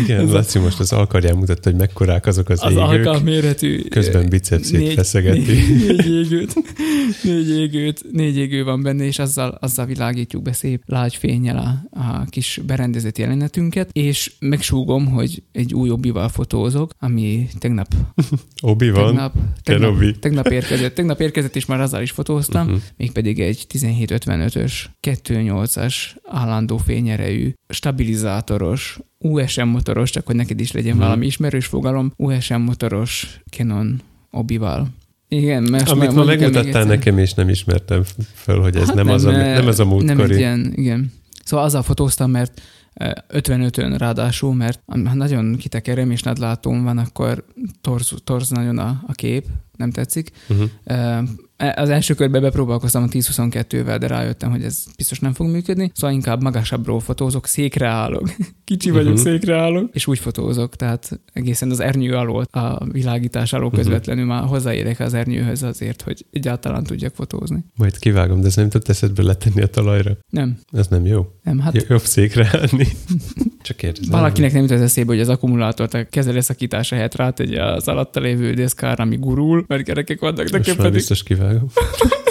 [0.03, 2.84] Igen, Laci most az alkarján mutatta, hogy mekkorák azok az, az égők.
[2.84, 5.52] alkalméretű Közben bicepsét négy- feszegeti.
[5.52, 6.53] Négy, négy égőt,
[7.23, 11.99] négy égőt, négy égő van benne, és azzal, azzal világítjuk be szép lágy fényel a,
[11.99, 17.88] a kis berendezett jelenetünket, és megsúgom, hogy egy új obbival fotózok, ami tegnap,
[18.61, 19.32] Obi van.
[19.34, 19.98] tegnap, Kenobi.
[19.98, 22.82] tegnap, tegnap érkezett, tegnap érkezett, és már azzal is fotóztam, Uh-huh.
[22.98, 24.72] mégpedig egy 1755-ös,
[25.02, 31.04] 2.8-as állandó fényerejű, stabilizátoros, USM motoros, csak hogy neked is legyen Mhm.
[31.04, 34.02] valami ismerős fogalom, USM motoros Canon
[34.32, 34.88] obival.
[35.30, 38.04] Igen, mert Amit ma megmutattál nekem, és nem ismertem
[38.34, 40.34] föl, hogy ez Hát nem, az, ami, mert nem az a Nem múltkori.
[40.34, 41.12] egy ilyen, igen.
[41.44, 42.62] Szóval azzal fotóztam, mert
[42.98, 47.45] 55-ön ráadásul, mert ha nagyon kitekerem és nagylátóm van, akkor
[47.82, 49.48] torz, torz nagyon a, a kép,
[49.78, 50.32] nem tetszik.
[50.49, 50.70] Uh-huh.
[51.76, 56.16] Az első körben bepróbálkoztam a 10-22-vel, de rájöttem, hogy ez biztos nem fog működni, szóval
[56.16, 58.30] inkább magasabbról fotózok, székre állok.
[58.64, 59.22] Kicsi vagyok, Mhm.
[59.22, 63.78] székre állok, és úgy fotózok, tehát egészen az ernyő alól, a világítás alól Mhm.
[63.78, 67.64] közvetlenül már hozzáérek az ernyőhöz azért, hogy egyáltalán tudjak fotózni.
[67.76, 70.18] Majd kivágom, de ez nem jutott eszedbe letenni a talajra.
[70.30, 71.26] Nem, Ez nem jó.
[71.44, 71.86] nem, Hát...
[71.90, 72.88] Jobb székre állni.
[73.68, 74.11] Csak kérdezem.
[74.11, 78.53] Valakinek nem jut az eszébe, hogy az akkumulátort a kezelőszakítás helyett rátegye az alatta lévő
[78.53, 81.68] deszkára, ami gurul, mert kerekek vannak, nekem pedig, biztos kivágom.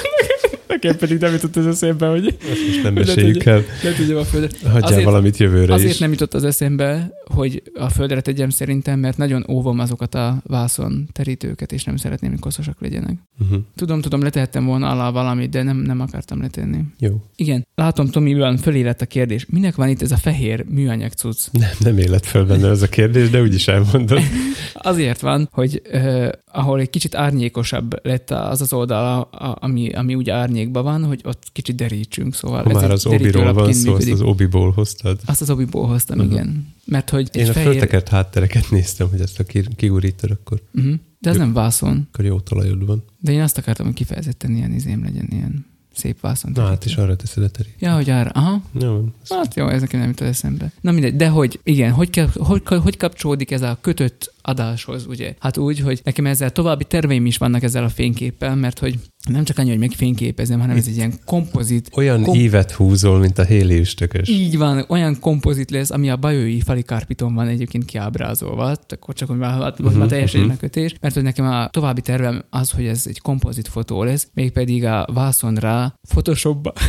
[0.69, 3.63] nekem pedig nem jutott az eszembe, hogy Ezt most nem meséljük el.
[3.83, 4.59] ne tudjam a földre.
[4.63, 5.99] Hagyjál Azért- valamit jövőre Azért is.
[5.99, 11.09] nem jutott az eszembe, hogy a földre tegyem szerintem, mert nagyon óvom azokat a vászon
[11.13, 13.17] terítőket, és nem szeretném, hogy koszosak legyenek.
[13.41, 13.59] Uh-huh.
[13.77, 16.79] Tudom, tudom, letehettem volna alá valamit, de nem, nem akartam letenni.
[16.99, 17.23] Jó.
[17.37, 19.47] Igen, látom, Tomiban fölé lett a kérdés.
[19.51, 21.47] Minek van itt ez a fehér műanyag cucc?
[21.53, 24.21] Nem, nem élet fel benne ez a kérdés, de úgyis elmondod.
[24.75, 29.89] Azért van, hogy uh, ahol egy kicsit árnyékosabb lett az az oldal, a, a, ami,
[29.93, 33.53] ami ugye árnyékban van, hogy ott kicsit derítsünk, szóval Ha ez már egy az obiról
[33.53, 34.13] van szó, azt működik.
[34.13, 35.19] az obiból hoztad.
[35.25, 36.31] Azt az obiból hoztam, Mhm.
[36.31, 36.75] igen.
[36.85, 37.71] Mert hogy egy Én a fehér...
[37.71, 40.95] föltekert háttereket néztem, hogy ezt a ki- kigurítod, akkor, Uh-huh.
[41.19, 41.43] De ez Jó.
[41.43, 42.09] nem vászon.
[42.13, 43.05] akkor jó talajod van.
[43.21, 46.51] De én azt akartam, hogy kifejezetten ilyen izém legyen, ilyen szép vászon.
[46.55, 47.75] Na hát is arra teszed a terét.
[47.79, 48.31] Ja, hogy arra.
[48.31, 48.63] Aha.
[48.81, 50.73] Jó, Hát jó, ez nekem nem jutott eszembe.
[50.81, 55.35] Na mindegy, de hogy, igen, hogy, kell, hogy, hogy kapcsolódik ez a kötött adáshoz, ugye?
[55.41, 58.99] Hát úgy, hogy nekem ezzel további terveim is vannak ezzel a fényképpel, mert hogy
[59.29, 61.91] nem csak annyi, hogy megfényképezem, hanem ez egy ilyen kompozit.
[61.97, 64.29] olyan Kom- ívet húzol, mint a héli üstökös.
[64.29, 69.39] Így van, olyan kompozit lesz, ami a bajói falikárpiton van egyébként kiábrázolva, akkor csak, hogy
[69.39, 70.49] már, hát, most már Mhm, teljesen mhm.
[70.49, 70.63] uh-huh.
[70.63, 74.85] kötés, mert hogy nekem a további tervem az, hogy ez egy kompozit fotó lesz, mégpedig
[74.85, 76.73] a vászonra Photoshopba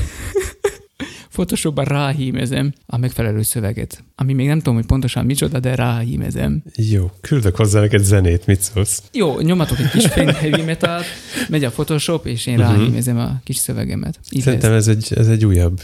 [1.37, 6.63] Photoshopba ráhímezem a megfelelő szöveget, ami még nem tudom, hogy pontosan micsoda, de ráhímezem.
[6.75, 9.03] Jó, küldök hozzá neked zenét, mit szólsz?
[9.13, 11.01] Jó, nyomatok egy kis fény heavy metal,
[11.49, 12.61] megy a Photoshop, és én Mhm.
[12.63, 14.19] ráhímezem a kis szövegemet.
[14.29, 15.81] Így Szerintem ez egy, ez egy újabb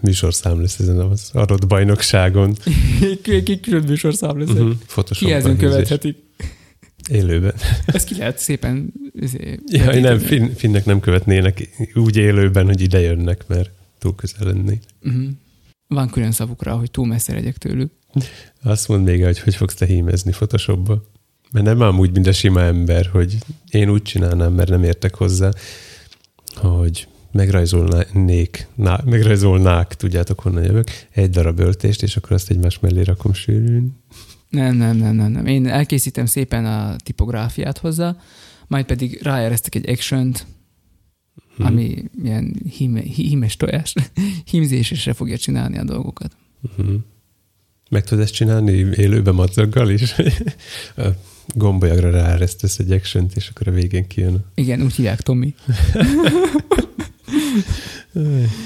[0.00, 2.56] műsorszám lesz ezen az adott bajnokságon.
[3.26, 4.48] Egy külön műsorszám lesz.
[4.48, 4.70] Uh-huh.
[4.86, 6.16] Photoshop Kijelzőn követhetik.
[7.10, 7.54] Élőben.
[7.86, 8.92] Ezt ki lehet szépen...
[9.20, 10.18] izé, Ja, nem,
[10.56, 13.70] finnek nem követnének úgy élőben, hogy ide jönnek, mert
[14.04, 14.82] túl közel lennék.
[15.02, 15.28] Uh-huh.
[15.86, 17.92] Van külön szavukra, hogy túl messze legyek tőlük.
[18.62, 21.02] Azt mondd még hogy hogy fogsz te hímezni Photoshopba.
[21.50, 23.38] Mert nem ám úgy, mint a sima ember, hogy
[23.70, 25.50] én úgy csinálnám, mert nem értek hozzá,
[26.54, 33.02] hogy megrajzolnék, ná, megrajzolnák, tudjátok honnan jövök, egy darab öltést, és akkor azt egymás mellé
[33.02, 33.96] rakom sűrűn.
[34.48, 35.46] Nem, nem, nem, nem, nem.
[35.46, 38.16] Én elkészítem szépen a tipográfiát hozzá,
[38.66, 40.34] majd pedig ráeresztek egy action
[41.56, 41.66] hmm.
[41.66, 43.94] ami ilyen híme, hímes tojás,
[44.50, 46.36] hímzésre fogja csinálni a dolgokat.
[46.62, 46.94] Uh-huh.
[47.90, 50.14] Meg tudod ezt csinálni élőben madzaggal is?
[50.96, 51.02] a
[51.54, 54.44] gombolyagra ráeresztesz egy action és akkor a végén kijön.
[54.54, 55.54] Igen, úgy hívják Tomi.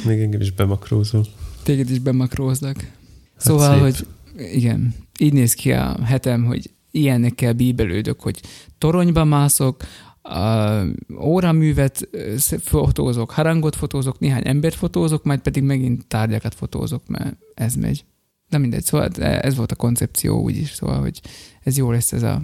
[0.05, 1.27] Még engem is bemakrózol.
[1.63, 2.77] Téged is bemakróznak.
[2.77, 2.91] Hát
[3.37, 3.81] szóval, szép.
[3.81, 4.07] hogy
[4.55, 8.41] igen, így néz ki a hetem, hogy ilyenekkel bíbelődök, hogy
[8.79, 9.83] toronyba mászok,
[10.29, 10.85] a
[11.21, 12.09] óraművet
[12.61, 18.05] fotózok, harangot fotózok, néhány embert fotózok, majd pedig megint tárgyakat fotózok, mert ez megy.
[18.49, 21.21] De mindegy, szóval ez volt a koncepció úgyis, szóval, hogy
[21.63, 22.43] ez jó lesz ez a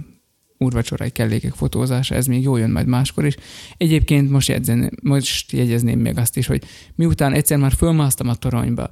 [0.57, 3.35] úrvacsorai kellékek fotózása, ez még jó jön majd máskor is.
[3.77, 6.63] Egyébként most, jegyzen, most jegyezném még azt is, hogy
[6.95, 8.89] miután egyszer már fölmásztam a toronyba,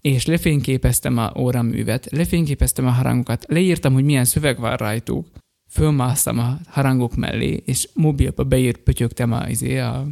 [0.00, 5.26] és lefényképeztem a óraművet, lefényképeztem a harangokat, leírtam, hogy milyen szöveg van rajtuk,
[5.68, 10.06] fölmásztam a harangok mellé, és mobilba beírt pötyögtem a, izé, a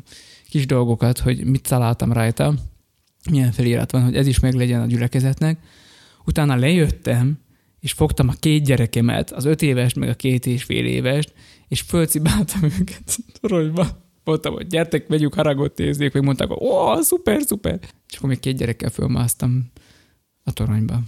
[0.48, 2.54] kis dolgokat, hogy mit találtam rajta,
[3.30, 5.58] milyen felirat van, hogy ez is meglegyen a gyülekezetnek.
[6.24, 7.38] Utána lejöttem,
[7.80, 11.32] és fogtam a két gyerekemet, az öt évest, meg a két és fél évest,
[11.68, 13.86] és fölcibáltam őket toronyba.
[14.24, 17.78] Mondtam, hogy gyertek, vegyük haragot nézzék, vagy mondták, hogy ó, szuper, szuper.
[18.08, 19.70] És akkor még két gyerekkel fölmásztam
[20.44, 21.00] a toronyba.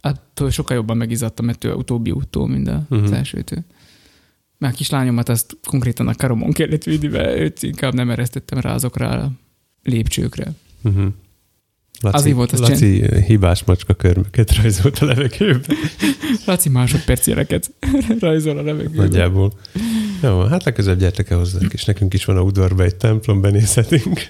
[0.00, 3.16] Attól sokkal jobban megizadtam ettől utóbbi úttól, mint az uh-huh.
[3.16, 3.64] elsőtől.
[4.58, 8.74] Mert a kislányomat azt konkrétan a karomon kellett vinni, mert őt inkább nem eresztettem rá
[8.74, 9.30] azokra a
[9.82, 10.52] lépcsőkre.
[10.82, 11.12] Uh-huh.
[12.00, 13.22] Laci, Azért volt az Laci csend...
[13.22, 15.76] hibás macska körmöket rajzolt a levegőben.
[16.46, 17.72] Laci másodpercjeleket
[18.20, 19.06] rajzol a levegőben.
[19.06, 19.52] Nagyjából.
[20.22, 24.20] Jó, hát legközelebb gyertek el hozzánk, és nekünk is van a udvarban egy templom, benézhetünk.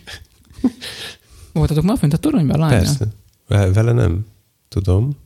[1.53, 2.77] Voltatok már fönt a toronyban, lánya?
[2.77, 3.09] Persze.
[3.47, 4.27] Vele nem.
[4.69, 5.17] Tudom.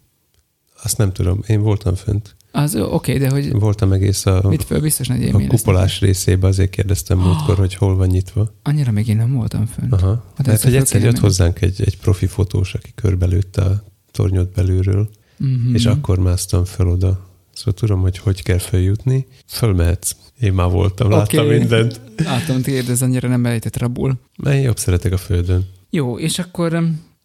[0.82, 1.40] Azt nem tudom.
[1.46, 2.36] Én voltam fönt.
[2.50, 3.52] Az oké, okay, de hogy...
[3.52, 7.74] Voltam egész a, mit föl, biztos nagy a kupolás részébe, azért kérdeztem oh, múltkor, hogy
[7.74, 8.54] hol van nyitva.
[8.62, 9.92] Annyira még én nem voltam fönt.
[9.92, 10.24] Aha.
[10.36, 15.09] Hát Mert hogy egyszer jött hozzánk egy, egy profi fotós, aki körbelőtte a tornyot belülről,
[15.40, 15.74] uh-huh.
[15.74, 17.30] és akkor másztam fel oda.
[17.52, 19.26] Szóval tudom, hogy hogy kell feljutni.
[19.46, 20.16] Fölmehetsz.
[20.40, 21.18] Én már voltam, okay.
[21.18, 22.00] láttam mindent.
[22.16, 24.18] Látom, tiéd ez annyira nem elejtett rabul.
[24.42, 25.66] Mert én jobb szeretek a földön.
[25.90, 26.82] Jó, és akkor,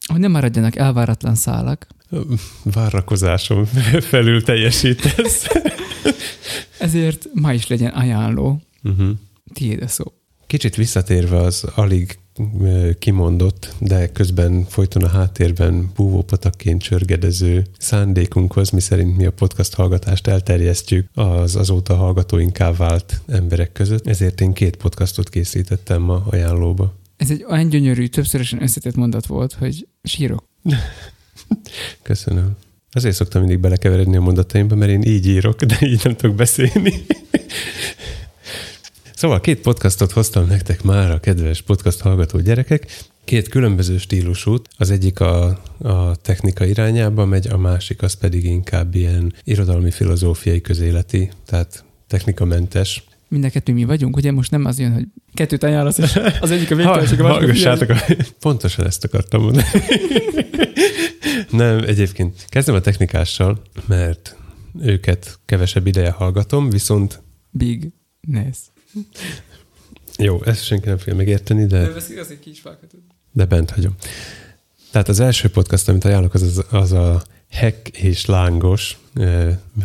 [0.07, 1.87] hogy nem maradjanak elváratlan szálak,
[2.63, 3.65] várakozásom
[4.11, 5.47] felül teljesítesz.
[6.79, 8.61] Ezért ma is legyen ajánló.
[8.83, 9.09] Uh-huh.
[9.53, 10.05] Tiéd a szó.
[10.47, 12.19] Kicsit visszatérve az alig
[12.99, 20.27] kimondott, de közben folyton a háttérben búvópatakként csörgedező szándékunkhoz, mi szerint mi a podcast hallgatást
[20.27, 24.07] elterjesztjük az azóta hallgatóinká vált emberek között.
[24.07, 26.93] Ezért én két podcastot készítettem ma ajánlóba.
[27.17, 30.43] Ez egy olyan gyönyörű, többszörösen összetett mondat volt, hogy sírok.
[32.01, 32.55] Köszönöm.
[32.91, 36.93] Azért szoktam mindig belekeveredni a mondataimba, mert én így írok, de így nem tudok beszélni.
[39.17, 43.05] Szóval két podcastot hoztam nektek már a kedves podcast hallgató gyerekek.
[43.25, 45.45] Két különböző stílusút, az egyik a,
[45.77, 53.03] a technika irányába megy, a másik az pedig inkább ilyen irodalmi filozófiai közéleti, tehát technikamentes.
[53.29, 56.51] Mind a kettő mi vagyunk, ugye most nem az jön, hogy kettőt ajánlasz, és az
[56.51, 57.95] egyik a végtelenség, a másik a
[58.39, 59.65] Pontosan ezt akartam mondani.
[61.49, 64.35] Nem, egyébként kezdem a technikással, mert
[64.81, 67.21] őket kevesebb ideje hallgatom, viszont...
[67.49, 67.91] Big
[68.21, 68.57] Ness.
[70.17, 71.79] Jó, ezt senki nem fél megérteni, de...
[71.79, 72.61] De veszik az egy kis
[73.31, 73.95] De bent hagyom.
[74.91, 78.97] Tehát az első podcast, amit ajánlok, az, az, az a hack és lángos,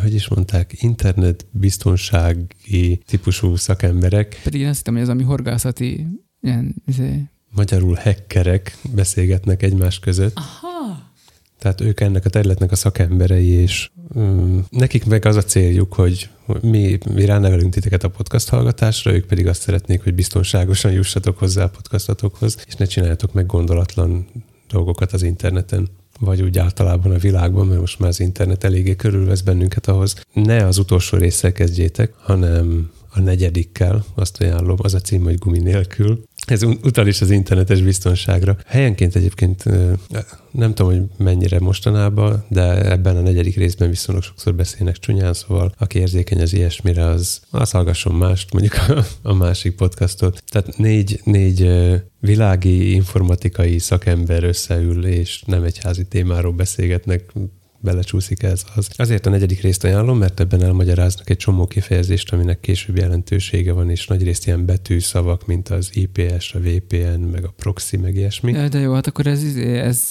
[0.01, 4.39] hogy is mondták, internet biztonsági típusú szakemberek.
[4.43, 6.07] Pedig én azt hittem, hogy az, ami horgászati
[6.41, 7.23] ilyen, izé...
[7.55, 10.35] Magyarul hackerek beszélgetnek egymás között.
[10.35, 11.11] Aha.
[11.59, 16.29] Tehát ők ennek a területnek a szakemberei, és um, nekik meg az a céljuk, hogy
[16.61, 21.63] mi, mi ránevelünk titeket a podcast hallgatásra, ők pedig azt szeretnék, hogy biztonságosan jussatok hozzá
[21.63, 24.27] a podcastotokhoz, és ne csináljatok meg gondolatlan
[24.67, 25.87] dolgokat az interneten
[26.19, 30.15] vagy úgy általában a világban, mert most már az internet eléggé körülvesz bennünket ahhoz.
[30.33, 35.59] Ne az utolsó résszel kezdjétek, hanem a negyedikkel, azt ajánlom, az a cím, hogy gumi
[35.59, 36.23] nélkül.
[36.45, 38.57] Ez utal is az internetes biztonságra.
[38.65, 39.63] Helyenként egyébként
[40.51, 45.73] nem tudom, hogy mennyire mostanában, de ebben a negyedik részben viszonylag sokszor beszélnek csúnyán, szóval
[45.77, 50.43] aki érzékeny az ilyesmire, az, az hallgasson mást, mondjuk a, a másik podcastot.
[50.47, 51.71] Tehát négy, négy
[52.19, 57.33] világi informatikai szakember összeül, és nem egy házi témáról beszélgetnek
[57.83, 58.89] belecsúszik ez az.
[58.95, 63.89] Azért a negyedik részt ajánlom, mert ebben elmagyaráznak egy csomó kifejezést, aminek később jelentősége van,
[63.89, 68.51] és nagyrészt ilyen betűszavak, mint az IPS, a VPN, meg a proxy, meg ilyesmi.
[68.51, 70.09] De, jó, hát akkor ez, ez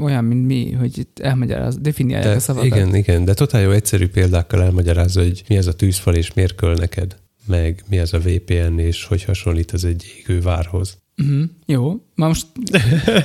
[0.00, 2.66] olyan, mint mi, hogy itt elmagyaráz, definiálják a szavakat.
[2.66, 6.54] Igen, igen, de totál jó egyszerű példákkal elmagyarázza, hogy mi az a tűzfal, és miért
[6.54, 7.16] köl neked,
[7.46, 10.98] meg mi az a VPN, és hogy hasonlít az egy égő várhoz.
[11.20, 11.42] Uh-huh.
[11.66, 12.46] Jó, már most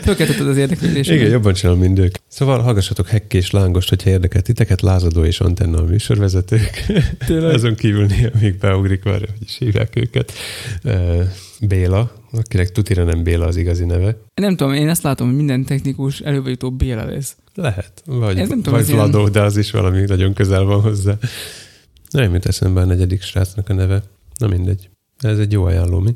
[0.01, 1.19] fölkeltetted az érdeklődésemet.
[1.19, 2.15] Igen, jobban csinálom, mint ők.
[2.27, 6.85] Szóval hallgassatok Hekk és Lángost, hogyha érdekel titeket, Lázadó és Antenna a műsorvezetők.
[7.25, 7.53] Tényleg?
[7.53, 10.31] Azon kívül néha még beugrik, várja, hogy is hívják őket.
[11.61, 14.17] Béla, akinek tutira nem Béla az igazi neve.
[14.41, 17.35] Nem tudom, én ezt látom, hogy minden technikus előbb utóbb Béla lesz.
[17.53, 18.03] Lehet.
[18.05, 20.81] Vagy, Ez nem tudom, vagy ez ilyen- Vladó, de az is valami nagyon közel van
[20.81, 21.17] hozzá.
[22.09, 24.03] Nem jut eszembe a negyedik srácnak a neve.
[24.37, 24.89] Na mindegy.
[25.19, 26.15] Ez egy jó ajánló, mi?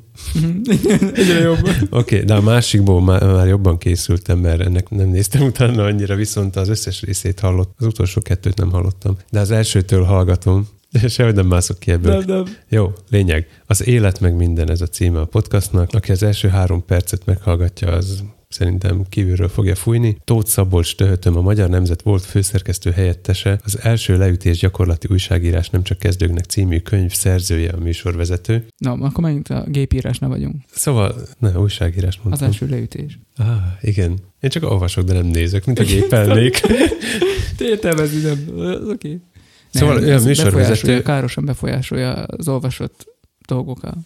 [1.13, 1.59] Egyre jobb.
[1.59, 6.15] Oké, okay, de a másikból már, már jobban készültem, mert ennek nem néztem utána annyira,
[6.15, 7.73] viszont az összes részét hallott.
[7.77, 9.17] Az utolsó kettőt nem hallottam.
[9.31, 10.67] De az elsőtől hallgatom,
[11.07, 12.11] sehogy nem mászok ki ebből.
[12.11, 12.43] Nem, nem.
[12.69, 13.47] Jó, lényeg.
[13.65, 15.89] Az élet meg minden ez a címe a podcastnak.
[15.91, 18.23] Aki az első három percet meghallgatja, az
[18.59, 20.17] szerintem kívülről fogja fújni.
[20.23, 25.83] Tóth Szabolcs Töhötöm, a Magyar Nemzet volt főszerkesztő helyettese, az első leütés gyakorlati újságírás nem
[25.83, 28.65] csak kezdőknek című könyv szerzője, a műsorvezető.
[28.77, 30.55] Na, akkor megint a gépírásnál vagyunk.
[30.71, 32.47] Szóval, ne, újságírás Az mondtam.
[32.47, 33.19] első leütés.
[33.35, 33.47] Ah,
[33.81, 34.17] igen.
[34.39, 36.59] Én csak olvasok, de nem nézek, mint a gépelnék.
[37.57, 38.59] Te értelmezni nem.
[38.59, 38.91] Az oké.
[38.91, 39.21] Okay.
[39.69, 43.05] Szóval ő a ez műsorvezető- károsan befolyásolja az olvasott
[43.47, 43.97] dolgok a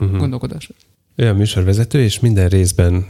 [0.00, 0.18] uh-huh.
[0.18, 0.74] gondolkodásra.
[1.14, 3.06] Ő a műsorvezető, és minden részben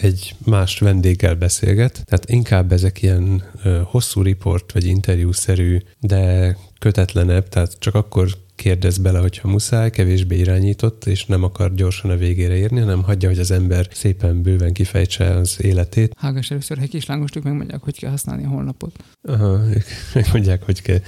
[0.00, 3.42] egy más vendéggel beszélget, tehát inkább ezek ilyen
[3.84, 11.04] hosszú riport vagy interjúszerű, de kötetlenebb, tehát csak akkor kérdez bele, hogyha muszáj, kevésbé irányított,
[11.04, 15.34] és nem akar gyorsan a végére érni, hanem hagyja, hogy az ember szépen bőven kifejtse
[15.34, 16.14] az életét.
[16.18, 19.04] Hágás először egy kis lángostuk megmondják, hogy kell használni a honlapot.
[19.22, 19.84] Aha, ők
[20.14, 21.00] megmondják, hogy kell.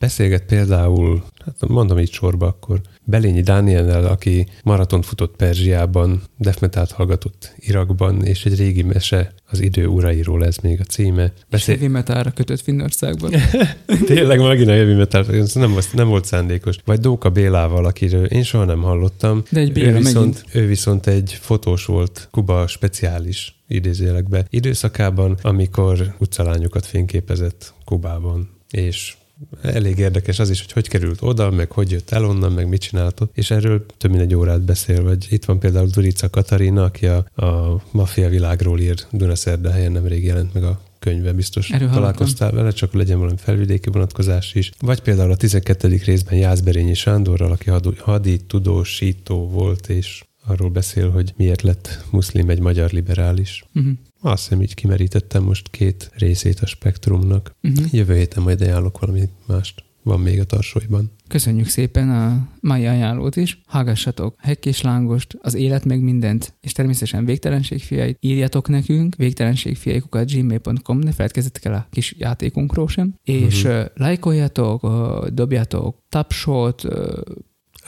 [0.00, 6.90] Beszélget például, hát mondom így sorba akkor, Belényi Dániellel, aki maratont futott Perzsiában, death metalt
[6.90, 11.24] hallgatott Irakban, és egy régi mese az idő urairól ez még a címe.
[11.24, 11.74] És Beszél...
[11.74, 13.32] heavy metalra kötött Finnországban.
[14.06, 15.24] Tényleg megint a heavy metal,
[15.54, 16.76] nem, volt- nem volt szándékos.
[16.84, 19.42] Vagy Dóka Bélával, akiről én soha nem hallottam.
[19.50, 20.54] De egy ő, Béla viszont, megint.
[20.54, 28.48] ő viszont egy fotós volt Kuba speciális idézőjelekbe időszakában, amikor utcalányokat fényképezett Kubában.
[28.70, 29.16] És
[29.62, 32.80] elég érdekes az is, hogy hogy került oda, meg hogy jött el onnan, meg mit
[32.80, 37.06] csinált és erről több mint egy órát beszél, vagy itt van például Durica Katarina, aki
[37.06, 42.02] a, a maffia világról ír Dunaszerda helyen nemrég jelent meg a könyve, biztos Erről hallottam.
[42.02, 44.70] találkoztál vele, csak legyen valami felvidéki vonatkozás is.
[44.78, 46.00] Vagy például a 12.
[46.04, 52.48] részben Jászberényi Sándorral, aki hadi, hadi tudósító volt, és arról beszél, hogy miért lett muszlim
[52.48, 53.64] egy magyar liberális.
[53.74, 53.92] Uh-huh.
[54.20, 57.54] Azt hiszem, így kimerítettem most két részét a spektrumnak.
[57.62, 57.92] Uh-huh.
[57.92, 59.84] Jövő héten majd ajánlok valami mást.
[60.02, 61.10] Van még a tarsóiban.
[61.28, 63.60] Köszönjük szépen a mai ajánlót is.
[63.66, 68.16] Hallgassatok Hekk és Lángost, az élet meg mindent, és természetesen végtelenség fiait.
[68.20, 73.14] Írjatok nekünk, végtelenségfiaikukat gmail.com, ne feledkezzetek el a kis játékunkról sem.
[73.24, 73.72] És Mhm.
[73.72, 74.88] uh, lájkoljatok,
[75.28, 76.82] dobjatok tapsot,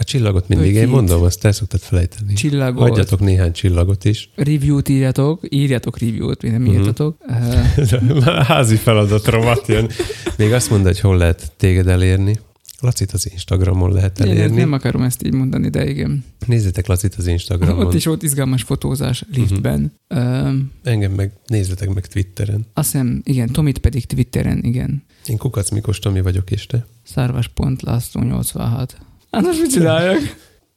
[0.03, 2.33] A csillagot mindig én mondom, azt el szoktad felejteni.
[2.33, 4.31] csillagot, Adjatok néhány csillagot is.
[4.35, 6.73] review-t írjatok, írjatok review-t, nem Mhm.
[6.73, 7.16] írtatok.
[7.27, 9.89] Uh, Házi feladat rovat jön.
[10.37, 12.39] Még azt mondd, hogy hol lehet téged elérni.
[12.81, 14.57] Lacit az Instagramon lehet én elérni.
[14.57, 16.24] nem akarom ezt így mondani, de igen.
[16.47, 17.87] Nézzétek Lacit az Instagramon.
[17.87, 19.93] Ott is volt izgalmas fotózás liftben.
[20.09, 20.53] Uh,
[20.83, 22.66] Engem meg nézzetek meg Twitteren.
[22.74, 25.03] azt hiszem, igen, Tomit pedig Twitteren, igen.
[25.27, 26.87] Én Kukac Mikos Tomi vagyok, és te?
[27.05, 28.89] Szarvas.lászló86.
[29.33, 30.21] Hát most mit csináljak?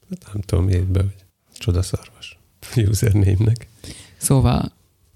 [0.09, 1.25] Hát nem tudom, írd be, hogy
[1.57, 2.37] csodaszarvas
[2.75, 3.67] username-nek.
[4.17, 4.71] Szóval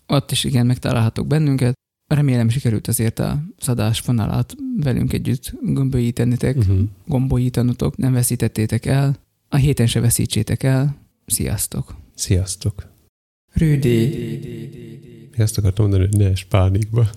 [0.07, 1.73] ott is igen, megtalálhatok bennünket.
[2.07, 6.73] Remélem sikerült azért a szadás fonalát velünk együtt gömbölyítenitek, uh-huh.
[6.73, 6.89] Uh-huh.
[7.05, 9.15] gombolítanotok, nem veszítettétek el.
[9.49, 10.95] A héten se veszítsétek el.
[11.25, 11.95] Sziasztok!
[12.15, 12.87] Sziasztok!
[13.53, 15.29] Rüdi!
[15.37, 17.09] Azt akartam mondani, hogy ne es pánikba.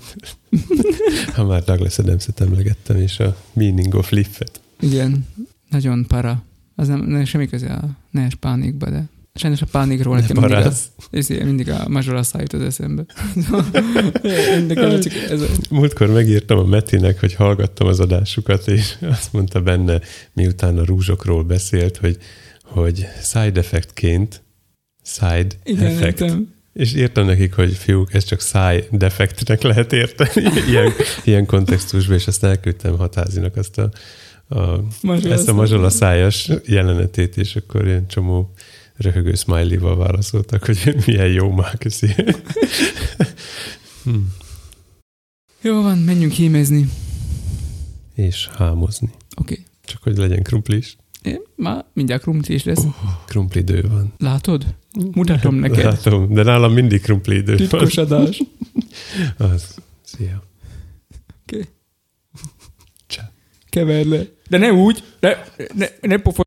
[1.34, 4.60] ha már Douglas Adams-et emlegettem, és a Meaning of Life-et.
[4.80, 5.26] Igen,
[5.72, 6.42] nagyon para.
[6.76, 10.66] Az nem, nem semmi köze a nehes pánikba, de sajnos a pánikról Ne nekem mindig,
[10.66, 10.72] a,
[11.10, 13.04] ezért mindig a mazsola jut az eszembe.
[14.68, 19.60] Nekem csak ez a, Múltkor megírtam a Metinek, hogy hallgattam az adásukat, és azt mondta
[19.60, 20.00] benne,
[20.32, 22.16] miután a rúzsokról beszélt, hogy,
[22.62, 24.42] hogy side effectként,
[25.04, 26.20] side igen, effect.
[26.20, 26.54] értem.
[26.72, 30.92] És írtam nekik, hogy fiúk, ez csak száj defektnek lehet érteni ilyen,
[31.24, 33.90] ilyen kontextusban, és azt elküldtem hatázinak azt a,
[34.52, 38.50] a Mazsola ezt a mazsola szájas jelenetét, és akkor ilyen csomó
[38.96, 42.14] röhögő smiley-val válaszoltak, hogy milyen jó már, köszi.
[44.04, 44.14] hm.
[45.60, 46.88] Jó van, menjünk hímezni.
[48.14, 49.10] És hámozni.
[49.36, 49.52] Oké.
[49.52, 49.64] Okay.
[49.84, 50.96] Csak hogy legyen krumpli is.
[51.22, 52.84] Én Már mindjárt krumpli is lesz.
[53.26, 54.12] Krumplidő van.
[54.18, 54.74] Látod?
[55.12, 55.84] Mutatom neked.
[55.84, 57.56] Látom, de nálam mindig krumplidő van.
[57.56, 58.42] Titkos adás.
[59.52, 59.74] Az.
[60.02, 60.42] Szia.
[61.42, 61.68] Oké.
[63.06, 63.32] Csá.
[63.68, 64.26] Kever le.
[64.52, 65.36] De ne úgy, ne,
[65.74, 66.44] ne, ne pofon